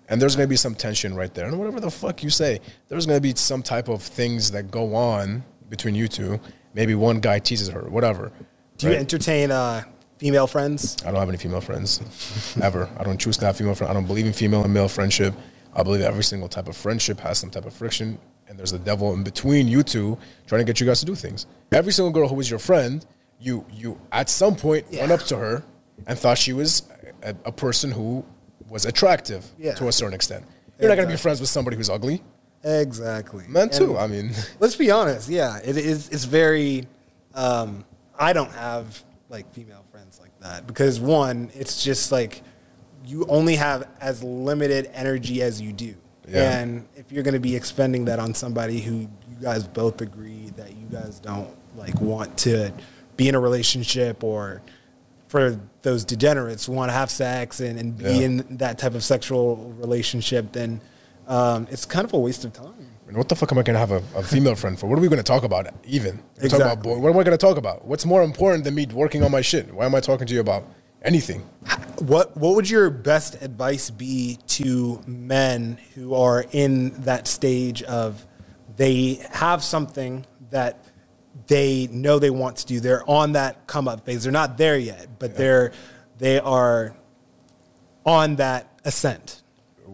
and 0.09 0.21
there's 0.23 0.35
gonna 0.37 0.49
be 0.49 0.57
some 0.57 0.75
tension 0.75 1.15
right 1.15 1.33
there. 1.35 1.45
And 1.47 1.59
whatever 1.59 1.81
the 1.81 1.91
fuck 1.91 2.23
you 2.23 2.31
say, 2.31 2.61
there's 2.89 3.05
gonna 3.05 3.21
be 3.21 3.35
some 3.37 3.63
type 3.63 3.89
of 3.89 4.01
things 4.03 4.53
that 4.53 4.71
go 4.71 4.95
on 4.95 5.45
between 5.69 5.95
you 5.95 6.09
two. 6.09 6.41
Maybe 6.73 6.95
one 6.95 7.21
guy 7.21 7.39
teases 7.41 7.69
her, 7.69 7.83
whatever. 7.91 8.33
Do 8.79 8.89
you 8.89 8.95
entertain 8.95 9.51
uh, 9.51 9.83
female 10.19 10.47
friends? 10.47 10.97
I 11.05 11.11
don't 11.11 11.21
have 11.21 11.29
any 11.29 11.39
female 11.39 11.61
friends 11.61 12.01
ever. 12.63 12.89
I 12.99 13.05
don't 13.05 13.19
choose 13.19 13.37
to 13.39 13.47
have 13.47 13.57
female 13.57 13.75
friends. 13.75 13.91
I 13.91 13.95
don't 13.95 14.07
believe 14.07 14.27
in 14.27 14.33
female 14.33 14.65
and 14.65 14.73
male 14.73 14.89
friendship. 14.89 15.35
I 15.75 15.83
believe 15.83 16.01
every 16.01 16.25
single 16.25 16.49
type 16.49 16.69
of 16.69 16.77
friendship 16.77 17.21
has 17.21 17.39
some 17.39 17.51
type 17.51 17.67
of 17.67 17.75
friction, 17.75 18.19
and 18.49 18.59
there's 18.59 18.73
a 18.73 18.79
devil 18.79 19.13
in 19.13 19.23
between 19.23 19.69
you 19.69 19.83
two 19.83 20.17
trying 20.47 20.61
to 20.61 20.65
get 20.65 20.81
you 20.81 20.87
guys 20.87 21.01
to 21.01 21.07
do 21.07 21.15
things. 21.15 21.47
Every 21.73 21.93
single 21.93 22.11
girl 22.13 22.29
who 22.29 22.35
was 22.35 22.49
your 22.49 22.59
friend, 22.59 23.05
you 23.39 23.67
you 23.73 24.01
at 24.13 24.31
some 24.31 24.57
point 24.57 24.91
went 24.93 25.13
up 25.13 25.21
to 25.25 25.37
her 25.37 25.63
and 26.07 26.19
thought 26.19 26.39
she 26.39 26.53
was 26.55 26.83
a, 27.23 27.35
a 27.45 27.53
person 27.53 27.91
who 27.91 28.25
was 28.71 28.87
attractive 28.87 29.45
Yeah. 29.59 29.75
to 29.75 29.89
a 29.89 29.93
certain 29.93 30.15
extent. 30.15 30.45
You're 30.81 30.89
not 30.89 30.97
gonna 30.97 31.09
be 31.09 31.17
friends 31.17 31.41
with 31.41 31.49
somebody 31.51 31.77
who's 31.77 31.91
ugly, 31.91 32.23
Exactly. 32.65 33.45
man. 33.49 33.65
And 33.65 33.73
Too. 33.73 33.97
I 33.99 34.07
mean, 34.07 34.31
let's 34.61 34.77
be 34.77 34.91
honest. 34.91 35.29
Yeah, 35.29 35.59
it 35.63 35.77
is. 35.77 36.09
It's 36.09 36.25
very. 36.25 36.87
Um, 37.35 37.85
I 38.19 38.33
don't 38.33 38.51
have 38.53 39.05
like 39.29 39.53
female 39.53 39.85
friends 39.91 40.19
like 40.21 40.39
that 40.41 40.67
because 40.67 41.01
one, 41.01 41.51
it's 41.55 41.83
just 41.83 42.13
like 42.13 42.43
you 43.05 43.25
only 43.29 43.57
have 43.57 43.89
as 44.01 44.23
limited 44.23 44.91
energy 44.95 45.43
as 45.43 45.61
you 45.61 45.73
do, 45.73 45.95
Yeah. 46.29 46.59
and 46.59 46.89
if 46.97 47.13
you're 47.13 47.23
going 47.23 47.35
to 47.35 47.41
be 47.41 47.55
expending 47.57 48.05
that 48.07 48.19
on 48.19 48.35
somebody 48.35 48.81
who 48.81 48.95
you 49.01 49.09
guys 49.43 49.67
both 49.67 50.01
agree 50.01 50.51
that 50.57 50.71
you 50.77 50.87
guys 50.91 51.19
don't 51.21 51.49
like 51.77 52.01
want 52.01 52.37
to 52.39 52.73
be 53.17 53.29
in 53.29 53.35
a 53.35 53.41
relationship 53.41 54.23
or 54.25 54.63
for 55.29 55.61
those 55.83 56.05
degenerates 56.05 56.67
who 56.67 56.73
want 56.73 56.89
to 56.89 56.93
have 56.95 57.11
sex 57.11 57.61
and, 57.61 57.79
and 57.79 57.99
be 57.99 58.05
Yeah. 58.05 58.11
in 58.27 58.57
that 58.59 58.79
type 58.79 58.95
of 58.95 59.03
sexual 59.05 59.57
relationship, 59.79 60.53
then 60.53 60.81
um, 61.27 61.67
it's 61.71 61.85
kind 61.85 62.05
of 62.05 62.13
a 62.13 62.19
waste 62.19 62.45
of 62.45 62.53
time. 62.53 62.73
Mean, 63.07 63.17
what 63.19 63.29
the 63.29 63.37
fuck 63.37 63.53
am 63.53 63.59
I 63.59 63.63
gonna 63.63 63.79
have 63.79 63.93
a, 63.93 64.03
a 64.17 64.23
female 64.23 64.57
friend 64.57 64.79
for? 64.79 64.89
What 64.89 64.99
are 64.99 65.03
we 65.03 65.09
gonna 65.09 65.23
talk 65.23 65.45
about? 65.45 65.69
Even 65.85 66.23
We're 66.41 66.49
talking 66.49 66.63
about 66.63 66.73
Exactly. 66.79 66.95
boy. 66.95 66.99
What 67.01 67.11
am 67.11 67.19
I 67.19 67.23
gonna 67.23 67.37
talk 67.37 67.57
about? 67.57 67.85
What's 67.85 68.05
more 68.05 68.23
important 68.23 68.65
than 68.65 68.75
me 68.75 68.87
working 68.87 69.23
on 69.23 69.31
my 69.31 69.41
shit? 69.43 69.73
Why 69.73 69.87
am 69.87 69.95
I 69.95 70.01
talking 70.01 70.27
to 70.27 70.35
you 70.35 70.41
about 70.41 70.65
anything? 71.03 71.43
What 72.01 72.37
what 72.37 72.57
would 72.57 72.69
your 72.69 72.91
best 72.91 73.41
advice 73.43 73.91
be 73.91 74.39
to 74.49 75.03
men 75.07 75.79
who 75.95 76.15
are 76.15 76.45
in 76.51 76.91
that 77.03 77.29
stage 77.29 77.83
of 77.85 78.27
they 78.77 79.25
have 79.31 79.63
something 79.63 80.27
that 80.51 80.85
they 81.47 81.87
know 81.89 82.19
they 82.19 82.31
want 82.31 82.57
to 82.57 82.67
do. 82.67 82.81
They're 82.81 83.09
on 83.09 83.33
that 83.33 83.67
come 83.67 83.89
up 83.89 84.05
phase. 84.05 84.25
They're 84.25 84.33
not 84.33 84.59
there 84.59 84.79
yet, 84.79 85.19
but 85.19 85.37
they're 85.37 85.73
they 86.19 86.41
are 86.41 86.97
on 88.05 88.37
that 88.37 88.81
ascent. 88.85 89.43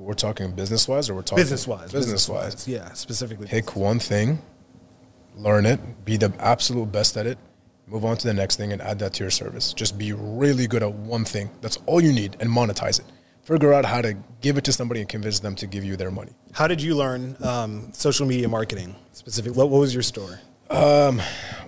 We're 0.02 0.14
talking 0.14 0.50
business 0.52 0.88
wise, 0.88 1.08
or 1.08 1.14
we're 1.14 1.22
talking 1.22 1.42
Business 1.42 1.66
wise. 1.66 1.92
Business 1.92 2.28
wise. 2.28 2.66
Yeah, 2.66 2.92
specifically. 2.92 3.46
Pick 3.46 3.76
one 3.76 4.00
thing, 4.00 4.42
learn 5.36 5.64
it, 5.64 6.04
be 6.04 6.16
the 6.16 6.32
absolute 6.40 6.90
best 6.90 7.16
at 7.16 7.24
it, 7.26 7.38
move 7.86 8.04
on 8.04 8.16
to 8.16 8.26
the 8.26 8.34
next 8.34 8.56
thing, 8.56 8.72
and 8.72 8.82
add 8.82 8.98
that 8.98 9.14
to 9.14 9.24
your 9.24 9.30
service. 9.30 9.72
Just 9.72 9.96
be 9.96 10.12
really 10.12 10.66
good 10.66 10.82
at 10.82 10.92
one 10.92 11.24
thing. 11.24 11.50
That's 11.60 11.78
all 11.86 12.00
you 12.00 12.12
need, 12.12 12.36
and 12.40 12.50
monetize 12.50 12.98
it. 12.98 13.06
Figure 13.44 13.72
out 13.72 13.84
how 13.84 14.02
to 14.02 14.16
give 14.40 14.58
it 14.58 14.64
to 14.64 14.72
somebody 14.72 15.00
and 15.00 15.08
convince 15.08 15.38
them 15.38 15.54
to 15.56 15.66
give 15.68 15.84
you 15.84 15.96
their 15.96 16.10
money. 16.10 16.32
How 16.52 16.66
did 16.66 16.82
you 16.82 16.96
learn 16.96 17.36
um, 17.40 17.92
social 17.92 18.26
media 18.26 18.48
marketing 18.48 18.96
specifically? 19.12 19.56
What, 19.56 19.68
what 19.68 19.78
was 19.78 19.94
your 19.94 20.02
store? 20.02 20.40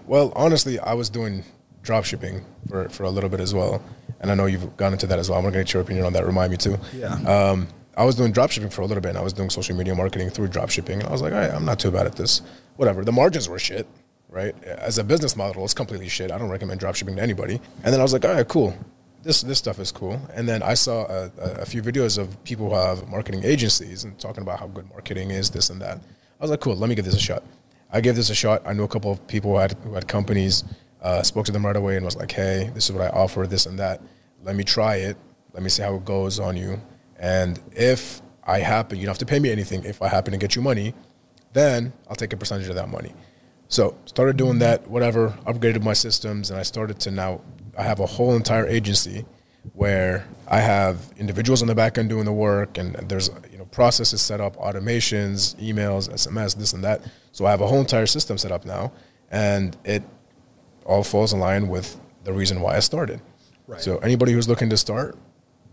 Well, 0.06 0.32
honestly, 0.34 0.78
I 0.78 0.94
was 0.94 1.08
doing 1.08 1.44
drop 1.82 2.04
shipping 2.04 2.44
for, 2.68 2.88
for 2.88 3.04
a 3.04 3.10
little 3.10 3.30
bit 3.30 3.40
as 3.40 3.54
well. 3.54 3.82
And 4.20 4.30
I 4.30 4.34
know 4.34 4.46
you've 4.46 4.76
gone 4.76 4.92
into 4.92 5.06
that 5.08 5.18
as 5.18 5.28
well. 5.28 5.38
I'm 5.38 5.44
going 5.44 5.52
to 5.52 5.60
get 5.60 5.72
your 5.72 5.82
opinion 5.82 6.06
on 6.06 6.12
that. 6.14 6.24
Remind 6.24 6.50
me 6.50 6.56
too. 6.56 6.78
Yeah. 6.94 7.14
Um, 7.14 7.68
I 7.96 8.04
was 8.04 8.14
doing 8.14 8.32
dropshipping 8.32 8.72
for 8.72 8.82
a 8.82 8.86
little 8.86 9.00
bit, 9.00 9.10
and 9.10 9.18
I 9.18 9.22
was 9.22 9.32
doing 9.32 9.50
social 9.50 9.76
media 9.76 9.94
marketing 9.94 10.30
through 10.30 10.48
dropshipping, 10.48 10.94
and 10.94 11.04
I 11.04 11.10
was 11.10 11.22
like, 11.22 11.32
I'm 11.32 11.64
not 11.64 11.78
too 11.78 11.90
bad 11.90 12.06
at 12.06 12.16
this. 12.16 12.42
Whatever. 12.76 13.04
The 13.04 13.12
margins 13.12 13.48
were 13.48 13.58
shit, 13.58 13.86
right? 14.28 14.54
As 14.64 14.98
a 14.98 15.04
business 15.04 15.36
model, 15.36 15.64
it's 15.64 15.74
completely 15.74 16.08
shit. 16.08 16.30
I 16.32 16.38
don't 16.38 16.50
recommend 16.50 16.80
dropshipping 16.80 17.16
to 17.16 17.22
anybody. 17.22 17.60
And 17.84 17.92
then 17.92 18.00
I 18.00 18.02
was 18.02 18.12
like, 18.12 18.24
all 18.24 18.32
right, 18.32 18.48
cool. 18.48 18.76
This 19.22 19.40
this 19.42 19.58
stuff 19.58 19.78
is 19.78 19.90
cool. 19.92 20.20
And 20.34 20.48
then 20.48 20.62
I 20.62 20.74
saw 20.74 21.06
a, 21.06 21.30
a, 21.38 21.50
a 21.62 21.66
few 21.66 21.82
videos 21.82 22.18
of 22.18 22.42
people 22.44 22.68
who 22.68 22.74
have 22.74 23.08
marketing 23.08 23.42
agencies 23.44 24.04
and 24.04 24.18
talking 24.18 24.42
about 24.42 24.60
how 24.60 24.66
good 24.66 24.88
marketing 24.90 25.30
is, 25.30 25.50
this 25.50 25.70
and 25.70 25.80
that. 25.80 25.98
I 25.98 26.42
was 26.42 26.50
like, 26.50 26.60
cool. 26.60 26.76
Let 26.76 26.88
me 26.88 26.94
give 26.94 27.04
this 27.04 27.14
a 27.14 27.20
shot. 27.20 27.42
I 27.90 28.00
gave 28.00 28.16
this 28.16 28.28
a 28.28 28.34
shot. 28.34 28.62
I 28.66 28.72
knew 28.72 28.82
a 28.82 28.88
couple 28.88 29.12
of 29.12 29.24
people 29.28 29.52
who 29.52 29.58
had 29.58 29.72
who 29.84 29.94
had 29.94 30.08
companies. 30.08 30.64
Uh, 31.00 31.22
spoke 31.22 31.44
to 31.44 31.52
them 31.52 31.66
right 31.66 31.76
away 31.76 31.96
and 31.96 32.04
was 32.04 32.16
like, 32.16 32.32
hey, 32.32 32.70
this 32.72 32.86
is 32.86 32.92
what 32.92 33.02
I 33.02 33.10
offer, 33.10 33.46
this 33.46 33.66
and 33.66 33.78
that. 33.78 34.00
Let 34.42 34.56
me 34.56 34.64
try 34.64 34.96
it. 34.96 35.18
Let 35.52 35.62
me 35.62 35.68
see 35.68 35.82
how 35.82 35.94
it 35.96 36.04
goes 36.06 36.40
on 36.40 36.56
you. 36.56 36.80
And 37.18 37.60
if 37.72 38.20
I 38.44 38.58
happen, 38.58 38.98
you 38.98 39.04
don't 39.04 39.12
have 39.12 39.18
to 39.18 39.26
pay 39.26 39.38
me 39.38 39.50
anything. 39.50 39.84
If 39.84 40.02
I 40.02 40.08
happen 40.08 40.32
to 40.32 40.38
get 40.38 40.56
you 40.56 40.62
money, 40.62 40.94
then 41.52 41.92
I'll 42.08 42.16
take 42.16 42.32
a 42.32 42.36
percentage 42.36 42.68
of 42.68 42.74
that 42.74 42.88
money. 42.88 43.14
So 43.68 43.96
started 44.04 44.36
doing 44.36 44.58
that, 44.58 44.88
whatever, 44.88 45.30
upgraded 45.46 45.82
my 45.82 45.94
systems, 45.94 46.50
and 46.50 46.58
I 46.58 46.62
started 46.62 47.00
to 47.00 47.10
now 47.10 47.40
I 47.76 47.82
have 47.82 48.00
a 48.00 48.06
whole 48.06 48.34
entire 48.36 48.66
agency 48.66 49.24
where 49.72 50.26
I 50.46 50.60
have 50.60 51.12
individuals 51.16 51.62
on 51.62 51.68
the 51.68 51.74
back 51.74 51.96
end 51.96 52.08
doing 52.10 52.26
the 52.26 52.32
work 52.32 52.76
and 52.76 52.94
there's 53.08 53.30
you 53.50 53.58
know 53.58 53.64
processes 53.66 54.20
set 54.20 54.40
up, 54.40 54.56
automations, 54.56 55.56
emails, 55.56 56.08
SMS, 56.10 56.56
this 56.56 56.72
and 56.72 56.84
that. 56.84 57.02
So 57.32 57.46
I 57.46 57.50
have 57.50 57.62
a 57.62 57.66
whole 57.66 57.80
entire 57.80 58.06
system 58.06 58.36
set 58.36 58.52
up 58.52 58.64
now 58.64 58.92
and 59.30 59.76
it 59.84 60.02
all 60.84 61.02
falls 61.02 61.32
in 61.32 61.40
line 61.40 61.68
with 61.68 61.98
the 62.24 62.32
reason 62.32 62.60
why 62.60 62.76
I 62.76 62.80
started. 62.80 63.20
Right. 63.66 63.80
So 63.80 63.98
anybody 63.98 64.32
who's 64.32 64.48
looking 64.48 64.68
to 64.70 64.76
start, 64.76 65.16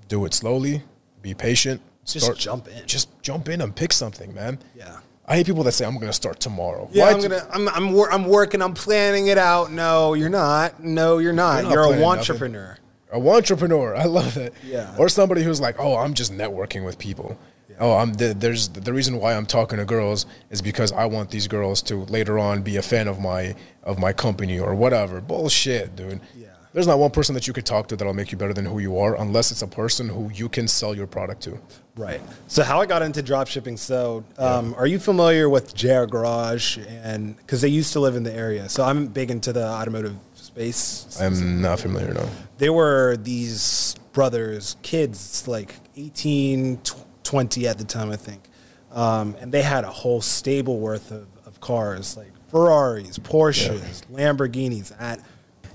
do 0.07 0.25
it 0.25 0.33
slowly, 0.33 0.83
be 1.21 1.33
patient, 1.33 1.81
Just 2.05 2.37
jump 2.37 2.67
in. 2.67 2.85
Just 2.87 3.09
jump 3.21 3.49
in 3.49 3.61
and 3.61 3.75
pick 3.75 3.93
something, 3.93 4.33
man. 4.33 4.59
Yeah. 4.75 4.99
I 5.27 5.35
hate 5.35 5.45
people 5.45 5.63
that 5.63 5.71
say 5.71 5.85
I'm 5.85 5.95
going 5.95 6.07
to 6.07 6.13
start 6.13 6.39
tomorrow. 6.39 6.89
Yeah, 6.91 7.05
Why 7.05 7.11
I'm 7.11 7.21
gonna. 7.21 7.47
I'm. 7.53 7.69
I'm, 7.69 7.93
wor- 7.93 8.11
I'm 8.11 8.25
working. 8.25 8.61
I'm 8.61 8.73
planning 8.73 9.27
it 9.27 9.37
out. 9.37 9.71
No, 9.71 10.13
you're 10.13 10.29
not. 10.29 10.83
No, 10.83 11.19
you're 11.19 11.31
not. 11.31 11.63
You're 11.63 11.93
You're, 11.93 12.03
a 12.03 12.05
entrepreneur. 12.05 12.77
A 13.13 13.17
entrepreneur. 13.17 13.95
I 14.03 14.05
love 14.05 14.35
it. 14.37 14.53
Yeah. 14.65 14.93
Or 14.97 15.07
somebody 15.09 15.43
who's 15.43 15.61
like, 15.61 15.79
oh, 15.79 15.95
I'm 15.97 16.13
just 16.13 16.33
networking 16.33 16.85
with 16.85 16.97
people. 16.97 17.37
Oh, 17.79 17.97
I'm 17.97 18.13
the, 18.13 18.35
there's 18.35 18.69
the 18.69 18.93
reason 18.93 19.17
why 19.17 19.33
I'm 19.33 19.47
talking 19.47 19.79
to 19.79 19.85
girls 19.85 20.27
is 20.51 20.61
because 20.61 20.91
I 20.91 21.05
want 21.05 21.31
these 21.31 21.47
girls 21.47 21.81
to 21.83 22.05
later 22.05 22.37
on 22.37 22.61
be 22.61 22.77
a 22.77 22.81
fan 22.81 23.07
of 23.07 23.19
my 23.19 23.55
of 23.83 23.97
my 23.97 24.13
company 24.13 24.59
or 24.59 24.75
whatever. 24.75 25.19
Bullshit, 25.19 25.95
dude. 25.95 26.21
Yeah. 26.35 26.49
There's 26.73 26.87
not 26.87 26.99
one 26.99 27.11
person 27.11 27.35
that 27.35 27.47
you 27.47 27.53
could 27.53 27.65
talk 27.65 27.87
to 27.89 27.97
that'll 27.97 28.13
make 28.13 28.31
you 28.31 28.37
better 28.37 28.53
than 28.53 28.65
who 28.65 28.79
you 28.79 28.97
are, 28.97 29.15
unless 29.19 29.51
it's 29.51 29.61
a 29.61 29.67
person 29.67 30.07
who 30.07 30.31
you 30.33 30.47
can 30.47 30.67
sell 30.69 30.95
your 30.95 31.07
product 31.07 31.41
to. 31.43 31.59
Right. 31.97 32.21
So 32.47 32.63
how 32.63 32.79
I 32.79 32.85
got 32.85 33.01
into 33.01 33.21
dropshipping. 33.21 33.77
So, 33.77 34.23
um, 34.37 34.73
are 34.77 34.87
you 34.87 34.97
familiar 34.97 35.49
with 35.49 35.75
JR 35.75 36.05
Garage? 36.05 36.77
And 36.87 37.35
because 37.37 37.61
they 37.61 37.67
used 37.67 37.91
to 37.93 37.99
live 37.99 38.15
in 38.15 38.23
the 38.23 38.33
area, 38.33 38.69
so 38.69 38.83
I'm 38.83 39.07
big 39.07 39.31
into 39.31 39.51
the 39.51 39.65
automotive 39.65 40.15
space. 40.35 41.19
I'm 41.19 41.61
not 41.61 41.81
familiar, 41.81 42.13
no. 42.13 42.29
they 42.57 42.69
were 42.69 43.17
these 43.17 43.95
brothers, 44.13 44.77
kids, 44.81 45.47
like 45.47 45.75
18, 45.97 46.79
20 47.23 47.67
at 47.67 47.77
the 47.77 47.83
time, 47.83 48.11
I 48.11 48.15
think. 48.15 48.47
Um, 48.91 49.35
and 49.39 49.51
they 49.51 49.61
had 49.61 49.83
a 49.83 49.89
whole 49.89 50.21
stable 50.21 50.79
worth 50.79 51.11
of, 51.11 51.27
of 51.45 51.59
cars, 51.59 52.17
like 52.17 52.31
Ferraris, 52.49 53.17
Porsches, 53.19 54.05
Lamborghinis. 54.11 54.93
At, 54.99 55.19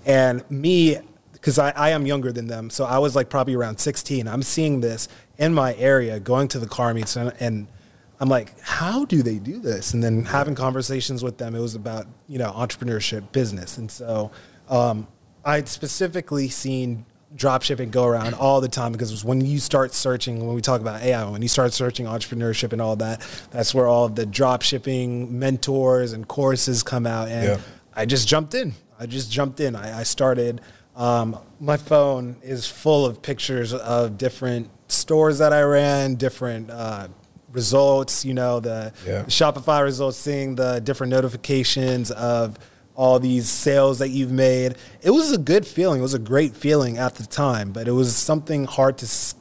and 0.06 0.48
me, 0.50 0.96
because 1.32 1.58
I, 1.58 1.70
I 1.72 1.90
am 1.90 2.06
younger 2.06 2.32
than 2.32 2.46
them, 2.46 2.70
so 2.70 2.84
I 2.86 2.98
was 2.98 3.14
like 3.14 3.28
probably 3.28 3.54
around 3.54 3.78
16. 3.78 4.26
I'm 4.26 4.42
seeing 4.42 4.80
this 4.80 5.08
in 5.36 5.52
my 5.52 5.74
area, 5.74 6.18
going 6.18 6.48
to 6.48 6.58
the 6.58 6.66
car 6.66 6.94
meets, 6.94 7.16
and, 7.16 7.34
and 7.40 7.66
I'm 8.20 8.28
like, 8.28 8.58
how 8.60 9.04
do 9.04 9.22
they 9.22 9.38
do 9.38 9.58
this? 9.58 9.92
And 9.92 10.02
then 10.02 10.24
having 10.24 10.54
conversations 10.54 11.22
with 11.22 11.36
them, 11.36 11.54
it 11.54 11.60
was 11.60 11.74
about 11.74 12.06
you 12.28 12.38
know 12.38 12.50
entrepreneurship, 12.52 13.32
business, 13.32 13.76
and 13.76 13.90
so 13.90 14.30
um, 14.68 15.06
I'd 15.44 15.68
specifically 15.68 16.48
seen 16.48 17.04
dropshipping 17.34 17.90
go 17.90 18.06
around 18.06 18.34
all 18.40 18.60
the 18.60 18.68
time 18.68 18.92
because 18.92 19.24
when 19.24 19.40
you 19.44 19.58
start 19.58 19.92
searching, 19.92 20.46
when 20.46 20.54
we 20.54 20.62
talk 20.62 20.80
about 20.80 21.02
AI, 21.02 21.28
when 21.28 21.42
you 21.42 21.48
start 21.48 21.72
searching 21.72 22.06
entrepreneurship 22.06 22.72
and 22.72 22.80
all 22.80 22.96
that, 22.96 23.20
that's 23.50 23.74
where 23.74 23.86
all 23.86 24.04
of 24.06 24.14
the 24.14 24.24
dropshipping 24.24 25.28
mentors 25.30 26.12
and 26.12 26.26
courses 26.28 26.82
come 26.82 27.06
out, 27.06 27.28
and 27.28 27.44
Yeah. 27.44 27.58
I 27.94 28.06
just 28.06 28.28
jumped 28.28 28.54
in. 28.54 28.74
I 28.98 29.06
just 29.06 29.30
jumped 29.30 29.60
in. 29.60 29.76
I, 29.76 30.00
I 30.00 30.02
started. 30.02 30.60
Um, 30.94 31.38
my 31.60 31.76
phone 31.76 32.36
is 32.42 32.66
full 32.66 33.04
of 33.04 33.20
pictures 33.22 33.72
of 33.74 34.16
different 34.18 34.70
stores 34.88 35.38
that 35.38 35.52
I 35.52 35.62
ran, 35.62 36.14
different 36.14 36.70
uh, 36.70 37.08
results. 37.52 38.24
You 38.24 38.34
know, 38.34 38.60
the, 38.60 38.92
Yeah. 39.06 39.22
the 39.22 39.30
Shopify 39.30 39.82
results, 39.82 40.16
seeing 40.16 40.54
the 40.54 40.80
different 40.80 41.10
notifications 41.10 42.10
of 42.10 42.58
all 42.94 43.18
these 43.20 43.46
sales 43.48 43.98
that 43.98 44.08
you've 44.08 44.32
made. 44.32 44.76
It 45.02 45.10
was 45.10 45.30
a 45.32 45.38
good 45.38 45.66
feeling. 45.66 45.98
It 46.00 46.02
was 46.02 46.14
a 46.14 46.18
great 46.18 46.56
feeling 46.56 46.96
at 46.96 47.16
the 47.16 47.26
time, 47.26 47.72
but 47.72 47.86
it 47.88 47.92
was 47.92 48.16
something 48.16 48.64
hard 48.64 48.96
to 48.98 49.04
s- 49.04 49.34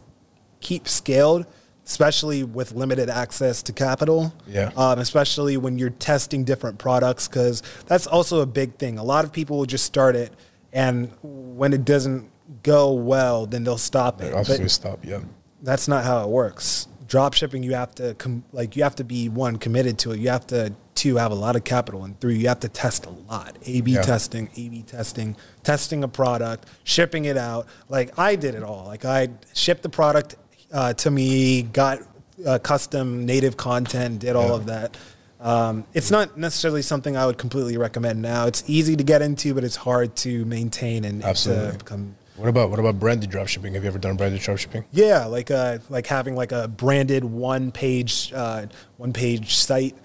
keep 0.59 0.89
scaled, 0.89 1.45
especially 1.85 2.43
with 2.43 2.71
limited 2.73 3.09
access 3.09 3.61
to 3.63 3.73
capital. 3.73 4.33
Yeah. 4.47 4.71
Um, 4.75 4.99
especially 4.99 5.57
when 5.57 5.77
you're 5.77 5.89
testing 5.91 6.43
different 6.43 6.79
products, 6.79 7.27
because 7.27 7.61
that's 7.85 8.07
also 8.07 8.41
a 8.41 8.45
big 8.45 8.75
thing. 8.77 8.97
A 8.97 9.03
lot 9.03 9.23
of 9.25 9.31
people 9.31 9.57
will 9.57 9.65
just 9.65 9.85
start 9.85 10.15
it, 10.15 10.33
and 10.73 11.11
when 11.21 11.73
it 11.73 11.85
doesn't 11.85 12.29
go 12.63 12.91
well, 12.93 13.45
then 13.45 13.63
they'll 13.63 13.77
stop 13.77 14.21
it. 14.21 14.33
Absolutely 14.33 14.69
stop. 14.69 15.05
Yeah. 15.05 15.21
that's 15.63 15.87
not 15.87 16.03
how 16.03 16.23
it 16.23 16.29
works. 16.29 16.87
Drop 17.07 17.33
shipping, 17.33 17.61
you 17.63 17.75
have 17.75 17.93
to 17.95 18.15
com- 18.15 18.43
like 18.51 18.75
you 18.75 18.83
have 18.83 18.95
to 18.95 19.03
be 19.03 19.29
one 19.29 19.57
committed 19.57 19.99
to 19.99 20.11
it. 20.11 20.19
You 20.19 20.29
have 20.29 20.47
to 20.47 20.73
two 20.95 21.17
have 21.17 21.31
a 21.31 21.35
lot 21.35 21.55
of 21.55 21.63
capital, 21.63 22.03
and 22.03 22.19
three 22.19 22.35
you 22.37 22.47
have 22.47 22.61
to 22.61 22.69
test 22.69 23.05
a 23.05 23.09
lot. 23.11 23.57
A 23.65 23.81
B 23.81 23.91
Yeah. 23.91 24.01
testing, 24.01 24.49
A 24.55 24.69
B 24.69 24.81
testing, 24.81 25.35
testing 25.63 26.03
a 26.03 26.07
product, 26.07 26.67
shipping 26.83 27.25
it 27.25 27.37
out. 27.37 27.67
Like 27.89 28.17
I 28.17 28.35
did 28.35 28.55
it 28.55 28.63
all. 28.63 28.85
Like 28.87 29.05
I 29.05 29.29
shipped 29.53 29.83
the 29.83 29.89
product 29.89 30.35
uh, 30.75 30.93
to 30.93 31.09
me, 31.09 31.61
got 31.63 31.99
uh, 32.45 32.59
custom 32.59 33.25
native 33.25 33.55
content, 33.55 34.19
did 34.19 34.35
all 34.35 34.49
Yeah. 34.49 34.55
of 34.55 34.65
that. 34.65 34.97
Um, 35.39 35.85
it's 35.93 36.11
not 36.11 36.37
necessarily 36.37 36.81
something 36.81 37.15
I 37.15 37.25
would 37.25 37.37
completely 37.37 37.77
recommend 37.77 38.21
now. 38.21 38.45
It's 38.47 38.63
easy 38.67 38.95
to 38.97 39.03
get 39.03 39.21
into, 39.21 39.53
but 39.53 39.63
it's 39.63 39.75
hard 39.77 40.15
to 40.17 40.43
maintain 40.45 41.05
and, 41.05 41.23
Absolutely. 41.23 41.71
to 41.71 41.77
become 41.77 42.15
What 42.35 42.49
about 42.49 42.69
what 42.71 42.79
about 42.79 42.99
branded 42.99 43.29
dropshipping? 43.31 43.73
Have 43.75 43.83
you 43.83 43.87
ever 43.87 43.99
done 43.99 44.17
branded 44.17 44.41
dropshipping? 44.41 44.83
yeah, 44.91 45.25
like 45.25 45.49
uh 45.51 45.77
like 45.89 46.07
having 46.07 46.35
like 46.35 46.51
a 46.51 46.67
branded 46.67 47.23
one 47.23 47.71
page 47.71 48.33
uh, 48.35 48.65
one 48.97 49.13
page 49.13 49.55
site, 49.55 49.95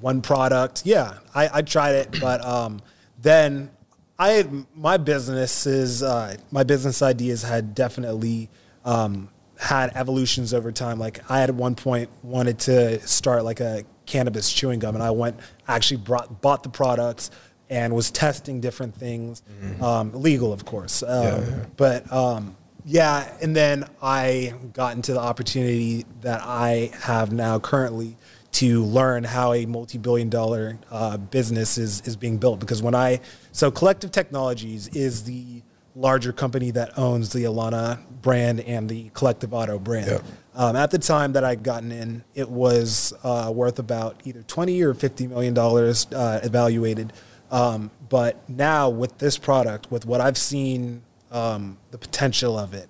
one 0.00 0.20
product. 0.22 0.82
Yeah, 0.84 1.14
I, 1.34 1.48
I 1.58 1.62
tried 1.62 1.94
it, 1.96 2.20
but 2.20 2.44
um, 2.44 2.80
then 3.20 3.70
I 4.18 4.46
my 4.76 4.96
businesses 4.98 6.02
uh, 6.02 6.36
my 6.52 6.62
business 6.64 7.02
ideas 7.02 7.42
had 7.42 7.74
definitely 7.74 8.48
um, 8.84 9.28
had 9.62 9.92
evolutions 9.94 10.52
over 10.52 10.72
time. 10.72 10.98
Like 10.98 11.30
I 11.30 11.38
had 11.38 11.48
at 11.48 11.54
one 11.54 11.74
point 11.74 12.10
wanted 12.22 12.58
to 12.60 13.00
start 13.06 13.44
like 13.44 13.60
a 13.60 13.84
cannabis 14.06 14.52
chewing 14.52 14.80
gum, 14.80 14.94
and 14.94 15.02
I 15.02 15.12
went 15.12 15.38
actually 15.68 15.98
brought 15.98 16.42
bought 16.42 16.62
the 16.64 16.68
products 16.68 17.30
and 17.70 17.94
was 17.94 18.10
testing 18.10 18.60
different 18.60 18.94
things, 18.94 19.42
um, 19.80 20.12
legal 20.12 20.52
of 20.52 20.64
course. 20.64 21.02
Um, 21.02 21.08
Mm-hmm. 21.08 21.50
Yeah, 21.50 21.56
yeah. 21.56 21.64
But 21.76 22.12
um, 22.12 22.56
yeah, 22.84 23.36
and 23.40 23.54
then 23.54 23.88
I 24.02 24.54
got 24.72 24.96
into 24.96 25.12
the 25.12 25.20
opportunity 25.20 26.04
that 26.22 26.42
I 26.42 26.90
have 27.00 27.32
now 27.32 27.58
currently 27.60 28.16
to 28.52 28.84
learn 28.84 29.24
how 29.24 29.54
a 29.54 29.64
multi-billion 29.64 30.28
dollar 30.28 30.78
uh, 30.90 31.16
business 31.16 31.78
is 31.78 32.00
is 32.02 32.16
being 32.16 32.38
built. 32.38 32.58
Because 32.58 32.82
when 32.82 32.94
I 32.94 33.20
so 33.52 33.70
Collective 33.70 34.10
Technologies 34.10 34.88
is 34.88 35.24
the 35.24 35.62
larger 35.94 36.32
company 36.32 36.70
that 36.70 36.96
owns 36.98 37.32
the 37.32 37.44
Alana 37.44 37.98
brand 38.22 38.60
and 38.60 38.88
the 38.88 39.10
Collective 39.14 39.52
Auto 39.52 39.78
brand. 39.78 40.06
Yeah. 40.06 40.18
Um, 40.54 40.76
at 40.76 40.90
the 40.90 40.98
time 40.98 41.32
that 41.32 41.44
I'd 41.44 41.62
gotten 41.62 41.92
in, 41.92 42.24
it 42.34 42.48
was 42.48 43.12
uh, 43.24 43.50
worth 43.54 43.78
about 43.78 44.20
either 44.24 44.42
twenty 44.42 44.82
or 44.82 44.94
fifty 44.94 45.26
million 45.26 45.54
dollars 45.54 46.06
uh, 46.12 46.40
evaluated. 46.42 47.12
Um, 47.50 47.90
but 48.08 48.48
now 48.48 48.88
with 48.88 49.18
this 49.18 49.36
product, 49.38 49.90
with 49.90 50.06
what 50.06 50.20
I've 50.20 50.38
seen, 50.38 51.02
um, 51.30 51.76
the 51.90 51.98
potential 51.98 52.58
of 52.58 52.72
it, 52.74 52.88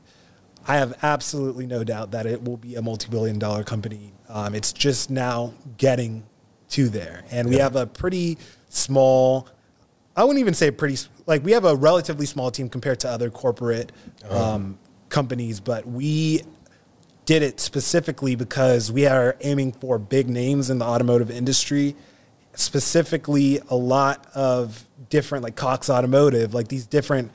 I 0.67 0.77
have 0.77 0.97
absolutely 1.03 1.67
no 1.67 1.83
doubt 1.85 2.13
that 2.13 2.27
it 2.27 2.45
will 2.45 2.57
be 2.57 2.77
a 2.77 2.83
multi-billion 2.83 3.39
dollar 3.39 3.65
company. 3.65 4.13
Um, 4.29 4.55
it's 4.55 4.73
just 4.73 5.11
now 5.11 5.53
getting 5.77 6.23
to 6.71 6.89
there, 6.89 7.25
and 7.31 7.49
we 7.49 7.57
Yeah. 7.57 7.65
have 7.65 7.77
a 7.77 7.87
pretty 7.87 8.39
small. 8.69 9.49
I 10.17 10.25
wouldn't 10.25 10.41
even 10.41 10.55
say 10.55 10.71
pretty 10.71 10.99
like 11.27 11.45
we 11.45 11.53
have 11.53 11.65
a 11.65 11.75
relatively 11.75 12.27
small 12.27 12.51
team 12.51 12.69
compared 12.69 13.01
to 13.01 13.09
other 13.09 13.31
corporate 13.31 13.93
um, 14.31 14.79
companies, 15.09 15.61
but 15.61 15.87
we 15.87 16.43
did 17.25 17.43
it 17.43 17.61
specifically 17.61 18.35
because 18.35 18.91
we 18.93 19.07
are 19.07 19.37
aiming 19.41 19.73
for 19.73 19.99
big 19.99 20.29
names 20.29 20.69
in 20.71 20.79
the 20.79 20.85
automotive 20.85 21.31
industry. 21.31 21.97
Specifically, 22.55 23.61
a 23.71 23.77
lot 23.77 24.27
of 24.35 24.87
different 25.09 25.45
like 25.45 25.57
Cox 25.57 25.89
Automotive, 25.89 26.53
like 26.53 26.69
these 26.69 26.87
different 26.87 27.31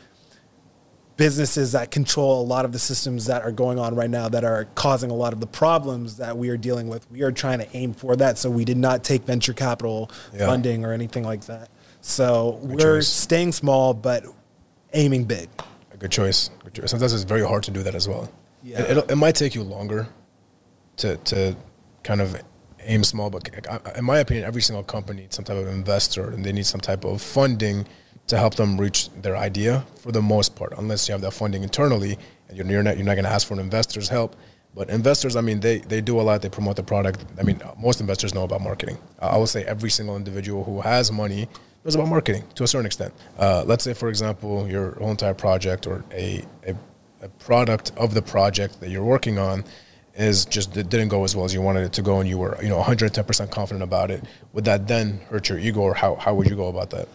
businesses 1.15 1.71
that 1.71 1.89
control 1.89 2.41
a 2.41 2.45
lot 2.45 2.63
of 2.63 2.71
the 2.71 2.77
systems 2.77 3.25
that 3.25 3.41
are 3.41 3.51
going 3.51 3.79
on 3.79 3.95
right 3.95 4.09
now 4.09 4.29
that 4.29 4.43
are 4.43 4.65
causing 4.75 5.09
a 5.09 5.15
lot 5.15 5.33
of 5.33 5.39
the 5.39 5.47
problems 5.47 6.17
that 6.17 6.37
we 6.37 6.49
are 6.49 6.57
dealing 6.57 6.87
with. 6.87 7.09
We 7.09 7.23
are 7.23 7.31
trying 7.31 7.57
to 7.57 7.67
aim 7.75 7.93
for 7.93 8.15
that. 8.17 8.37
So 8.37 8.51
we 8.51 8.63
did 8.65 8.77
not 8.77 9.03
take 9.03 9.23
venture 9.23 9.53
capital 9.53 10.11
Yeah. 10.35 10.45
funding 10.45 10.85
or 10.85 10.93
anything 10.93 11.23
like 11.23 11.45
that. 11.45 11.69
So 12.07 12.57
Good 12.61 12.69
we're 12.71 12.97
choice. 12.99 13.07
staying 13.09 13.51
small, 13.51 13.93
but 13.93 14.25
aiming 14.93 15.25
big. 15.25 15.49
A 15.91 15.97
good 15.97 16.09
choice. 16.11 16.49
Good 16.63 16.73
choice. 16.73 16.89
Sometimes 16.91 17.13
it's 17.13 17.23
very 17.23 17.45
hard 17.45 17.63
to 17.63 17.71
do 17.71 17.83
that 17.83 17.95
as 17.95 18.07
well. 18.07 18.31
Yeah. 18.63 18.79
It, 18.81 18.91
it'll- 18.91 19.11
it 19.11 19.15
might 19.15 19.35
take 19.35 19.53
you 19.55 19.63
longer 19.63 20.07
to 20.97 21.17
to 21.17 21.55
kind 22.03 22.21
of 22.21 22.41
aim 22.79 23.03
small, 23.03 23.29
but 23.29 23.49
in 23.97 24.05
my 24.05 24.19
opinion, 24.19 24.45
every 24.45 24.61
single 24.61 24.83
company 24.83 25.23
needs 25.23 25.35
some 25.35 25.43
type 25.43 25.57
of 25.57 25.67
investor, 25.67 26.29
and 26.29 26.45
they 26.45 26.53
need 26.53 26.65
some 26.65 26.79
type 26.79 27.03
of 27.03 27.21
funding 27.21 27.85
to 28.27 28.37
help 28.37 28.55
them 28.55 28.79
reach 28.79 29.09
their 29.21 29.35
idea. 29.35 29.85
For 29.99 30.11
the 30.13 30.21
most 30.21 30.55
part, 30.55 30.73
unless 30.77 31.07
you 31.09 31.11
have 31.11 31.21
that 31.21 31.31
funding 31.33 31.63
internally, 31.63 32.17
and 32.47 32.57
you're 32.57 32.65
you're 32.67 32.83
not 32.83 32.95
you're 32.95 33.05
not 33.05 33.15
going 33.15 33.25
to 33.25 33.31
ask 33.31 33.45
for 33.47 33.53
an 33.55 33.59
investor's 33.59 34.07
help. 34.09 34.35
But 34.73 34.89
investors, 34.89 35.35
I 35.35 35.41
mean, 35.41 35.59
they, 35.59 35.79
they 35.79 36.01
do 36.01 36.21
a 36.21 36.23
lot. 36.23 36.41
They 36.43 36.49
promote 36.49 36.75
the 36.75 36.83
product. 36.83 37.25
I 37.39 37.43
mean, 37.43 37.59
most 37.79 37.99
investors 37.99 38.35
know 38.35 38.43
about 38.43 38.61
marketing. 38.61 38.97
I 39.19 39.35
would 39.37 39.49
say 39.49 39.63
every 39.65 39.89
single 39.89 40.15
individual 40.15 40.63
who 40.63 40.81
has 40.81 41.11
money 41.11 41.47
knows 41.83 41.95
about 41.95 42.07
marketing 42.07 42.43
to 42.55 42.63
a 42.63 42.67
certain 42.67 42.85
extent. 42.85 43.13
Uh, 43.37 43.63
let's 43.65 43.83
say, 43.83 43.93
for 43.93 44.09
example, 44.09 44.67
your 44.67 44.91
whole 44.95 45.11
entire 45.11 45.33
project 45.33 45.87
or 45.87 46.03
a, 46.11 46.43
a, 46.65 46.75
a 47.21 47.29
product 47.39 47.91
of 47.97 48.13
the 48.13 48.21
project 48.21 48.79
that 48.81 48.89
you're 48.89 49.03
working 49.03 49.37
on 49.39 49.63
is 50.15 50.45
just 50.45 50.75
it 50.75 50.89
didn't 50.89 51.09
go 51.09 51.23
as 51.23 51.35
well 51.35 51.45
as 51.45 51.53
you 51.53 51.61
wanted 51.61 51.83
it 51.83 51.93
to 51.93 52.01
go, 52.01 52.19
and 52.19 52.27
you 52.27 52.37
were 52.37 52.57
you 52.61 52.69
know 52.69 52.77
110 52.77 53.23
percent 53.23 53.51
confident 53.51 53.83
about 53.83 54.11
it. 54.11 54.23
Would 54.53 54.65
that 54.65 54.87
then 54.87 55.19
hurt 55.29 55.49
your 55.49 55.59
ego, 55.59 55.81
or 55.81 55.93
how 55.93 56.15
how 56.15 56.33
would 56.33 56.49
you 56.49 56.55
go 56.55 56.67
about 56.67 56.89
that? 56.89 57.07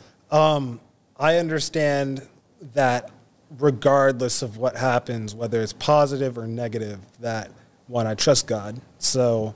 I 1.19 1.37
understand 1.37 2.27
that 2.75 3.11
regardless 3.59 4.43
of 4.43 4.57
what 4.57 4.77
happens, 4.77 5.35
whether 5.35 5.61
it's 5.61 5.73
positive 5.73 6.39
or 6.39 6.47
negative, 6.47 7.01
that 7.21 7.51
one, 7.87 8.07
I 8.07 8.15
trust 8.15 8.47
God. 8.47 8.81
So 8.99 9.55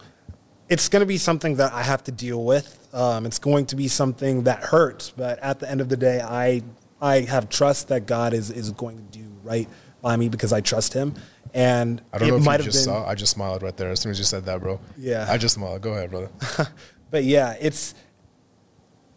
it's 0.68 0.88
going 0.88 1.00
to 1.00 1.06
be 1.06 1.18
something 1.18 1.56
that 1.56 1.72
I 1.72 1.82
have 1.82 2.02
to 2.04 2.12
deal 2.12 2.44
with. 2.44 2.88
Um, 2.92 3.26
it's 3.26 3.38
going 3.38 3.66
to 3.66 3.76
be 3.76 3.88
something 3.88 4.44
that 4.44 4.64
hurts, 4.64 5.10
but 5.10 5.38
at 5.40 5.60
the 5.60 5.70
end 5.70 5.80
of 5.80 5.88
the 5.88 5.96
day, 5.96 6.20
I 6.20 6.62
I 7.00 7.20
have 7.20 7.48
trust 7.48 7.88
that 7.88 8.06
God 8.06 8.32
is 8.32 8.50
is 8.50 8.70
going 8.72 8.96
to 8.96 9.18
do 9.18 9.24
right 9.42 9.68
by 10.02 10.16
me 10.16 10.28
because 10.28 10.52
I 10.52 10.60
trust 10.60 10.92
Him. 10.94 11.14
And 11.54 12.02
I 12.12 12.18
don't 12.18 12.28
know 12.28 12.36
if 12.52 12.58
you 12.58 12.64
just 12.64 12.86
been, 12.86 12.94
saw. 12.94 13.06
I 13.06 13.14
just 13.14 13.32
smiled 13.32 13.62
right 13.62 13.76
there 13.76 13.90
as 13.90 14.00
soon 14.00 14.10
as 14.10 14.18
you 14.18 14.24
said 14.24 14.44
that, 14.44 14.60
bro. 14.60 14.78
Yeah. 14.98 15.26
I 15.28 15.38
just 15.38 15.54
smiled. 15.54 15.80
Go 15.80 15.92
ahead, 15.92 16.10
brother. 16.10 16.28
but 17.10 17.24
yeah, 17.24 17.56
it's 17.60 17.94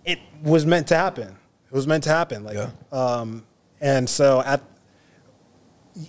it 0.05 0.19
was 0.43 0.65
meant 0.65 0.87
to 0.87 0.95
happen. 0.95 1.27
It 1.27 1.73
was 1.73 1.85
meant 1.85 2.03
to 2.05 2.09
happen. 2.09 2.43
Like, 2.43 2.55
Yeah. 2.55 2.69
um, 2.91 3.45
and 3.81 4.09
so 4.09 4.41
at 4.41 4.61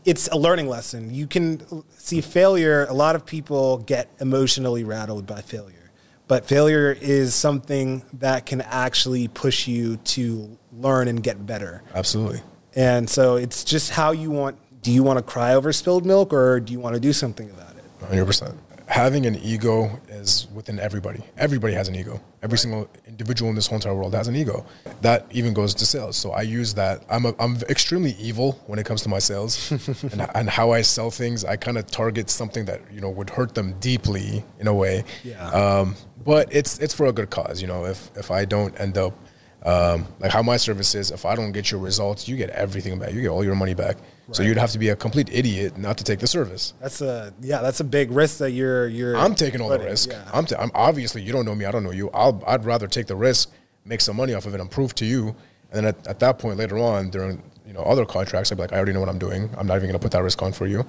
it's 0.05 0.29
a 0.29 0.37
learning 0.37 0.69
lesson. 0.69 1.13
You 1.13 1.27
can 1.27 1.63
see 1.91 2.21
failure. 2.21 2.87
A 2.89 2.95
lot 2.95 3.17
of 3.17 3.27
people 3.27 3.79
get 3.79 4.09
emotionally 4.21 4.85
rattled 4.85 5.27
by 5.27 5.41
failure, 5.41 5.91
but 6.29 6.47
failure 6.47 6.97
is 7.01 7.35
something 7.35 8.03
that 8.15 8.47
can 8.47 8.61
actually 8.61 9.29
push 9.29 9.67
you 9.67 9.97
to 9.97 10.59
learn 10.73 11.09
and 11.09 11.23
get 11.23 11.47
better. 11.47 11.83
Absolutely. 11.95 12.41
And 12.75 13.09
so 13.09 13.37
it's 13.37 13.65
just 13.65 13.91
how 13.91 14.13
you 14.13 14.31
want. 14.31 14.57
Do 14.83 14.91
you 14.91 15.03
want 15.03 15.19
to 15.19 15.23
cry 15.23 15.55
over 15.55 15.73
spilled 15.73 16.07
milk, 16.07 16.33
or 16.33 16.59
do 16.59 16.73
you 16.73 16.81
want 16.81 16.95
to 16.95 17.01
do 17.01 17.13
something 17.13 17.51
about 17.51 17.77
it? 17.77 17.85
Hundred 18.07 18.25
percent. 18.25 18.59
Having 18.91 19.27
an 19.27 19.37
ego 19.37 20.01
is 20.09 20.49
within 20.53 20.81
everybody. 20.81 21.23
Everybody 21.39 21.75
has 21.75 21.87
an 21.87 21.95
ego. 21.95 22.21
Every 22.43 22.59
single 22.59 22.91
individual 23.07 23.49
in 23.49 23.55
this 23.55 23.69
whole 23.69 23.77
entire 23.77 23.95
world 23.95 24.15
has 24.15 24.27
an 24.27 24.35
ego. 24.35 24.67
That 25.03 25.27
even 25.31 25.55
goes 25.55 25.75
to 25.75 25.87
sales. 25.87 26.17
So 26.17 26.33
I 26.33 26.43
use 26.43 26.75
that. 26.75 27.05
I'm 27.09 27.25
a, 27.25 27.35
I'm 27.39 27.57
extremely 27.69 28.17
evil 28.19 28.61
when 28.67 28.81
it 28.81 28.87
comes 28.87 29.03
to 29.03 29.09
my 29.09 29.21
sales 29.21 29.71
and, 30.13 30.29
and 30.35 30.51
how 30.51 30.73
I 30.73 30.83
sell 30.83 31.09
things. 31.11 31.45
I 31.45 31.57
kind 31.57 31.79
of 31.79 31.87
target 31.87 32.31
something 32.31 32.65
that 32.65 32.81
you 32.93 33.01
know 33.01 33.11
would 33.11 33.31
hurt 33.31 33.55
them 33.55 33.79
deeply 33.79 34.45
in 34.59 34.67
a 34.67 34.75
way. 34.75 35.05
Yeah. 35.23 35.49
Um, 35.51 35.95
but 36.25 36.53
it's 36.53 36.79
it's 36.81 36.93
for 36.93 37.07
a 37.07 37.13
good 37.13 37.31
cause. 37.31 37.63
You 37.63 37.69
know, 37.69 37.87
if 37.87 38.11
if 38.17 38.33
I 38.33 38.45
don't 38.45 38.79
end 38.81 38.99
up 38.99 39.15
um, 39.63 40.07
like 40.19 40.33
how 40.33 40.43
my 40.43 40.57
service 40.57 40.95
is, 40.95 41.11
if 41.13 41.25
I 41.25 41.37
don't 41.37 41.53
get 41.53 41.71
your 41.71 41.81
results, 41.81 42.27
you 42.27 42.37
get 42.37 42.51
everything 42.51 42.99
back. 42.99 43.13
You 43.13 43.21
get 43.21 43.29
all 43.29 43.45
your 43.45 43.55
money 43.55 43.75
back. 43.75 43.99
So 44.33 44.43
you'd 44.43 44.59
have 44.59 44.71
to 44.73 44.79
be 44.79 44.89
a 44.91 44.97
complete 44.97 45.29
idiot 45.33 45.77
not 45.77 45.99
to 45.99 46.05
take 46.05 46.21
the 46.21 46.27
service. 46.27 46.75
That's 46.81 47.01
a 47.01 47.33
yeah. 47.41 47.61
That's 47.63 47.81
a 47.81 47.85
big 47.85 48.11
risk 48.11 48.39
that 48.39 48.53
you're 48.53 48.87
you're. 48.89 49.17
I'm 49.17 49.35
taking 49.35 49.61
all 49.61 49.69
the 49.69 49.79
risk. 49.81 50.11
yeah. 50.11 50.29
I'm, 50.33 50.47
t- 50.47 50.55
I'm 50.57 50.71
obviously 50.75 51.23
you 51.23 51.33
don't 51.33 51.45
know 51.45 51.55
me. 51.55 51.65
I 51.65 51.71
don't 51.71 51.83
know 51.85 51.91
you. 51.91 52.11
I'll, 52.11 52.43
I'd 52.47 52.65
rather 52.65 52.87
take 52.87 53.07
the 53.07 53.17
risk, 53.17 53.51
make 53.85 54.01
some 54.01 54.17
money 54.17 54.35
off 54.35 54.47
of 54.47 54.55
it, 54.55 54.61
and 54.61 54.71
prove 54.71 54.95
to 54.97 55.05
you. 55.05 55.35
And 55.73 55.85
then 55.85 55.85
at, 55.87 56.07
at 56.07 56.19
that 56.21 56.39
point 56.39 56.59
later 56.59 56.79
on, 56.79 57.11
during 57.11 57.43
you 57.67 57.73
know 57.73 57.81
other 57.83 58.05
contracts, 58.05 58.53
I'd 58.53 58.57
be 58.57 58.63
like, 58.63 58.73
I 58.73 58.77
already 58.77 58.93
know 58.93 59.01
what 59.01 59.09
I'm 59.09 59.19
doing. 59.19 59.51
I'm 59.59 59.67
not 59.67 59.77
even 59.77 59.89
going 59.89 59.99
to 59.99 60.03
put 60.03 60.13
that 60.13 60.23
risk 60.23 60.41
on 60.43 60.53
for 60.53 60.67
you, 60.67 60.85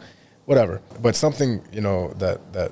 whatever. 0.45 0.81
But 1.01 1.15
something 1.15 1.61
you 1.71 1.81
know 1.81 2.13
that 2.19 2.53
that 2.53 2.71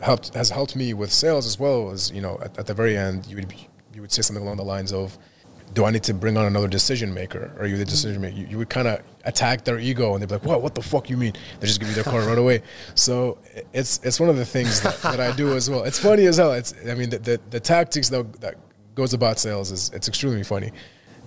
helped 0.00 0.34
has 0.34 0.50
helped 0.50 0.76
me 0.76 0.94
with 0.94 1.12
sales 1.12 1.46
as 1.46 1.58
well 1.58 1.90
is 1.90 2.10
you 2.12 2.20
know 2.20 2.38
at, 2.42 2.58
at 2.58 2.66
the 2.66 2.74
very 2.74 2.96
end 2.96 3.26
you 3.26 3.36
would 3.36 3.48
be- 3.48 3.68
you 3.94 4.00
would 4.00 4.12
say 4.12 4.22
something 4.22 4.44
along 4.44 4.56
the 4.58 4.64
lines 4.64 4.92
of. 4.92 5.18
Do 5.72 5.84
I 5.84 5.90
need 5.90 6.04
to 6.04 6.14
bring 6.14 6.36
on 6.36 6.46
another 6.46 6.68
decision 6.68 7.12
maker? 7.12 7.52
Are 7.58 7.66
you 7.66 7.76
the 7.76 7.84
decision 7.84 8.20
maker? 8.20 8.36
You, 8.36 8.46
you 8.46 8.58
would 8.58 8.70
kind 8.70 8.86
of 8.86 9.02
attack 9.24 9.64
their 9.64 9.78
ego, 9.78 10.14
and 10.14 10.22
they'd 10.22 10.28
be 10.28 10.34
like, 10.34 10.44
"What? 10.44 10.62
What 10.62 10.74
the 10.74 10.82
fuck 10.82 11.10
you 11.10 11.16
mean?" 11.16 11.32
They 11.58 11.66
just 11.66 11.80
give 11.80 11.88
you 11.88 11.94
their 11.94 12.04
car 12.04 12.20
right 12.22 12.38
away. 12.38 12.62
So 12.94 13.38
it's 13.72 13.98
it's 14.04 14.20
one 14.20 14.28
of 14.28 14.36
the 14.36 14.44
things 14.44 14.80
that, 14.82 15.00
that 15.02 15.20
I 15.20 15.34
do 15.34 15.54
as 15.54 15.68
well. 15.68 15.82
It's 15.84 15.98
funny 15.98 16.26
as 16.26 16.36
hell. 16.36 16.52
It's 16.52 16.74
I 16.88 16.94
mean 16.94 17.10
the 17.10 17.18
the, 17.18 17.40
the 17.50 17.60
tactics 17.60 18.08
that 18.10 18.40
that 18.40 18.54
goes 18.94 19.14
about 19.14 19.38
sales 19.38 19.72
is 19.72 19.90
it's 19.92 20.06
extremely 20.06 20.44
funny. 20.44 20.70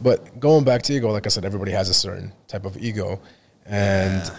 But 0.01 0.39
going 0.39 0.63
back 0.63 0.83
to 0.83 0.93
ego, 0.93 1.11
like 1.11 1.25
I 1.25 1.29
said, 1.29 1.43
everybody 1.43 1.71
has 1.71 1.89
a 1.89 1.93
certain 1.93 2.31
type 2.47 2.65
of 2.65 2.77
ego, 2.77 3.19
and 3.65 4.31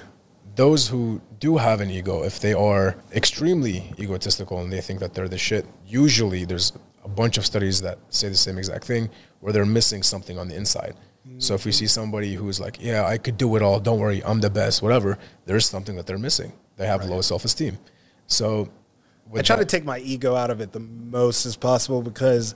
those 0.54 0.88
who 0.88 1.20
do 1.38 1.56
have 1.56 1.80
an 1.80 1.90
ego, 1.90 2.24
if 2.24 2.40
they 2.40 2.52
are 2.52 2.96
extremely 3.14 3.92
egotistical 3.98 4.60
and 4.60 4.72
they 4.72 4.80
think 4.80 5.00
that 5.00 5.14
they're 5.14 5.28
the 5.28 5.38
shit, 5.38 5.66
usually 5.86 6.44
there's 6.44 6.72
a 7.04 7.08
bunch 7.08 7.38
of 7.38 7.46
studies 7.46 7.80
that 7.82 7.98
say 8.08 8.28
the 8.28 8.36
same 8.36 8.58
exact 8.58 8.84
thing 8.84 9.08
where 9.40 9.52
they're 9.52 9.66
missing 9.66 10.02
something 10.02 10.38
on 10.38 10.48
the 10.48 10.56
inside. 10.56 10.94
So 11.36 11.54
if 11.54 11.66
we 11.66 11.72
see 11.72 11.86
somebody 11.86 12.34
who's 12.34 12.58
like, 12.58 12.78
yeah, 12.80 13.04
I 13.04 13.18
could 13.18 13.36
do 13.36 13.54
it 13.56 13.62
all, 13.62 13.80
don't 13.80 14.00
worry, 14.00 14.24
I'm 14.24 14.40
the 14.40 14.48
best, 14.48 14.80
whatever, 14.80 15.18
there's 15.44 15.68
something 15.68 15.94
that 15.96 16.06
they're 16.06 16.18
missing. 16.18 16.52
They 16.76 16.86
have 16.86 17.04
low 17.04 17.20
self 17.20 17.44
esteem. 17.44 17.78
So 18.26 18.70
I 19.36 19.42
try 19.42 19.56
to 19.56 19.66
take 19.66 19.84
my 19.84 19.98
ego 19.98 20.34
out 20.34 20.50
of 20.50 20.60
it 20.60 20.72
the 20.72 20.80
most 20.80 21.44
as 21.44 21.54
possible 21.54 22.00
because 22.00 22.54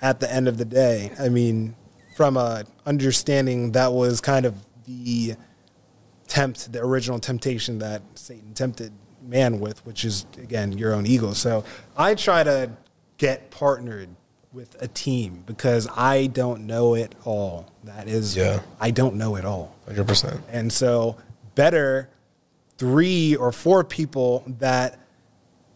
at 0.00 0.20
the 0.20 0.32
end 0.32 0.46
of 0.46 0.56
the 0.56 0.64
day, 0.64 1.10
I 1.18 1.28
mean, 1.30 1.74
from 2.16 2.36
a 2.36 2.64
understanding 2.86 3.72
that 3.72 3.92
was 3.92 4.20
kind 4.20 4.46
of 4.46 4.54
the 4.84 5.34
tempt, 6.28 6.72
the 6.72 6.80
original 6.80 7.18
temptation 7.18 7.78
that 7.80 8.02
Satan 8.14 8.54
tempted 8.54 8.92
man 9.20 9.58
with, 9.58 9.84
which 9.84 10.04
is 10.04 10.26
again 10.38 10.72
your 10.72 10.94
own 10.94 11.06
ego. 11.06 11.32
So 11.32 11.64
I 11.96 12.14
try 12.14 12.44
to 12.44 12.70
get 13.18 13.50
partnered 13.50 14.08
with 14.52 14.76
a 14.82 14.88
team 14.88 15.42
because 15.46 15.88
I 15.96 16.26
don't 16.26 16.66
know 16.66 16.94
it 16.94 17.14
all. 17.24 17.72
That 17.84 18.06
is, 18.08 18.36
Yeah. 18.36 18.60
I 18.80 18.90
don't 18.90 19.16
know 19.16 19.36
it 19.36 19.44
all. 19.44 19.74
100%. 19.88 20.40
And 20.50 20.72
so, 20.72 21.16
better 21.54 22.08
three 22.78 23.34
or 23.36 23.52
four 23.52 23.84
people 23.84 24.44
that 24.58 24.98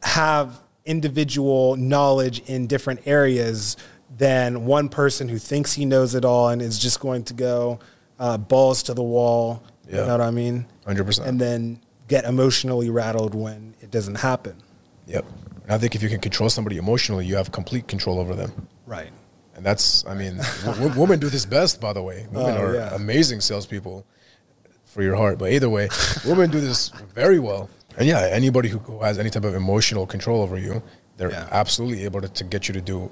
have 0.02 0.58
individual 0.84 1.76
knowledge 1.76 2.40
in 2.46 2.66
different 2.66 3.00
areas 3.06 3.76
than 4.18 4.64
one 4.66 4.88
person 4.88 5.28
who 5.28 5.38
thinks 5.38 5.72
he 5.74 5.84
knows 5.84 6.14
it 6.14 6.24
all 6.24 6.48
and 6.48 6.62
is 6.62 6.78
just 6.78 7.00
going 7.00 7.24
to 7.24 7.34
go 7.34 7.78
uh, 8.18 8.36
balls 8.38 8.82
to 8.84 8.94
the 8.94 9.02
wall. 9.02 9.62
You 9.88 9.96
Yeah. 9.98 10.06
know 10.06 10.12
what 10.12 10.20
I 10.20 10.30
mean? 10.30 10.66
100%. 10.86 11.26
And 11.26 11.40
then 11.40 11.80
get 12.08 12.24
emotionally 12.24 12.88
rattled 12.88 13.34
when 13.34 13.74
it 13.80 13.90
doesn't 13.90 14.16
happen. 14.16 14.56
Yep. 15.06 15.24
And 15.66 15.74
I 15.74 15.78
think 15.78 15.94
if 15.96 16.02
you 16.02 16.08
can 16.08 16.20
control 16.20 16.48
somebody 16.48 16.76
emotionally, 16.76 17.26
you 17.26 17.34
have 17.36 17.50
complete 17.52 17.88
control 17.88 18.18
over 18.20 18.34
them. 18.34 18.68
Right. 18.86 19.10
And 19.56 19.66
that's, 19.66 20.06
I 20.06 20.14
mean, 20.14 20.36
w- 20.64 20.82
w- 20.84 21.00
women 21.00 21.18
do 21.18 21.28
this 21.28 21.44
best, 21.44 21.80
by 21.80 21.92
the 21.92 22.02
way. 22.02 22.26
Oh, 22.34 22.44
women 22.44 22.56
Oh, 22.60 22.64
are 22.66 22.74
yeah. 22.74 22.94
amazing 22.94 23.40
salespeople 23.40 24.06
for 24.84 25.02
your 25.02 25.16
heart. 25.16 25.38
But 25.38 25.50
either 25.52 25.68
way, 25.68 25.88
women 26.24 26.50
do 26.50 26.60
this 26.60 26.90
very 27.14 27.38
well. 27.40 27.68
And 27.98 28.06
yeah, 28.06 28.28
anybody 28.30 28.68
who, 28.68 28.78
who 28.78 29.02
has 29.02 29.18
any 29.18 29.30
type 29.30 29.44
of 29.44 29.54
emotional 29.54 30.06
control 30.06 30.40
over 30.42 30.56
you, 30.58 30.82
they're 31.16 31.30
Yeah. 31.32 31.48
absolutely 31.50 32.04
able 32.04 32.20
to, 32.20 32.28
to 32.28 32.44
get 32.44 32.68
you 32.68 32.74
to 32.74 32.80
do 32.80 33.10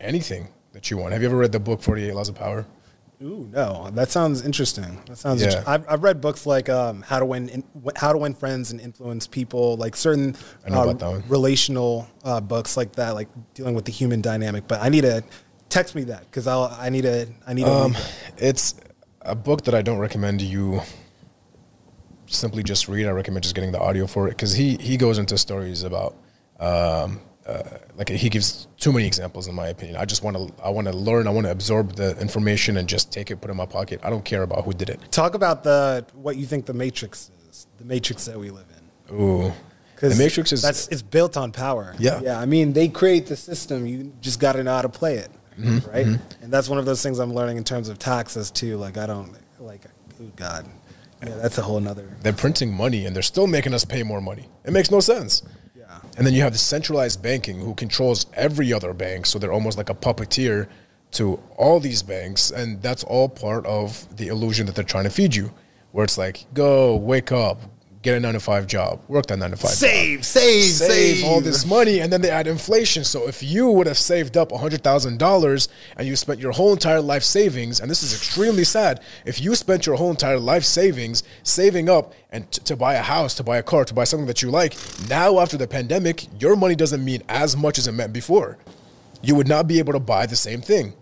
anything 0.00 0.48
that 0.72 0.90
you 0.90 0.98
want. 0.98 1.12
Have 1.12 1.22
you 1.22 1.28
ever 1.28 1.36
read 1.38 1.52
the 1.52 1.60
book 1.60 1.80
48 1.82 2.12
Laws 2.14 2.28
of 2.28 2.34
Power? 2.34 2.66
Ooh, 3.22 3.48
no, 3.52 3.90
that 3.92 4.10
sounds 4.10 4.44
interesting. 4.44 5.00
That 5.06 5.16
sounds. 5.16 5.40
Yeah. 5.40 5.48
Interesting. 5.48 5.72
I've, 5.72 5.88
I've 5.88 6.02
read 6.02 6.20
books 6.20 6.46
like 6.46 6.68
um, 6.68 7.02
How 7.02 7.18
to 7.18 7.24
Win, 7.24 7.48
in, 7.48 7.64
How 7.96 8.12
to 8.12 8.18
Win 8.18 8.34
Friends 8.34 8.70
and 8.70 8.80
Influence 8.80 9.26
People, 9.26 9.76
like 9.76 9.96
certain 9.96 10.36
I 10.66 10.70
know 10.70 10.80
uh, 10.80 10.82
about 10.84 10.98
that 10.98 11.10
one. 11.10 11.24
relational 11.28 12.08
uh, 12.24 12.40
books 12.40 12.76
like 12.76 12.92
that, 12.96 13.14
like 13.14 13.28
dealing 13.54 13.74
with 13.74 13.84
the 13.84 13.92
human 13.92 14.20
dynamic. 14.20 14.68
But 14.68 14.82
I 14.82 14.88
need 14.88 15.02
to 15.02 15.22
text 15.68 15.94
me 15.94 16.04
that 16.04 16.20
because 16.22 16.46
I'll. 16.46 16.76
I 16.78 16.90
need 16.90 17.02
to. 17.02 17.28
I 17.46 17.54
need. 17.54 17.64
Um, 17.64 17.96
it's 18.36 18.74
a 19.22 19.34
book 19.34 19.62
that 19.64 19.74
I 19.74 19.82
don't 19.82 19.98
recommend 19.98 20.42
you 20.42 20.82
simply 22.26 22.62
just 22.62 22.88
read. 22.88 23.06
I 23.06 23.10
recommend 23.10 23.44
just 23.44 23.54
getting 23.54 23.72
the 23.72 23.80
audio 23.80 24.06
for 24.06 24.26
it 24.28 24.32
because 24.32 24.54
he 24.54 24.76
he 24.76 24.96
goes 24.96 25.18
into 25.18 25.38
stories 25.38 25.82
about 25.82 26.16
um, 26.58 27.20
uh, 27.46 27.62
like 27.96 28.08
he 28.08 28.28
gives 28.28 28.68
too 28.78 28.92
many 28.92 29.06
examples 29.06 29.48
in 29.48 29.54
my 29.54 29.68
opinion. 29.68 29.96
I 29.96 30.04
just 30.04 30.22
want 30.22 30.36
to 30.36 30.62
I 30.62 30.70
want 30.70 30.86
to 30.88 30.92
learn. 30.96 31.26
I 31.26 31.30
want 31.30 31.46
to 31.46 31.50
absorb 31.50 31.94
the 31.96 32.18
information 32.20 32.76
and 32.78 32.88
just 32.88 33.12
take 33.12 33.30
it, 33.30 33.36
put 33.40 33.50
it 33.50 33.52
in 33.52 33.56
my 33.56 33.66
pocket. 33.66 34.00
I 34.02 34.10
don't 34.10 34.24
care 34.24 34.42
about 34.42 34.64
who 34.64 34.72
did 34.72 34.88
it. 34.90 35.00
Talk 35.10 35.34
about 35.34 35.62
the 35.62 36.06
what 36.14 36.36
you 36.36 36.46
think 36.46 36.66
the 36.66 36.72
Matrix 36.74 37.30
is, 37.50 37.66
the 37.78 37.84
Matrix 37.84 38.24
that 38.26 38.38
we 38.38 38.50
live 38.50 38.66
in. 39.10 39.14
Ooh, 39.14 39.52
Because 39.94 40.16
the 40.16 40.24
Matrix 40.24 40.52
is 40.52 40.62
that's 40.62 40.88
it's 40.88 41.02
built 41.02 41.36
on 41.36 41.52
power. 41.52 41.94
Yeah. 41.98 42.20
yeah. 42.22 42.40
I 42.40 42.46
mean, 42.46 42.72
they 42.72 42.88
create 42.88 43.26
the 43.26 43.36
system. 43.36 43.86
You 43.86 44.12
just 44.22 44.40
got 44.40 44.52
to 44.52 44.64
know 44.64 44.74
how 44.74 44.82
to 44.82 44.88
play 44.88 45.16
it, 45.16 45.30
Mm-hmm, 45.58 45.90
right? 45.90 46.06
And 46.42 46.50
that's 46.52 46.68
one 46.68 46.78
of 46.78 46.86
those 46.86 47.02
things 47.02 47.18
I'm 47.18 47.34
learning 47.34 47.58
in 47.58 47.64
terms 47.64 47.88
of 47.90 47.98
taxes 47.98 48.50
too. 48.50 48.76
Like 48.78 48.96
I 48.96 49.06
don't 49.06 49.32
like, 49.60 49.84
oh 50.20 50.30
God, 50.34 50.66
yeah, 51.22 51.36
that's 51.36 51.58
a 51.58 51.62
whole 51.62 51.78
nother. 51.80 52.08
they're 52.22 52.32
printing 52.32 52.72
money 52.72 53.04
and 53.06 53.14
they're 53.14 53.22
still 53.22 53.46
making 53.46 53.74
us 53.74 53.84
pay 53.84 54.02
more 54.02 54.20
money. 54.22 54.48
It 54.64 54.72
makes 54.72 54.90
no 54.90 55.00
sense. 55.00 55.42
And 56.16 56.26
then 56.26 56.34
you 56.34 56.42
have 56.42 56.52
the 56.52 56.58
centralized 56.58 57.22
banking 57.22 57.60
who 57.60 57.74
controls 57.74 58.26
every 58.34 58.72
other 58.72 58.92
bank, 58.92 59.26
so 59.26 59.38
they're 59.38 59.52
almost 59.52 59.76
like 59.76 59.90
a 59.90 59.94
puppeteer 59.94 60.68
to 61.12 61.40
all 61.56 61.80
these 61.80 62.02
banks, 62.02 62.50
and 62.50 62.82
that's 62.82 63.04
all 63.04 63.28
part 63.28 63.64
of 63.66 64.16
the 64.16 64.28
illusion 64.28 64.66
that 64.66 64.74
they're 64.74 64.84
trying 64.84 65.04
to 65.04 65.10
feed 65.10 65.34
you, 65.34 65.52
where 65.92 66.04
it's 66.04 66.18
like, 66.18 66.46
go, 66.54 66.96
wake 66.96 67.30
up, 67.30 67.60
get 68.04 68.16
a 68.16 68.20
nine 68.20 68.34
to 68.34 68.40
five 68.40 68.66
job, 68.66 69.00
work 69.08 69.26
that 69.26 69.38
nine 69.38 69.50
to 69.50 69.56
five. 69.56 69.70
job. 69.70 69.78
Save, 69.78 70.26
save, 70.26 70.64
save 70.64 71.24
all 71.24 71.40
this 71.40 71.64
money, 71.64 72.00
and 72.00 72.12
then 72.12 72.20
they 72.20 72.30
add 72.30 72.46
inflation. 72.46 73.02
So 73.02 73.26
if 73.26 73.42
you 73.42 73.68
would 73.70 73.86
have 73.86 73.98
saved 73.98 74.36
up 74.36 74.52
hundred 74.52 74.84
thousand 74.84 75.18
dollars 75.18 75.68
and 75.96 76.06
you 76.06 76.14
spent 76.14 76.38
your 76.38 76.52
whole 76.52 76.72
entire 76.72 77.00
life 77.00 77.24
savings, 77.24 77.80
and 77.80 77.90
this 77.90 78.02
is 78.02 78.12
extremely 78.14 78.64
sad, 78.64 79.00
if 79.24 79.40
you 79.40 79.54
spent 79.54 79.86
your 79.86 79.96
whole 79.96 80.10
entire 80.10 80.38
life 80.38 80.64
savings 80.64 81.22
saving 81.42 81.88
up 81.88 82.12
and 82.30 82.50
t- 82.52 82.62
to 82.64 82.76
buy 82.76 82.94
a 82.94 83.02
house, 83.02 83.34
to 83.34 83.42
buy 83.42 83.56
a 83.56 83.62
car, 83.62 83.84
to 83.84 83.94
buy 83.94 84.04
something 84.04 84.26
that 84.26 84.42
you 84.42 84.50
like, 84.50 84.76
now 85.08 85.40
after 85.40 85.56
the 85.56 85.66
pandemic, 85.66 86.26
your 86.40 86.54
money 86.54 86.74
doesn't 86.74 87.04
mean 87.04 87.22
as 87.28 87.56
much 87.56 87.78
as 87.78 87.88
it 87.88 87.92
meant 87.92 88.12
before. 88.12 88.58
You 89.22 89.34
would 89.34 89.48
not 89.48 89.66
be 89.66 89.78
able 89.78 89.94
to 89.94 90.00
buy 90.00 90.26
the 90.26 90.36
same 90.36 90.60
thing 90.60 90.92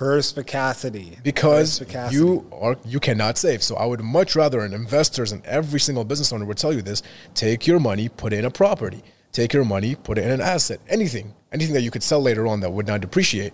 perspicacity 0.00 1.18
because 1.22 1.78
Perspicacity. 1.78 2.16
you 2.16 2.46
are 2.52 2.76
you 2.86 2.98
cannot 2.98 3.36
save. 3.36 3.62
So 3.62 3.76
I 3.76 3.84
would 3.84 4.00
much 4.00 4.34
rather, 4.34 4.60
and 4.60 4.72
investors 4.72 5.30
and 5.30 5.44
every 5.44 5.78
single 5.78 6.04
business 6.04 6.32
owner 6.32 6.46
would 6.46 6.56
tell 6.56 6.72
you 6.72 6.80
this: 6.80 7.02
take 7.34 7.66
your 7.66 7.78
money, 7.78 8.08
put 8.08 8.32
it 8.32 8.38
in 8.38 8.46
a 8.46 8.50
property. 8.50 9.02
Take 9.30 9.52
your 9.52 9.66
money, 9.66 9.94
put 9.94 10.16
it 10.16 10.24
in 10.24 10.30
an 10.30 10.40
asset, 10.40 10.80
anything, 10.88 11.34
anything 11.52 11.74
that 11.74 11.82
you 11.82 11.90
could 11.90 12.02
sell 12.02 12.20
later 12.20 12.46
on 12.46 12.60
that 12.60 12.72
would 12.72 12.86
not 12.86 13.02
depreciate, 13.02 13.52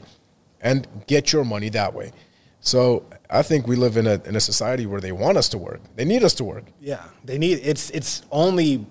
and 0.61 0.86
get 1.09 1.32
your 1.32 1.44
money 1.44 1.68
that 1.70 1.92
way. 1.92 2.12
So 2.61 3.05
I 3.28 3.42
think 3.42 3.66
we 3.66 3.74
live 3.74 3.97
in 3.97 4.07
a 4.07 4.22
in 4.24 4.36
a 4.36 4.40
society 4.40 4.86
where 4.86 5.01
they 5.01 5.12
want 5.12 5.36
us 5.38 5.49
to 5.49 5.59
work. 5.59 5.80
They 5.97 6.05
need 6.05 6.22
us 6.22 6.34
to 6.34 6.44
work. 6.44 6.64
Yeah, 6.80 7.03
they 7.24 7.38
need 7.38 7.59
it's 7.64 7.90
it's 7.90 8.22
only 8.30 8.86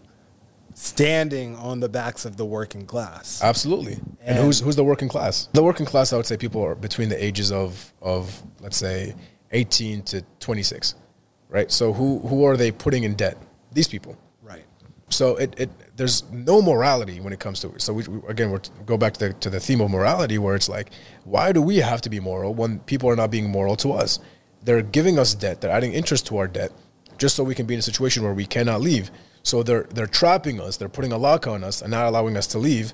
standing 0.75 1.55
on 1.55 1.79
the 1.79 1.89
backs 1.89 2.25
of 2.25 2.35
the 2.37 2.45
working 2.45 2.85
class. 2.85 3.41
Absolutely. 3.41 3.93
And, 3.93 4.37
And- 4.37 4.45
who's 4.45 4.59
who's 4.59 4.75
the 4.75 4.83
working 4.83 5.07
class? 5.07 5.47
The 5.53 5.63
working 5.63 5.85
class, 5.85 6.13
I 6.13 6.17
would 6.17 6.25
say, 6.27 6.37
people 6.37 6.61
are 6.63 6.75
between 6.75 7.09
the 7.09 7.23
ages 7.23 7.51
of 7.51 7.93
of 8.01 8.43
let's 8.59 8.77
say 8.77 9.15
eighteen 9.51 10.03
to 10.03 10.21
twenty 10.39 10.63
six, 10.63 10.93
right? 11.49 11.71
So 11.71 11.93
who 11.93 12.19
who 12.19 12.43
are 12.43 12.57
they 12.57 12.71
putting 12.71 13.03
in 13.03 13.15
debt? 13.15 13.37
These 13.71 13.87
people. 13.87 14.17
Right. 14.43 14.65
So 15.09 15.37
it, 15.37 15.53
it 15.57 15.69
there's 15.95 16.23
no 16.31 16.61
morality 16.61 17.19
when 17.21 17.31
it 17.31 17.39
comes 17.39 17.61
to 17.61 17.69
it. 17.69 17.81
So 17.81 17.93
we, 17.93 18.03
we 18.03 18.27
again 18.27 18.51
we 18.51 18.59
go 18.85 18.97
back 18.97 19.13
to 19.13 19.27
the 19.27 19.33
to 19.33 19.49
the 19.49 19.59
theme 19.61 19.79
of 19.81 19.89
morality, 19.89 20.37
where 20.37 20.55
it's 20.55 20.69
like, 20.69 20.91
why 21.23 21.53
do 21.53 21.61
we 21.61 21.77
have 21.77 22.01
to 22.01 22.09
be 22.09 22.19
moral 22.19 22.53
when 22.53 22.79
people 22.79 23.09
are 23.09 23.15
not 23.15 23.31
being 23.31 23.49
moral 23.49 23.77
to 23.77 23.93
us? 23.93 24.19
They're 24.63 24.81
giving 24.81 25.17
us 25.19 25.35
debt. 25.35 25.61
They're 25.61 25.71
adding 25.71 25.93
interest 25.93 26.27
to 26.27 26.37
our 26.37 26.47
debt, 26.47 26.71
just 27.17 27.35
so 27.35 27.43
we 27.43 27.55
can 27.55 27.65
be 27.65 27.75
in 27.75 27.79
a 27.79 27.83
situation 27.83 28.23
where 28.23 28.33
we 28.33 28.45
cannot 28.45 28.81
leave. 28.81 29.09
So 29.45 29.61
they're 29.61 29.83
they're 29.83 30.07
trapping 30.07 30.59
us. 30.59 30.75
They're 30.75 30.89
putting 30.89 31.11
a 31.11 31.17
lock 31.17 31.45
on 31.45 31.63
us 31.63 31.81
and 31.81 31.91
not 31.91 32.07
allowing 32.07 32.35
us 32.35 32.47
to 32.47 32.59
leave, 32.59 32.93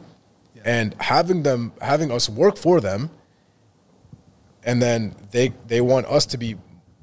and 0.66 0.94
having 1.00 1.44
them 1.44 1.72
having 1.82 2.12
us 2.12 2.30
work 2.30 2.58
for 2.58 2.82
them. 2.82 3.10
And 4.64 4.82
then 4.82 5.16
they 5.32 5.54
they 5.68 5.80
want 5.80 6.08
us 6.08 6.26
to 6.28 6.38
be 6.38 6.58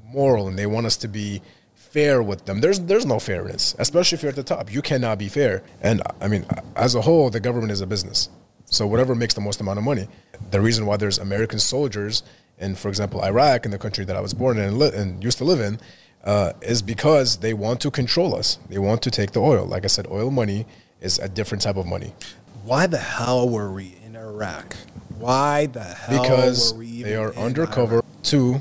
moral 0.04 0.48
and 0.48 0.58
they 0.58 0.66
want 0.66 0.86
us 0.86 0.98
to 0.98 1.08
be 1.08 1.40
fair 1.74 2.22
with 2.22 2.44
them. 2.44 2.60
There's 2.60 2.78
there's 2.80 3.06
no 3.06 3.18
fairness, 3.18 3.74
especially 3.78 4.16
if 4.16 4.22
you're 4.22 4.30
at 4.30 4.36
the 4.36 4.42
top. 4.42 4.70
You 4.70 4.82
cannot 4.82 5.18
be 5.18 5.28
fair. 5.28 5.62
And 5.80 6.02
I 6.20 6.28
mean, 6.28 6.44
as 6.76 6.94
a 6.94 7.00
whole, 7.00 7.30
the 7.30 7.40
government 7.40 7.72
is 7.72 7.80
a 7.80 7.86
business. 7.86 8.28
So 8.66 8.86
whatever 8.86 9.14
makes 9.14 9.32
the 9.32 9.40
most 9.40 9.62
amount 9.62 9.78
of 9.78 9.84
money. 9.84 10.08
The 10.50 10.60
reason 10.60 10.84
why 10.84 10.98
there's 10.98 11.18
American 11.18 11.58
soldiers 11.58 12.22
in, 12.58 12.74
for 12.74 12.88
example, 12.88 13.24
Iraq, 13.24 13.64
in 13.64 13.70
the 13.70 13.78
country 13.78 14.04
that 14.04 14.16
I 14.16 14.20
was 14.20 14.34
born 14.34 14.58
in 14.58 14.82
and 14.82 15.24
used 15.24 15.38
to 15.38 15.44
live 15.44 15.60
in, 15.60 15.80
uh, 16.28 16.52
is 16.60 16.82
because 16.82 17.38
they 17.38 17.54
want 17.54 17.80
to 17.80 17.90
control 17.90 18.36
us. 18.36 18.58
They 18.68 18.78
want 18.78 19.00
to 19.02 19.10
take 19.10 19.32
the 19.32 19.40
oil. 19.40 19.64
Like 19.64 19.84
I 19.84 19.86
said, 19.86 20.06
oil 20.08 20.30
money 20.30 20.66
is 21.00 21.18
a 21.18 21.28
different 21.28 21.62
type 21.62 21.76
of 21.76 21.86
money 21.86 22.12
Why 22.64 22.86
the 22.86 22.98
hell 22.98 23.48
were 23.48 23.72
we 23.72 23.96
in 24.04 24.14
Iraq? 24.14 24.76
Why 25.16 25.66
the 25.66 25.82
hell 25.82 26.22
because 26.22 26.72
were 26.74 26.80
we 26.80 26.86
even 26.86 27.10
they 27.10 27.16
are 27.16 27.34
undercover 27.34 27.96
Iraq? 27.96 28.22
to 28.24 28.60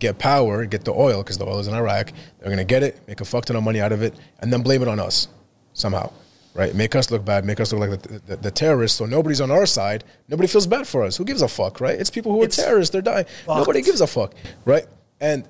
get 0.00 0.18
power, 0.18 0.66
get 0.66 0.84
the 0.84 0.92
oil, 0.92 1.22
because 1.22 1.38
the 1.38 1.46
oil 1.46 1.60
is 1.60 1.66
in 1.68 1.74
Iraq. 1.74 2.12
They're 2.38 2.50
gonna 2.50 2.64
get 2.64 2.82
it, 2.82 3.00
make 3.08 3.20
a 3.22 3.24
fuck 3.24 3.46
ton 3.46 3.56
of 3.56 3.62
money 3.62 3.80
out 3.80 3.92
of 3.92 4.02
it, 4.02 4.14
and 4.40 4.52
then 4.52 4.62
blame 4.62 4.82
it 4.82 4.88
on 4.88 5.00
us 5.00 5.28
somehow, 5.72 6.12
right? 6.52 6.74
Make 6.74 6.94
us 6.94 7.10
look 7.10 7.24
bad, 7.24 7.46
make 7.46 7.60
us 7.60 7.72
look 7.72 7.88
like 7.88 8.02
the, 8.02 8.18
the, 8.26 8.36
the 8.36 8.50
terrorists. 8.50 8.98
So 8.98 9.06
nobody's 9.06 9.40
on 9.40 9.50
our 9.50 9.64
side. 9.64 10.04
Nobody 10.28 10.46
feels 10.48 10.66
bad 10.66 10.86
for 10.86 11.04
us. 11.04 11.16
Who 11.16 11.24
gives 11.24 11.40
a 11.40 11.48
fuck, 11.48 11.80
right? 11.80 11.98
It's 11.98 12.10
people 12.10 12.32
who 12.32 12.42
are 12.42 12.46
It's 12.46 12.56
terrorists. 12.56 12.92
They're 12.92 13.00
dying. 13.00 13.24
Nobody 13.46 13.80
gives 13.80 14.02
a 14.02 14.06
fuck, 14.06 14.34
right? 14.66 14.86
And 15.20 15.46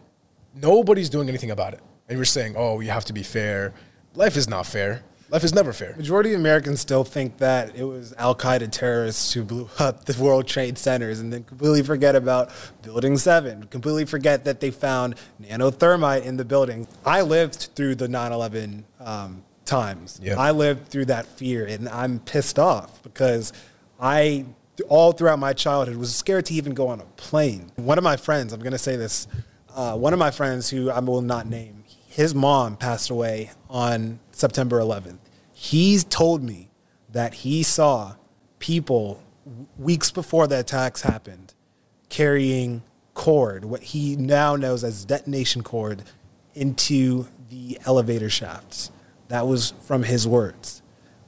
nobody's 0.55 1.11
doing 1.11 1.28
anything 1.28 1.50
about 1.50 1.74
it. 1.74 1.80
And 2.09 2.18
you're 2.18 2.24
saying, 2.24 2.55
oh, 2.57 2.80
you 2.80 2.90
have 2.90 3.05
to 3.07 3.12
be 3.12 3.22
fair. 3.22 3.72
Life 4.14 4.36
is 4.36 4.48
not 4.48 4.66
fair. 4.66 5.03
Life 5.32 5.44
is 5.44 5.55
never 5.55 5.72
fair. 5.72 5.94
Majority 5.96 6.34
of 6.34 6.40
Americans 6.40 6.80
still 6.80 7.05
think 7.05 7.38
that 7.38 7.74
it 7.74 7.84
was 7.84 8.12
Al 8.18 8.34
Qaeda 8.34 8.70
terrorists 8.70 9.32
who 9.32 9.42
blew 9.42 9.70
up 9.78 10.05
the 10.05 10.22
World 10.22 10.46
Trade 10.46 10.76
Centers 10.76 11.20
and 11.20 11.32
then 11.32 11.44
completely 11.44 11.82
forget 11.82 12.14
about 12.14 12.50
Building 12.82 13.16
7, 13.16 13.64
completely 13.68 14.05
forget 14.05 14.44
that 14.44 14.61
they 14.61 14.70
found 14.70 15.14
nanothermite 15.40 16.24
in 16.24 16.36
the 16.36 16.44
building. 16.44 16.86
I 17.07 17.22
lived 17.22 17.70
through 17.74 17.94
the 17.94 18.09
9 18.09 18.30
11 18.30 18.84
um, 19.00 19.42
times. 19.64 20.20
Yeah. 20.22 20.38
I 20.38 20.50
lived 20.50 20.88
through 20.88 21.07
that 21.07 21.24
fear 21.24 21.64
and 21.64 21.88
I'm 21.88 22.18
pissed 22.18 22.59
off 22.59 23.03
because 23.03 23.55
I, 23.98 24.44
all 24.88 25.12
throughout 25.12 25.38
my 25.38 25.55
childhood, 25.55 25.96
was 25.96 26.14
scared 26.14 26.44
to 26.46 26.55
even 26.55 26.74
go 26.74 26.88
on 26.88 27.00
a 27.00 27.05
plane. 27.16 27.72
One 27.76 27.96
of 27.96 28.05
my 28.05 28.18
friends, 28.18 28.53
I'm 28.53 28.61
going 28.61 28.72
to 28.72 28.78
say 28.78 28.96
this, 28.96 29.26
uh, 29.74 29.96
one 29.96 30.12
of 30.12 30.18
my 30.18 30.30
friends 30.30 30.70
who 30.70 30.90
I 30.90 31.00
will 31.00 31.22
not 31.22 31.46
name, 31.46 31.84
his 32.08 32.34
mom 32.34 32.76
passed 32.76 33.10
away 33.10 33.50
on 33.70 34.20
September 34.32 34.78
11th. 34.78 35.18
He's 35.52 36.04
told 36.04 36.42
me 36.42 36.70
that 37.10 37.34
he 37.34 37.62
saw 37.62 38.16
people 38.58 39.22
weeks 39.78 40.10
before 40.10 40.46
the 40.46 40.58
attacks 40.58 41.02
happened 41.02 41.54
carrying 42.08 42.82
cord, 43.14 43.64
what 43.64 43.82
he 43.82 44.16
now 44.16 44.54
knows 44.54 44.84
as 44.84 45.04
detonation 45.04 45.62
cord, 45.62 46.04
into 46.54 47.26
the 47.48 47.78
elevator 47.86 48.28
shafts. 48.28 48.90
That 49.28 49.46
was 49.46 49.72
from 49.82 50.02
his 50.02 50.28
words. 50.28 50.82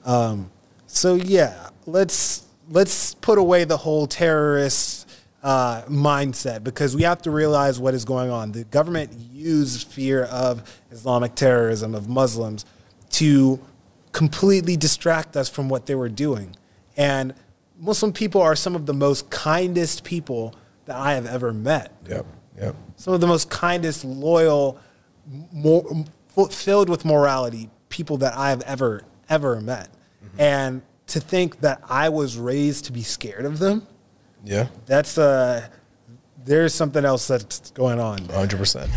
Um, 0.05 0.51
so 0.87 1.15
yeah, 1.15 1.71
let's 1.87 2.45
let's 2.69 3.15
put 3.15 3.39
away 3.39 3.65
the 3.65 3.79
whole 3.79 4.07
terrorist 4.07 5.04
uh, 5.45 5.83
mindset 5.83 6.65
because 6.65 6.97
we 6.97 7.03
have 7.03 7.21
to 7.21 7.31
realize 7.31 7.79
what 7.79 7.93
is 7.93 8.07
going 8.07 8.31
on. 8.31 8.53
The 8.53 8.65
government 8.65 9.13
used 9.31 9.87
fear 9.87 10.25
of 10.25 10.81
Islamic 10.91 11.35
terrorism 11.35 11.95
of 11.95 12.09
Muslims 12.09 12.65
to 13.11 13.61
completely 14.13 14.77
distract 14.77 15.37
us 15.37 15.51
from 15.51 15.69
what 15.69 15.85
they 15.85 15.95
were 15.95 16.09
doing. 16.09 16.57
And 16.97 17.35
Muslim 17.79 18.13
people 18.13 18.41
are 18.41 18.57
some 18.57 18.75
of 18.75 18.87
the 18.87 18.95
most 18.95 19.29
kindest 19.29 20.03
people 20.03 20.55
that 20.87 20.97
I 20.97 21.13
have 21.13 21.27
ever 21.27 21.53
met 21.53 21.93
Yep. 22.09 22.27
Yep. 22.59 22.77
some 22.97 23.13
of 23.15 23.21
the 23.21 23.27
most 23.27 23.51
kindest, 23.51 24.05
loyal, 24.05 24.79
more, 25.53 26.05
filled 26.51 26.89
with 26.89 27.05
morality 27.05 27.69
people 27.91 28.17
that 28.19 28.35
I 28.35 28.51
have 28.51 28.63
ever 28.63 29.05
ever 29.29 29.61
met. 29.61 29.91
And 30.39 30.83
to 31.09 31.21
think 31.21 31.61
that 31.61 31.83
I 31.89 32.09
was 32.09 32.39
raised 32.39 32.87
to 32.87 32.93
be 32.93 33.03
scared 33.03 33.45
of 33.45 33.59
them, 33.59 33.87
Yeah. 34.45 34.69
that's 34.87 35.17
uh, 35.19 35.69
there's 36.45 36.75
something 36.75 37.05
else 37.05 37.27
that's 37.27 37.71
going 37.71 37.99
on. 38.01 38.19
100%. 38.19 38.89